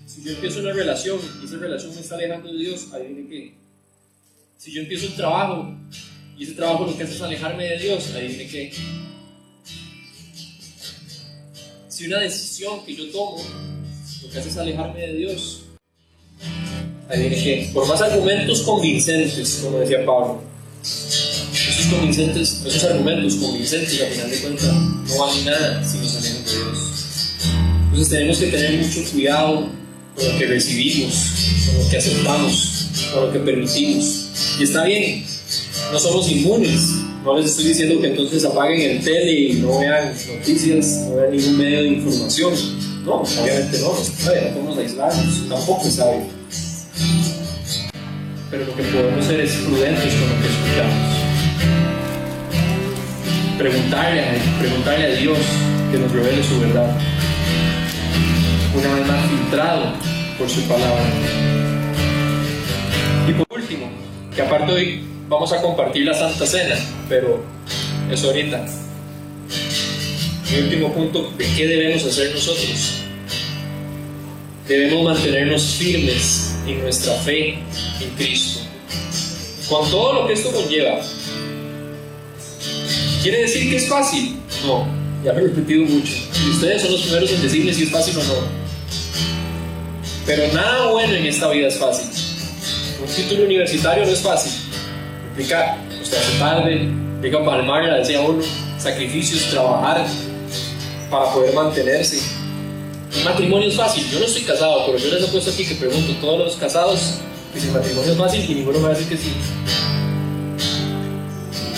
Si 0.05 0.23
yo 0.23 0.31
empiezo 0.31 0.59
una 0.59 0.71
relación 0.71 1.19
y 1.41 1.45
esa 1.45 1.57
relación 1.57 1.93
me 1.93 2.01
está 2.01 2.15
alejando 2.15 2.51
de 2.51 2.59
Dios, 2.59 2.87
adivine 2.93 3.29
qué. 3.29 3.53
Si 4.57 4.71
yo 4.71 4.81
empiezo 4.81 5.07
un 5.07 5.15
trabajo 5.15 5.75
y 6.37 6.43
ese 6.43 6.53
trabajo 6.53 6.85
lo 6.85 6.97
que 6.97 7.03
hace 7.03 7.15
es 7.15 7.21
alejarme 7.21 7.65
de 7.65 7.77
Dios, 7.77 8.09
adivine 8.15 8.47
qué. 8.47 8.73
Si 11.89 12.07
una 12.07 12.19
decisión 12.19 12.85
que 12.85 12.95
yo 12.95 13.11
tomo 13.11 13.43
lo 14.21 14.29
que 14.29 14.39
hace 14.39 14.49
es 14.49 14.57
alejarme 14.57 15.01
de 15.01 15.13
Dios, 15.13 15.62
Por 17.73 17.87
más 17.87 18.01
argumentos 18.01 18.61
convincentes, 18.61 19.59
como 19.63 19.79
decía 19.79 20.05
Pablo, 20.05 20.41
esos 20.81 21.85
convincentes, 21.91 22.63
esos 22.65 22.83
argumentos 22.85 23.35
convincentes, 23.35 24.01
al 24.01 24.07
final 24.07 24.31
de 24.31 24.37
cuentas, 24.37 24.73
no 24.73 25.17
valen 25.17 25.45
nada 25.45 25.83
si 25.83 25.97
nos 25.97 26.15
alejan 26.15 26.45
de 26.45 26.51
Dios. 26.51 26.93
Entonces 27.85 28.09
tenemos 28.09 28.37
que 28.37 28.47
tener 28.47 28.83
mucho 28.83 29.11
cuidado 29.11 29.69
con 30.15 30.27
lo 30.27 30.37
que 30.39 30.45
recibimos, 30.47 31.13
con 31.67 31.83
lo 31.83 31.89
que 31.89 31.97
aceptamos, 31.97 32.87
con 33.13 33.25
lo 33.27 33.33
que 33.33 33.39
permitimos. 33.39 34.27
Y 34.59 34.63
está 34.63 34.83
bien, 34.85 35.25
no 35.91 35.99
somos 35.99 36.31
inmunes. 36.31 36.81
No 37.23 37.37
les 37.37 37.51
estoy 37.51 37.65
diciendo 37.65 38.01
que 38.01 38.07
entonces 38.07 38.43
apaguen 38.43 38.81
el 38.81 39.03
tele 39.03 39.31
y 39.31 39.53
no 39.53 39.79
vean 39.79 40.13
noticias, 40.37 40.85
no 41.07 41.15
vean 41.15 41.31
ningún 41.31 41.57
medio 41.57 41.83
de 41.83 41.87
información. 41.87 42.53
No, 43.05 43.21
obviamente 43.21 43.79
no, 43.79 43.87
no 43.87 44.53
podemos 44.53 44.77
aislarnos, 44.77 45.49
tampoco 45.49 45.87
es 45.87 45.93
sabio. 45.95 46.25
Pero 48.51 48.65
lo 48.65 48.75
que 48.75 48.83
podemos 48.83 49.25
ser 49.25 49.39
es 49.39 49.55
prudentes 49.57 50.13
con 50.13 50.29
lo 50.29 50.41
que 50.41 50.47
escuchamos 50.47 51.23
preguntarle 53.57 54.21
a, 54.21 54.59
preguntarle 54.59 55.05
a 55.05 55.15
Dios 55.15 55.37
que 55.91 55.97
nos 55.97 56.11
revele 56.11 56.43
su 56.43 56.59
verdad. 56.59 56.97
Una 58.75 58.95
vez 58.95 59.07
más 59.07 59.29
filtrado 59.29 59.93
por 60.37 60.49
su 60.49 60.61
palabra. 60.63 61.03
Y 63.27 63.31
por 63.31 63.59
último, 63.59 63.89
que 64.35 64.41
aparte 64.41 64.71
hoy 64.71 65.03
vamos 65.29 65.53
a 65.53 65.61
compartir 65.61 66.05
la 66.05 66.13
Santa 66.13 66.45
Cena, 66.45 66.75
pero 67.07 67.43
eso 68.11 68.27
ahorita. 68.27 68.65
Mi 70.51 70.59
último 70.59 70.93
punto, 70.93 71.31
¿de 71.37 71.45
qué 71.55 71.67
debemos 71.67 72.03
hacer 72.03 72.33
nosotros? 72.33 73.03
Debemos 74.67 75.03
mantenernos 75.03 75.75
firmes 75.75 76.52
en 76.65 76.81
nuestra 76.81 77.13
fe 77.15 77.59
en 77.99 78.09
Cristo. 78.17 78.61
Con 79.69 79.89
todo 79.89 80.13
lo 80.13 80.27
que 80.27 80.33
esto 80.33 80.51
conlleva, 80.51 81.01
¿Quiere 83.23 83.43
decir 83.43 83.69
que 83.69 83.77
es 83.77 83.87
fácil? 83.87 84.37
No, 84.65 84.85
ya 85.23 85.31
me 85.31 85.39
he 85.39 85.43
repetido 85.45 85.85
mucho. 85.85 86.11
Y 86.45 86.49
ustedes 86.49 86.81
son 86.81 86.91
los 86.91 87.03
primeros 87.03 87.31
en 87.31 87.41
decirle 87.41 87.73
si 87.73 87.83
es 87.83 87.89
fácil 87.89 88.17
o 88.17 88.23
no. 88.23 88.33
Pero 90.25 90.53
nada 90.53 90.91
bueno 90.91 91.13
en 91.13 91.25
esta 91.27 91.49
vida 91.49 91.69
es 91.69 91.77
fácil. 91.77 92.09
Un 93.01 93.07
título 93.07 93.45
universitario 93.45 94.05
no 94.05 94.11
es 94.11 94.19
fácil. 94.19 94.51
Implica 95.29 95.77
hace 96.01 96.37
tarde, 96.37 96.83
implica 96.83 97.45
palmar, 97.45 97.97
decía 97.97 98.19
uno, 98.19 98.43
sacrificios, 98.77 99.49
trabajar 99.49 100.05
para 101.09 101.31
poder 101.31 101.53
mantenerse. 101.53 102.42
Matrimonio 103.23 103.69
es 103.69 103.75
fácil. 103.75 104.09
Yo 104.09 104.19
no 104.19 104.25
estoy 104.25 104.41
casado, 104.43 104.85
pero 104.87 104.97
yo 104.97 105.13
les 105.13 105.23
he 105.23 105.27
puesto 105.27 105.51
aquí 105.51 105.65
que 105.65 105.75
pregunto 105.75 106.13
a 106.13 106.21
todos 106.21 106.39
los 106.39 106.55
casados 106.55 106.99
que 107.53 107.59
el 107.59 107.71
matrimonio 107.71 108.11
es 108.11 108.17
fácil 108.17 108.49
y 108.49 108.55
ninguno 108.55 108.79
me 108.79 108.85
va 108.85 108.93
a 108.93 108.97
decir 108.97 109.09
que 109.09 109.17
sí. 109.17 109.31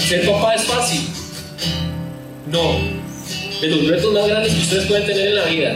Ser 0.08 0.26
papá 0.26 0.56
es 0.56 0.64
fácil. 0.64 1.02
No. 2.48 2.80
De 3.60 3.68
los 3.68 3.88
retos 3.88 4.14
más 4.14 4.28
grandes 4.28 4.54
que 4.54 4.62
ustedes 4.62 4.86
pueden 4.86 5.06
tener 5.06 5.28
en 5.28 5.36
la 5.36 5.46
vida. 5.46 5.76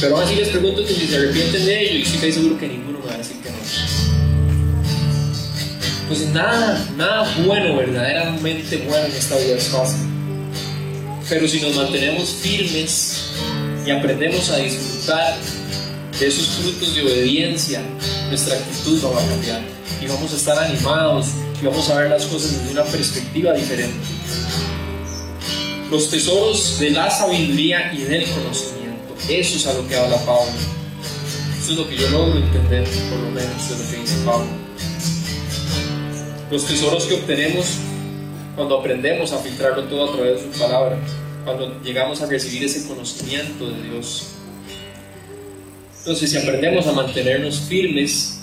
Pero 0.00 0.16
aún 0.16 0.24
así 0.24 0.34
les 0.36 0.48
pregunto 0.48 0.84
que 0.84 0.94
si 0.94 1.06
se 1.06 1.16
arrepienten 1.16 1.66
de 1.66 1.82
ello 1.82 1.98
y 1.98 2.02
estoy 2.02 2.32
seguro 2.32 2.58
que 2.58 2.68
ninguno 2.68 2.98
me 3.00 3.06
va 3.06 3.14
a 3.14 3.18
decir 3.18 3.36
que 3.42 3.50
no. 3.50 3.56
Pues 6.08 6.20
nada, 6.28 6.88
nada 6.96 7.34
bueno, 7.44 7.76
verdaderamente 7.76 8.76
bueno 8.88 9.06
en 9.06 9.12
esta 9.12 9.36
vida 9.36 9.56
es 9.56 9.68
fácil. 9.68 10.00
Pero 11.28 11.48
si 11.48 11.60
nos 11.60 11.76
mantenemos 11.76 12.28
firmes 12.30 13.30
y 13.86 13.90
aprendemos 13.90 14.50
a 14.50 14.56
disfrutar 14.56 15.36
de 16.18 16.26
esos 16.26 16.46
frutos 16.46 16.94
de 16.94 17.02
obediencia, 17.02 17.82
nuestra 18.28 18.56
actitud 18.56 19.02
va 19.04 19.22
a 19.22 19.26
cambiar 19.26 19.60
y 20.00 20.06
vamos 20.06 20.32
a 20.32 20.36
estar 20.36 20.58
animados 20.58 21.26
y 21.60 21.66
vamos 21.66 21.88
a 21.90 21.98
ver 21.98 22.10
las 22.10 22.24
cosas 22.26 22.52
desde 22.52 22.72
una 22.72 22.84
perspectiva 22.84 23.52
diferente. 23.52 24.06
Los 25.90 26.10
tesoros 26.10 26.78
de 26.78 26.90
la 26.90 27.10
sabiduría 27.10 27.92
y 27.92 28.02
del 28.02 28.24
conocimiento. 28.30 29.14
Eso 29.28 29.56
es 29.56 29.66
a 29.66 29.74
lo 29.74 29.86
que 29.86 29.96
habla 29.96 30.16
Pablo. 30.18 30.52
Eso 31.60 31.72
es 31.72 31.78
lo 31.78 31.88
que 31.88 31.96
yo 31.96 32.08
logro 32.10 32.38
entender, 32.38 32.88
por 33.10 33.18
lo 33.18 33.30
menos, 33.30 33.68
de 33.68 33.76
lo 33.76 33.90
que 33.90 33.96
dice 33.96 34.16
Pablo. 34.24 34.46
Los 36.50 36.66
tesoros 36.66 37.04
que 37.04 37.14
obtenemos 37.14 37.66
cuando 38.56 38.78
aprendemos 38.78 39.32
a 39.32 39.38
filtrarlo 39.38 39.84
todo 39.84 40.10
a 40.10 40.16
través 40.16 40.44
de 40.44 40.52
su 40.52 40.58
palabra, 40.58 40.98
cuando 41.44 41.80
llegamos 41.82 42.20
a 42.22 42.26
recibir 42.26 42.64
ese 42.64 42.86
conocimiento 42.88 43.70
de 43.70 43.82
Dios. 43.82 44.28
Entonces, 45.98 46.30
si 46.30 46.36
aprendemos 46.36 46.86
a 46.86 46.92
mantenernos 46.92 47.60
firmes, 47.60 48.40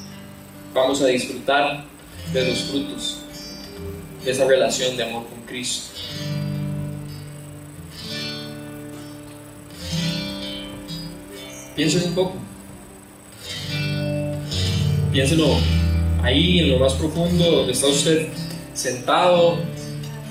vamos 0.73 1.01
a 1.01 1.07
disfrutar 1.07 1.85
de 2.33 2.47
los 2.47 2.63
frutos 2.63 3.17
de 4.23 4.31
esa 4.31 4.45
relación 4.45 4.95
de 4.97 5.03
amor 5.03 5.27
con 5.27 5.41
Cristo. 5.45 5.91
Piensen 11.75 12.03
un 12.09 12.15
poco. 12.15 12.35
Piénselo 15.11 15.57
ahí 16.21 16.59
en 16.59 16.69
lo 16.69 16.79
más 16.79 16.93
profundo 16.93 17.51
donde 17.51 17.73
está 17.73 17.87
usted 17.87 18.27
sentado, 18.73 19.57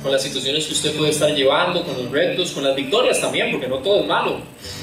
con 0.02 0.12
las 0.12 0.22
situaciones 0.22 0.66
que 0.66 0.72
usted 0.72 0.96
puede 0.96 1.10
estar 1.10 1.30
llevando, 1.34 1.84
con 1.84 1.96
los 1.96 2.10
retos, 2.10 2.52
con 2.52 2.64
las 2.64 2.74
victorias 2.74 3.20
también, 3.20 3.50
porque 3.50 3.68
no 3.68 3.78
todo 3.78 4.00
es 4.00 4.06
malo. 4.06 4.38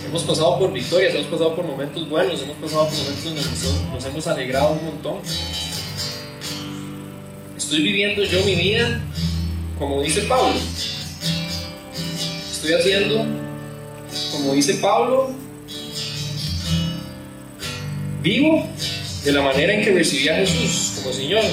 Hemos 0.05 0.23
pasado 0.23 0.59
por 0.59 0.71
victorias, 0.71 1.15
hemos 1.15 1.27
pasado 1.27 1.55
por 1.55 1.65
momentos 1.65 2.07
buenos, 2.07 2.41
hemos 2.41 2.57
pasado 2.57 2.85
por 2.85 2.97
momentos 2.97 3.23
donde 3.23 3.41
nos, 3.93 4.05
hemos 4.05 4.27
alegrado 4.27 4.73
un 4.73 4.85
montón. 4.85 5.17
Estoy 7.57 7.81
viviendo 7.81 8.23
yo 8.23 8.43
mi 8.45 8.55
vida 8.55 9.01
como 9.79 10.01
dice 10.01 10.21
Pablo. 10.21 10.55
Estoy 12.51 12.73
haciendo 12.73 13.25
como 14.31 14.53
dice 14.53 14.75
Pablo. 14.75 15.31
Vivo 18.21 18.67
de 19.23 19.31
la 19.31 19.41
manera 19.41 19.73
en 19.73 19.83
que 19.83 19.91
recibí 19.93 20.29
a 20.29 20.35
Jesús 20.35 20.99
como 21.01 21.13
Señor. 21.13 21.43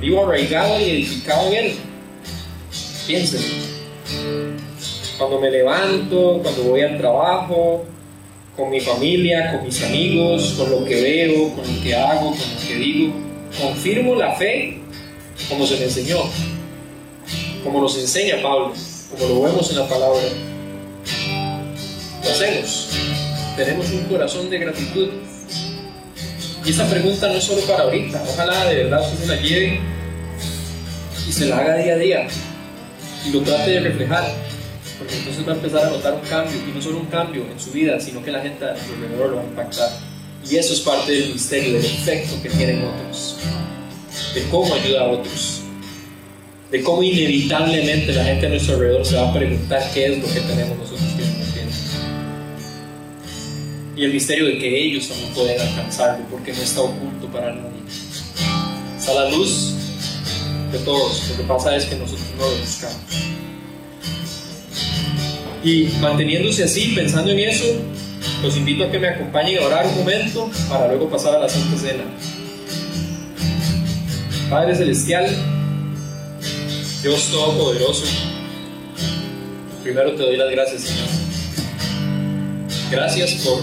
Vivo 0.00 0.26
arraigado 0.26 0.80
y 0.80 0.90
edificado 0.90 1.48
en 1.48 1.54
Él. 1.54 1.76
Piensen. 3.06 3.40
Cuando 5.16 5.40
me 5.40 5.50
levanto, 5.50 6.40
cuando 6.42 6.62
voy 6.64 6.80
al 6.80 6.98
trabajo, 6.98 7.84
con 8.56 8.70
mi 8.70 8.80
familia, 8.80 9.52
con 9.52 9.64
mis 9.64 9.82
amigos, 9.84 10.54
con 10.58 10.70
lo 10.70 10.84
que 10.84 11.00
veo, 11.00 11.54
con 11.54 11.76
lo 11.76 11.82
que 11.82 11.94
hago, 11.94 12.30
con 12.30 12.38
lo 12.38 12.68
que 12.68 12.74
digo, 12.74 13.14
confirmo 13.60 14.14
la 14.16 14.32
fe 14.32 14.78
como 15.48 15.66
se 15.66 15.76
me 15.76 15.84
enseñó, 15.84 16.18
como 17.62 17.80
nos 17.80 17.96
enseña 17.98 18.42
Pablo, 18.42 18.72
como 19.12 19.34
lo 19.34 19.42
vemos 19.42 19.70
en 19.70 19.76
la 19.76 19.88
palabra. 19.88 20.22
Lo 22.24 22.30
hacemos. 22.30 22.88
Tenemos 23.56 23.90
un 23.90 24.04
corazón 24.04 24.50
de 24.50 24.58
gratitud. 24.58 25.08
Y 26.64 26.70
esta 26.70 26.88
pregunta 26.90 27.28
no 27.28 27.34
es 27.34 27.44
solo 27.44 27.62
para 27.62 27.84
ahorita, 27.84 28.20
ojalá 28.28 28.64
de 28.64 28.74
verdad 28.74 29.12
usted 29.12 29.26
la 29.28 29.36
lleve 29.36 29.80
y 31.28 31.32
se 31.32 31.46
la 31.46 31.58
haga 31.58 31.76
día 31.76 31.94
a 31.94 31.98
día 31.98 32.28
y 33.26 33.32
lo 33.32 33.40
trate 33.42 33.70
de 33.70 33.80
reflejar, 33.80 34.24
porque 34.98 35.16
entonces 35.16 35.46
va 35.46 35.52
a 35.52 35.56
empezar 35.56 35.86
a 35.86 35.90
notar 35.90 36.14
un 36.14 36.20
cambio, 36.28 36.58
y 36.68 36.72
no 36.74 36.80
solo 36.80 36.98
un 37.00 37.06
cambio 37.06 37.44
en 37.50 37.58
su 37.58 37.70
vida, 37.72 38.00
sino 38.00 38.22
que 38.22 38.30
la 38.30 38.40
gente 38.40 38.64
a 38.64 38.76
su 38.76 38.94
alrededor 38.94 39.30
lo 39.30 39.36
va 39.36 39.42
a 39.42 39.46
impactar. 39.46 39.88
Y 40.48 40.56
eso 40.56 40.74
es 40.74 40.80
parte 40.80 41.12
del 41.12 41.32
misterio, 41.32 41.74
del 41.74 41.84
efecto 41.84 42.40
que 42.42 42.48
tienen 42.50 42.84
otros, 42.84 43.36
de 44.34 44.42
cómo 44.44 44.72
ayuda 44.74 45.02
a 45.02 45.08
otros, 45.08 45.62
de 46.70 46.82
cómo 46.82 47.02
inevitablemente 47.02 48.12
la 48.12 48.24
gente 48.24 48.46
a 48.46 48.48
nuestro 48.50 48.74
alrededor 48.74 49.04
se 49.04 49.16
va 49.16 49.30
a 49.30 49.34
preguntar 49.34 49.90
qué 49.92 50.06
es 50.06 50.18
lo 50.18 50.26
que 50.26 50.40
tenemos 50.40 50.78
nosotros 50.78 51.00
que 51.16 51.24
no 51.24 51.52
tienen. 51.52 51.74
Y 53.96 54.04
el 54.04 54.12
misterio 54.12 54.46
de 54.46 54.58
que 54.58 54.84
ellos 54.84 55.08
también 55.08 55.32
pueden 55.32 55.60
alcanzarlo, 55.60 56.24
porque 56.30 56.52
no 56.52 56.62
está 56.62 56.82
oculto 56.82 57.26
para 57.32 57.52
nadie. 57.52 57.80
Está 58.98 59.14
la 59.14 59.30
luz 59.30 59.74
de 60.72 60.78
todos. 60.80 61.30
Lo 61.30 61.36
que 61.36 61.42
pasa 61.44 61.76
es 61.76 61.86
que 61.86 61.96
nosotros 61.96 62.26
no 62.38 62.48
lo 62.48 62.56
buscamos. 62.56 62.96
Y 65.64 65.88
manteniéndose 66.00 66.64
así, 66.64 66.92
pensando 66.94 67.30
en 67.32 67.40
eso, 67.40 67.64
los 68.42 68.56
invito 68.56 68.84
a 68.84 68.90
que 68.90 68.98
me 68.98 69.08
acompañen 69.08 69.62
a 69.62 69.66
orar 69.66 69.86
un 69.86 69.98
momento 69.98 70.50
para 70.68 70.88
luego 70.88 71.08
pasar 71.08 71.34
a 71.36 71.38
la 71.40 71.48
Santa 71.48 71.76
Cena. 71.76 72.04
Padre 74.48 74.76
Celestial, 74.76 75.26
Dios 77.02 77.28
Todopoderoso, 77.30 78.04
primero 79.82 80.14
te 80.14 80.22
doy 80.22 80.36
las 80.36 80.50
gracias, 80.50 80.82
Señor. 80.82 81.08
Gracias 82.90 83.32
por 83.44 83.60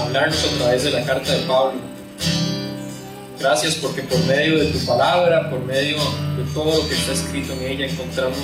hablarnos 0.00 0.44
a 0.44 0.58
través 0.58 0.82
de 0.82 0.90
la 0.90 1.04
carta 1.04 1.32
de 1.32 1.46
Pablo. 1.46 1.87
Gracias 3.40 3.76
porque 3.76 4.02
por 4.02 4.18
medio 4.24 4.58
de 4.58 4.66
tu 4.66 4.84
palabra, 4.84 5.48
por 5.48 5.60
medio 5.64 5.96
de 6.36 6.42
todo 6.52 6.82
lo 6.82 6.88
que 6.88 6.94
está 6.96 7.12
escrito 7.12 7.52
en 7.52 7.62
ella, 7.62 7.86
encontramos 7.86 8.36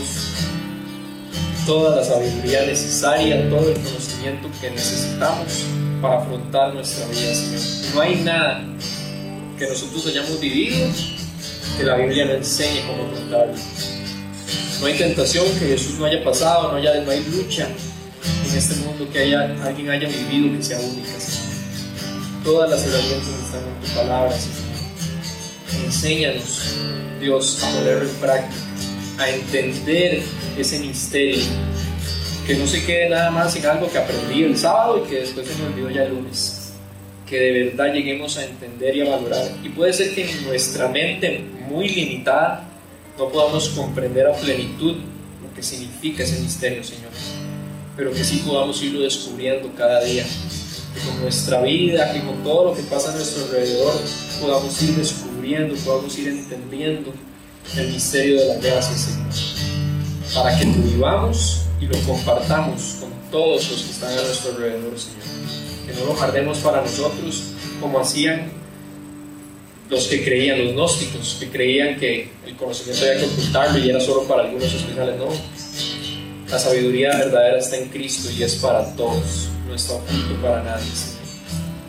toda 1.66 1.97
la 1.97 2.05
sabiduría 2.05 2.64
necesaria, 2.64 3.49
todo 3.51 3.70
el 3.70 3.74
conocimiento 3.74 4.49
que 4.61 4.70
necesitamos 4.70 5.64
para 6.01 6.18
afrontar 6.18 6.74
nuestra 6.74 7.07
vida, 7.07 7.34
Señor. 7.34 7.95
No 7.95 8.01
hay 8.03 8.16
nada 8.16 8.64
que 9.59 9.66
nosotros 9.66 10.07
hayamos 10.07 10.38
vivido 10.40 10.86
que 11.76 11.84
la 11.84 11.97
Biblia 11.97 12.26
no 12.26 12.32
enseñe 12.34 12.86
cómo 12.86 13.05
afrontarlo. 13.11 13.55
No 14.80 14.86
hay 14.86 14.95
tentación 14.99 15.45
que 15.59 15.66
Jesús 15.66 15.99
no 15.99 16.05
haya 16.05 16.22
pasado, 16.22 16.70
no, 16.70 16.76
haya, 16.76 17.01
no 17.01 17.11
hay 17.11 17.24
lucha 17.24 17.66
en 18.49 18.57
este 18.57 18.76
mundo 18.76 19.09
que 19.12 19.18
haya, 19.18 19.42
alguien 19.64 19.90
haya 19.90 20.09
vivido 20.09 20.57
que 20.57 20.62
sea 20.62 20.78
única, 20.78 21.18
Señor. 21.18 21.45
Todas 22.45 22.70
las 22.70 22.84
herramientas 22.86 23.28
están 23.45 23.61
en 23.61 23.88
tu 23.88 23.95
palabra, 23.97 24.32
Señor. 24.38 24.64
Enséñanos, 25.85 26.76
Dios, 27.20 27.62
a 27.62 27.70
ponerlo 27.74 28.09
en 28.09 28.16
práctica, 28.16 28.62
a 29.18 29.30
entender 29.30 30.22
ese 30.59 30.78
misterio, 30.78 31.45
que 32.47 32.55
no 32.55 32.66
se 32.66 32.85
quede 32.85 33.11
nada 33.11 33.30
más 33.30 33.55
en 33.57 33.66
algo 33.66 33.91
que 33.91 33.99
aprendí 33.99 34.45
el 34.45 34.57
sábado 34.57 35.05
y 35.05 35.09
que 35.09 35.20
después 35.20 35.47
se 35.47 35.55
me 35.57 35.66
olvidó 35.66 35.91
ya 35.91 36.05
el 36.05 36.14
lunes. 36.14 36.72
Que 37.28 37.39
de 37.39 37.64
verdad 37.64 37.93
lleguemos 37.93 38.37
a 38.39 38.45
entender 38.45 38.97
y 38.97 39.03
a 39.03 39.11
valorar. 39.11 39.51
Y 39.62 39.68
puede 39.70 39.93
ser 39.93 40.14
que 40.14 40.30
en 40.30 40.45
nuestra 40.45 40.89
mente 40.89 41.45
muy 41.68 41.89
limitada 41.89 42.68
no 43.18 43.28
podamos 43.28 43.68
comprender 43.70 44.26
a 44.26 44.32
plenitud 44.32 44.97
lo 45.43 45.55
que 45.55 45.62
significa 45.62 46.22
ese 46.22 46.41
misterio, 46.41 46.82
Señor. 46.82 47.11
Pero 47.97 48.12
que 48.12 48.24
sí 48.24 48.43
podamos 48.47 48.82
irlo 48.82 49.01
descubriendo 49.01 49.70
cada 49.76 50.03
día. 50.03 50.24
Que 50.95 51.01
con 51.09 51.20
nuestra 51.20 51.62
vida, 51.62 52.12
que 52.12 52.20
con 52.20 52.43
todo 52.43 52.70
lo 52.70 52.76
que 52.76 52.82
pasa 52.82 53.12
a 53.12 53.14
nuestro 53.14 53.45
alrededor, 53.45 53.95
podamos 54.41 54.82
ir 54.82 54.95
descubriendo, 54.97 55.34
podamos 55.84 56.18
ir 56.18 56.28
entendiendo 56.28 57.12
el 57.76 57.88
misterio 57.92 58.40
de 58.40 58.49
la 58.49 58.55
gracia, 58.57 58.97
Señor. 58.97 59.28
Para 60.34 60.59
que 60.59 60.64
lo 60.64 60.72
vivamos 60.72 61.66
y 61.80 61.86
lo 61.86 61.99
compartamos 62.01 62.97
con 63.01 63.11
todos 63.30 63.70
los 63.70 63.82
que 63.82 63.90
están 63.90 64.12
a 64.12 64.22
nuestro 64.22 64.53
alrededor, 64.53 64.99
Señor. 64.99 65.22
Que 65.86 65.92
no 66.01 66.07
lo 66.07 66.14
guardemos 66.14 66.59
para 66.59 66.80
nosotros 66.80 67.42
como 67.80 68.01
hacían 68.01 68.53
los 69.90 70.07
que 70.07 70.24
creían, 70.24 70.64
los 70.64 70.74
gnósticos, 70.74 71.36
que 71.38 71.51
creían 71.51 71.99
que 71.99 72.30
el 72.47 72.57
conocimiento 72.57 73.05
había 73.05 73.18
que 73.20 73.26
ocultarlo 73.26 73.78
y 73.78 73.90
era 73.90 74.01
solo 74.01 74.22
para 74.24 74.45
algunos 74.45 74.72
especiales. 74.72 75.16
No, 75.18 75.28
la 76.51 76.59
sabiduría 76.59 77.11
verdadera 77.16 77.59
está 77.59 77.76
en 77.76 77.88
Cristo 77.90 78.30
y 78.30 78.42
es 78.42 78.55
para 78.57 78.95
todos, 78.97 79.49
no 79.68 79.74
está 79.74 79.95
oculto 79.95 80.40
para 80.40 80.62
nadie, 80.62 80.86
Señor. 80.86 81.14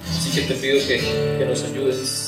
Así 0.10 0.30
que 0.32 0.42
te 0.42 0.56
pido 0.56 0.80
que, 0.88 1.00
que 1.38 1.46
nos 1.46 1.64
ayudes, 1.64 2.25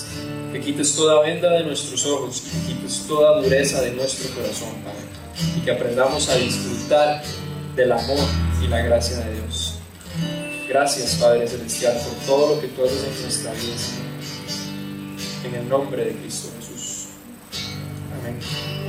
que 0.51 0.59
quites 0.59 0.95
toda 0.95 1.21
venda 1.21 1.51
de 1.51 1.63
nuestros 1.63 2.05
ojos, 2.05 2.41
que 2.41 2.73
quites 2.73 3.05
toda 3.07 3.41
dureza 3.41 3.81
de 3.81 3.91
nuestro 3.91 4.33
corazón, 4.33 4.69
Padre, 4.83 5.57
y 5.57 5.61
que 5.61 5.71
aprendamos 5.71 6.29
a 6.29 6.35
disfrutar 6.35 7.23
del 7.75 7.91
amor 7.91 8.25
y 8.63 8.67
la 8.67 8.81
gracia 8.81 9.17
de 9.17 9.33
Dios. 9.33 9.75
Gracias, 10.67 11.15
Padre 11.15 11.47
Celestial, 11.47 11.97
por 11.97 12.25
todo 12.25 12.55
lo 12.55 12.61
que 12.61 12.67
tú 12.67 12.83
haces 12.83 13.03
en 13.03 13.21
nuestra 13.21 13.51
vida, 13.53 13.77
Señor. 13.77 14.07
En 15.45 15.55
el 15.55 15.69
nombre 15.69 16.05
de 16.05 16.11
Cristo 16.11 16.49
Jesús. 16.59 17.07
Amén. 18.19 18.86